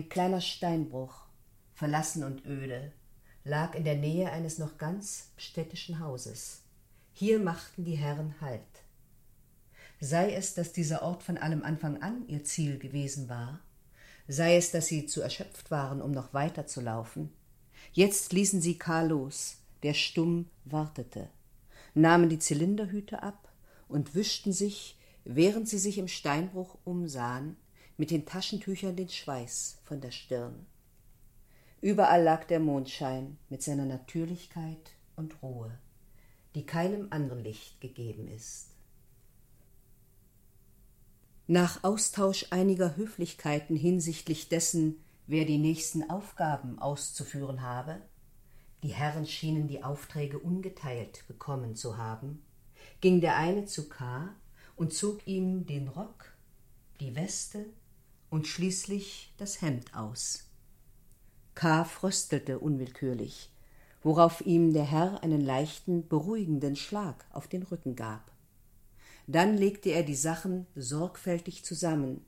Ein 0.09 0.13
kleiner 0.13 0.41
Steinbruch, 0.41 1.13
verlassen 1.75 2.23
und 2.23 2.43
öde, 2.43 2.91
lag 3.43 3.75
in 3.75 3.83
der 3.83 3.95
Nähe 3.95 4.31
eines 4.31 4.57
noch 4.57 4.79
ganz 4.79 5.29
städtischen 5.37 5.99
Hauses. 5.99 6.63
Hier 7.13 7.37
machten 7.37 7.85
die 7.85 7.93
Herren 7.93 8.33
Halt. 8.41 8.63
Sei 9.99 10.33
es, 10.33 10.55
dass 10.55 10.73
dieser 10.73 11.03
Ort 11.03 11.21
von 11.21 11.37
allem 11.37 11.61
Anfang 11.61 12.01
an 12.01 12.27
ihr 12.27 12.43
Ziel 12.43 12.79
gewesen 12.79 13.29
war, 13.29 13.59
sei 14.27 14.55
es, 14.55 14.71
dass 14.71 14.87
sie 14.87 15.05
zu 15.05 15.21
erschöpft 15.21 15.69
waren, 15.69 16.01
um 16.01 16.09
noch 16.09 16.33
weiter 16.33 16.65
zu 16.65 16.81
laufen, 16.81 17.31
jetzt 17.93 18.33
ließen 18.33 18.61
sie 18.61 18.79
Karl 18.79 19.09
los, 19.09 19.57
der 19.83 19.93
stumm 19.93 20.49
wartete, 20.65 21.29
nahmen 21.93 22.29
die 22.29 22.39
Zylinderhüte 22.39 23.21
ab 23.21 23.53
und 23.87 24.15
wischten 24.15 24.53
sich, 24.53 24.97
während 25.23 25.69
sie 25.69 25.77
sich 25.77 25.99
im 25.99 26.07
Steinbruch 26.07 26.79
umsahen, 26.83 27.57
mit 27.99 28.11
den 28.11 28.25
Taschentüchern 28.25 28.95
den 28.95 29.09
Schweiß 29.09 29.77
von 29.83 29.99
der 29.99 30.11
Stirn. 30.11 30.65
Überall 31.81 32.23
lag 32.23 32.45
der 32.45 32.61
Mondschein 32.61 33.37
mit 33.49 33.61
seiner 33.61 33.83
Natürlichkeit 33.83 34.91
und 35.17 35.43
Ruhe, 35.43 35.77
die 36.55 36.65
keinem 36.65 37.07
anderen 37.09 37.43
Licht 37.43 37.81
gegeben 37.81 38.29
ist. 38.29 38.69
Nach 41.45 41.83
Austausch 41.83 42.45
einiger 42.51 42.95
Höflichkeiten 42.95 43.75
hinsichtlich 43.75 44.47
dessen, 44.47 45.03
wer 45.27 45.43
die 45.43 45.57
nächsten 45.57 46.09
Aufgaben 46.09 46.79
auszuführen 46.79 47.63
habe, 47.63 48.01
die 48.81 48.93
Herren 48.93 49.25
schienen 49.25 49.67
die 49.67 49.83
Aufträge 49.83 50.39
ungeteilt 50.39 51.25
bekommen 51.27 51.75
zu 51.75 51.97
haben, 51.97 52.43
ging 53.01 53.19
der 53.19 53.35
eine 53.35 53.65
zu 53.65 53.89
K. 53.89 54.33
und 54.77 54.93
zog 54.93 55.27
ihm 55.27 55.65
den 55.65 55.89
Rock, 55.89 56.31
die 57.01 57.13
Weste 57.13 57.65
und 58.29 58.47
schließlich 58.47 59.33
das 59.37 59.61
Hemd 59.61 59.95
aus. 59.95 60.49
K. 61.55 61.83
fröstelte 61.83 62.59
unwillkürlich, 62.59 63.51
worauf 64.01 64.41
ihm 64.41 64.73
der 64.73 64.85
Herr 64.85 65.23
einen 65.23 65.41
leichten, 65.41 66.07
beruhigenden 66.07 66.75
Schlag 66.75 67.25
auf 67.31 67.47
den 67.47 67.63
Rücken 67.63 67.95
gab. 67.95 68.31
Dann 69.27 69.57
legte 69.57 69.89
er 69.89 70.03
die 70.03 70.15
Sachen 70.15 70.67
sorgfältig 70.75 71.65
zusammen, 71.65 72.25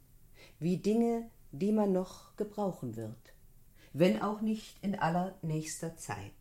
wie 0.60 0.78
Dinge, 0.78 1.30
die 1.52 1.72
man 1.72 1.92
noch 1.92 2.36
gebrauchen 2.36 2.96
wird, 2.96 3.34
wenn 3.94 4.22
auch 4.22 4.42
nicht 4.42 4.84
in 4.84 5.00
allernächster 5.00 5.96
Zeit. 5.98 6.34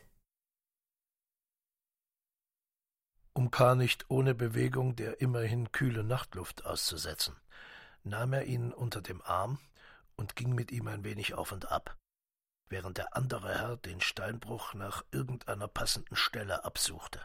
Um 3.33 3.51
K. 3.51 3.75
nicht 3.75 4.11
ohne 4.11 4.35
Bewegung 4.35 4.97
der 4.97 5.21
immerhin 5.21 5.73
kühlen 5.73 6.07
Nachtluft 6.07 6.67
auszusetzen, 6.67 7.35
nahm 8.03 8.33
er 8.33 8.45
ihn 8.45 8.73
unter 8.73 9.03
dem 9.03 9.23
Arm 9.23 9.59
und 10.17 10.37
ging 10.37 10.55
mit 10.55 10.71
ihm 10.71 10.89
ein 10.89 11.05
wenig 11.05 11.35
auf 11.35 11.53
und 11.53 11.71
ab, 11.71 11.97
während 12.69 12.99
der 12.99 13.17
andere 13.17 13.59
Herr 13.59 13.77
den 13.77 14.01
Steinbruch 14.01 14.75
nach 14.75 15.05
irgendeiner 15.11 15.69
passenden 15.69 16.17
Stelle 16.17 16.65
absuchte. 16.65 17.25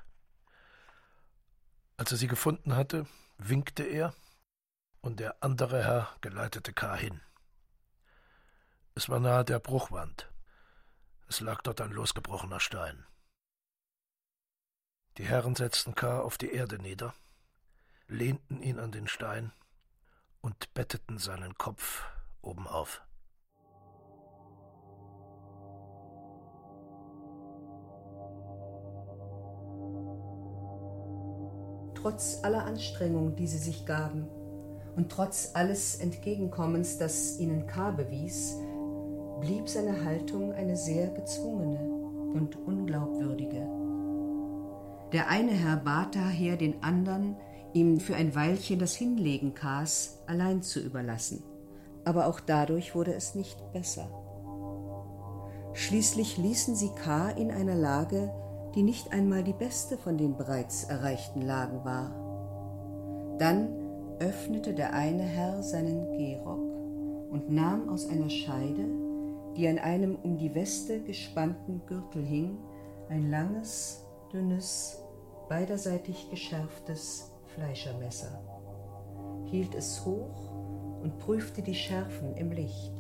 Als 1.98 2.12
er 2.12 2.18
sie 2.18 2.28
gefunden 2.28 2.76
hatte, 2.76 3.08
winkte 3.38 3.84
er, 3.84 4.14
und 5.02 5.20
der 5.20 5.44
andere 5.44 5.84
Herr 5.84 6.16
geleitete 6.22 6.74
K. 6.74 6.96
hin. 6.96 7.22
Es 8.96 9.08
war 9.08 9.20
nahe 9.20 9.46
der 9.46 9.60
Bruchwand. 9.60 10.32
Es 11.28 11.42
lag 11.42 11.62
dort 11.62 11.80
ein 11.82 11.92
losgebrochener 11.92 12.60
Stein. 12.60 13.06
Die 15.18 15.26
Herren 15.26 15.56
setzten 15.56 15.96
K. 15.96 16.20
auf 16.20 16.38
die 16.38 16.52
Erde 16.52 16.80
nieder, 16.80 17.14
lehnten 18.08 18.62
ihn 18.62 18.80
an 18.80 18.92
den 18.92 19.08
Stein 19.08 19.54
und 20.46 20.72
betteten 20.76 21.18
seinen 21.18 21.58
Kopf 21.58 22.04
obenauf. 22.44 23.02
Trotz 31.96 32.44
aller 32.44 32.64
Anstrengung, 32.64 33.36
die 33.36 33.48
sie 33.48 33.58
sich 33.58 33.88
gaben, 33.88 34.28
und 34.96 35.12
trotz 35.12 35.56
alles 35.56 35.96
Entgegenkommens, 35.96 37.00
das 37.00 37.40
ihnen 37.40 37.66
K. 37.66 37.90
bewies, 37.90 38.56
blieb 39.42 39.68
seine 39.68 40.06
Haltung 40.06 40.54
eine 40.54 40.78
sehr 40.78 41.08
gezwungene 41.08 41.80
und 42.36 42.56
unglaubwürdige. 42.56 43.68
Der 45.12 45.28
eine 45.28 45.54
Herr 45.54 45.78
bat 45.78 46.16
daher 46.16 46.56
den 46.56 46.84
anderen, 46.84 47.36
ihm 47.76 48.00
für 48.00 48.16
ein 48.16 48.34
Weilchen 48.34 48.80
das 48.80 48.96
Hinlegen 48.96 49.54
Ks 49.54 50.24
allein 50.28 50.62
zu 50.62 50.80
überlassen. 50.80 51.44
Aber 52.06 52.28
auch 52.28 52.40
dadurch 52.40 52.96
wurde 52.96 53.14
es 53.14 53.36
nicht 53.36 53.58
besser. 53.74 54.08
Schließlich 55.74 56.38
ließen 56.38 56.76
sie 56.76 56.92
K. 56.96 57.32
in 57.32 57.52
einer 57.52 57.76
Lage, 57.76 58.32
die 58.76 58.84
nicht 58.84 59.12
einmal 59.12 59.44
die 59.44 59.54
beste 59.54 59.98
von 59.98 60.18
den 60.18 60.38
bereits 60.38 60.86
erreichten 60.86 61.42
Lagen 61.42 61.84
war. 61.84 63.38
Dann 63.40 63.68
öffnete 64.20 64.74
der 64.74 64.94
eine 64.94 65.24
Herr 65.24 65.62
seinen 65.62 66.18
Gehrock 66.18 66.64
und 67.32 67.52
nahm 67.52 67.90
aus 67.90 68.08
einer 68.08 68.30
Scheide, 68.30 68.86
die 69.58 69.68
an 69.68 69.80
einem 69.80 70.16
um 70.16 70.38
die 70.38 70.56
Weste 70.56 71.02
gespannten 71.02 71.82
Gürtel 71.86 72.24
hing, 72.24 72.58
ein 73.10 73.30
langes, 73.30 74.06
dünnes, 74.32 75.02
beiderseitig 75.50 76.30
geschärftes 76.30 77.35
Fleischermesser, 77.56 78.38
hielt 79.46 79.74
es 79.76 80.04
hoch 80.06 80.52
und 81.02 81.18
prüfte 81.20 81.62
die 81.62 81.74
Schärfen 81.74 82.36
im 82.36 82.52
Licht. 82.52 82.94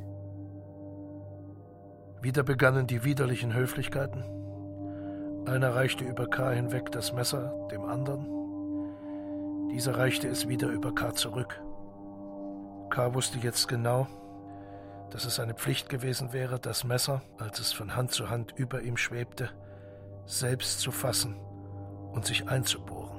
Wieder 2.21 2.43
begannen 2.43 2.87
die 2.87 3.03
widerlichen 3.03 3.53
Höflichkeiten. 3.53 4.23
Einer 5.45 5.75
reichte 5.75 6.05
über 6.05 6.27
K. 6.27 6.51
hinweg 6.51 6.91
das 6.91 7.13
Messer 7.13 7.67
dem 7.69 7.83
anderen. 7.83 8.25
Dieser 9.71 9.97
reichte 9.97 10.29
es 10.29 10.47
wieder 10.47 10.69
über 10.69 10.95
K. 10.95 11.13
zurück. 11.13 11.61
K. 12.89 13.13
wusste 13.13 13.37
jetzt 13.39 13.67
genau, 13.67 14.07
dass 15.11 15.25
es 15.25 15.35
seine 15.35 15.53
Pflicht 15.53 15.89
gewesen 15.89 16.31
wäre, 16.31 16.59
das 16.59 16.85
Messer, 16.85 17.21
als 17.37 17.59
es 17.59 17.73
von 17.73 17.95
Hand 17.95 18.11
zu 18.11 18.29
Hand 18.29 18.53
über 18.55 18.81
ihm 18.81 18.95
schwebte, 18.95 19.49
selbst 20.25 20.79
zu 20.79 20.91
fassen 20.91 21.35
und 22.13 22.25
sich 22.25 22.47
einzubohren. 22.47 23.14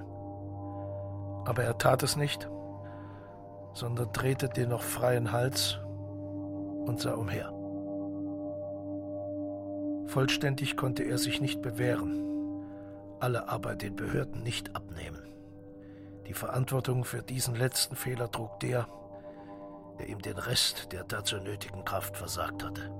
Aber 1.46 1.62
er 1.62 1.78
tat 1.78 2.02
es 2.02 2.16
nicht, 2.16 2.50
sondern 3.72 4.12
drehte 4.12 4.48
den 4.48 4.68
noch 4.68 4.82
freien 4.82 5.32
Hals 5.32 5.78
und 6.84 7.00
sah 7.00 7.14
umher. 7.14 7.52
Vollständig 10.08 10.76
konnte 10.76 11.02
er 11.02 11.18
sich 11.18 11.40
nicht 11.40 11.62
bewähren, 11.62 12.22
alle 13.20 13.48
aber 13.48 13.74
den 13.74 13.96
Behörden 13.96 14.42
nicht 14.42 14.74
abnehmen. 14.76 15.22
Die 16.26 16.34
Verantwortung 16.34 17.04
für 17.04 17.22
diesen 17.22 17.54
letzten 17.54 17.96
Fehler 17.96 18.30
trug 18.30 18.58
der, 18.60 18.88
der 19.98 20.08
ihm 20.08 20.20
den 20.20 20.38
Rest 20.38 20.92
der 20.92 21.04
dazu 21.04 21.36
nötigen 21.36 21.84
Kraft 21.84 22.16
versagt 22.16 22.64
hatte. 22.64 22.90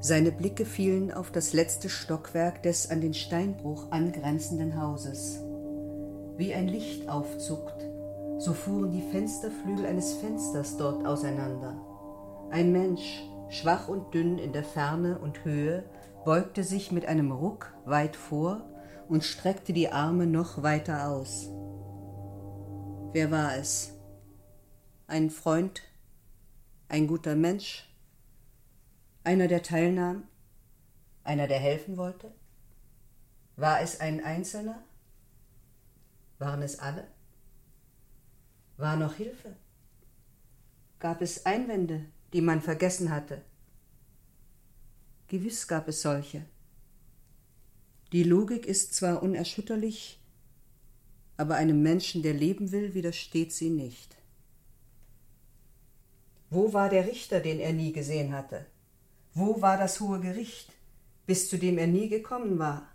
Seine 0.00 0.32
Blicke 0.32 0.66
fielen 0.66 1.12
auf 1.12 1.30
das 1.30 1.54
letzte 1.54 1.88
Stockwerk 1.88 2.62
des 2.62 2.90
an 2.90 3.00
den 3.00 3.14
Steinbruch 3.14 3.90
angrenzenden 3.90 4.78
Hauses. 4.80 5.43
Wie 6.36 6.54
ein 6.54 6.68
Licht 6.68 7.08
aufzuckt, 7.08 7.84
so 8.38 8.52
fuhren 8.52 8.90
die 8.90 9.02
Fensterflügel 9.10 9.86
eines 9.86 10.14
Fensters 10.14 10.76
dort 10.76 11.06
auseinander. 11.06 11.76
Ein 12.50 12.72
Mensch, 12.72 13.22
schwach 13.48 13.88
und 13.88 14.12
dünn 14.14 14.38
in 14.38 14.52
der 14.52 14.64
Ferne 14.64 15.18
und 15.18 15.44
Höhe, 15.44 15.84
beugte 16.24 16.64
sich 16.64 16.92
mit 16.92 17.06
einem 17.06 17.32
Ruck 17.32 17.72
weit 17.84 18.16
vor 18.16 18.62
und 19.08 19.24
streckte 19.24 19.72
die 19.72 19.90
Arme 19.90 20.26
noch 20.26 20.62
weiter 20.62 21.10
aus. 21.10 21.50
Wer 23.12 23.30
war 23.30 23.56
es? 23.56 23.94
ein 25.06 25.30
Freund, 25.30 25.82
ein 26.88 27.06
guter 27.06 27.36
Mensch, 27.36 27.88
einer, 29.22 29.48
der 29.48 29.62
teilnahm, 29.62 30.26
einer, 31.22 31.46
der 31.46 31.58
helfen 31.58 31.96
wollte? 31.96 32.32
War 33.56 33.80
es 33.80 34.00
ein 34.00 34.24
Einzelner? 34.24 34.82
Waren 36.44 36.60
es 36.60 36.78
alle? 36.78 37.06
War 38.76 38.96
noch 38.96 39.14
Hilfe? 39.14 39.56
Gab 40.98 41.22
es 41.22 41.46
Einwände, 41.46 42.04
die 42.34 42.42
man 42.42 42.60
vergessen 42.60 43.10
hatte? 43.10 43.40
Gewiss 45.28 45.66
gab 45.66 45.88
es 45.88 46.02
solche. 46.02 46.44
Die 48.12 48.24
Logik 48.24 48.66
ist 48.66 48.94
zwar 48.94 49.22
unerschütterlich, 49.22 50.20
aber 51.38 51.54
einem 51.54 51.82
Menschen, 51.82 52.22
der 52.22 52.34
leben 52.34 52.72
will, 52.72 52.92
widersteht 52.92 53.54
sie 53.54 53.70
nicht. 53.70 54.14
Wo 56.50 56.74
war 56.74 56.90
der 56.90 57.06
Richter, 57.06 57.40
den 57.40 57.58
er 57.58 57.72
nie 57.72 57.92
gesehen 57.92 58.34
hatte? 58.34 58.66
Wo 59.32 59.62
war 59.62 59.78
das 59.78 59.98
hohe 59.98 60.20
Gericht, 60.20 60.70
bis 61.24 61.48
zu 61.48 61.56
dem 61.56 61.78
er 61.78 61.86
nie 61.86 62.10
gekommen 62.10 62.58
war? 62.58 62.93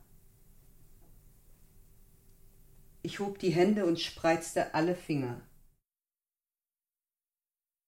Ich 3.09 3.17
hob 3.17 3.39
die 3.39 3.49
Hände 3.49 3.85
und 3.85 3.99
spreizte 3.99 4.75
alle 4.75 4.93
Finger. 4.93 5.41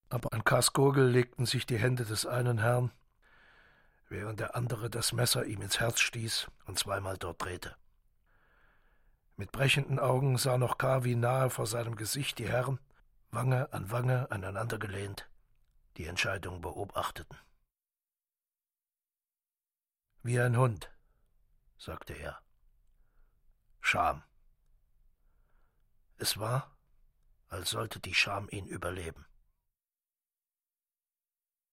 Aber 0.10 0.34
an 0.34 0.44
Kasgurgel 0.44 1.08
legten 1.08 1.46
sich 1.46 1.68
die 1.68 1.78
Hände 1.78 2.06
des 2.06 2.26
einen 2.26 2.58
Herrn, 2.58 2.92
während 4.10 4.40
der 4.40 4.56
andere 4.56 4.90
das 4.90 5.14
Messer 5.14 5.46
ihm 5.46 5.62
ins 5.62 5.80
Herz 5.80 6.00
stieß 6.00 6.48
und 6.66 6.80
zweimal 6.80 7.20
dort 7.20 7.40
drehte. 7.40 7.76
Mit 9.38 9.52
brechenden 9.52 10.00
Augen 10.00 10.40
sah 10.40 10.58
noch 10.58 10.80
K. 10.80 11.04
wie 11.04 11.14
nahe 11.14 11.52
vor 11.52 11.68
seinem 11.68 11.96
Gesicht 11.96 12.40
die 12.40 12.50
Herren, 12.50 12.80
Wange 13.30 13.72
an 13.74 13.92
Wange 13.92 14.32
aneinander 14.32 14.80
gelehnt, 14.80 15.30
die 15.98 16.08
Entscheidung 16.08 16.62
beobachteten. 16.62 17.38
Wie 20.24 20.40
ein 20.40 20.58
Hund, 20.58 20.92
sagte 21.78 22.14
er. 22.14 22.42
Scham. 23.82 24.24
Es 26.22 26.38
war, 26.38 26.78
als 27.48 27.72
sollte 27.72 28.00
die 28.00 28.14
Scham 28.14 28.48
ihn 28.52 28.68
überleben. 28.68 29.26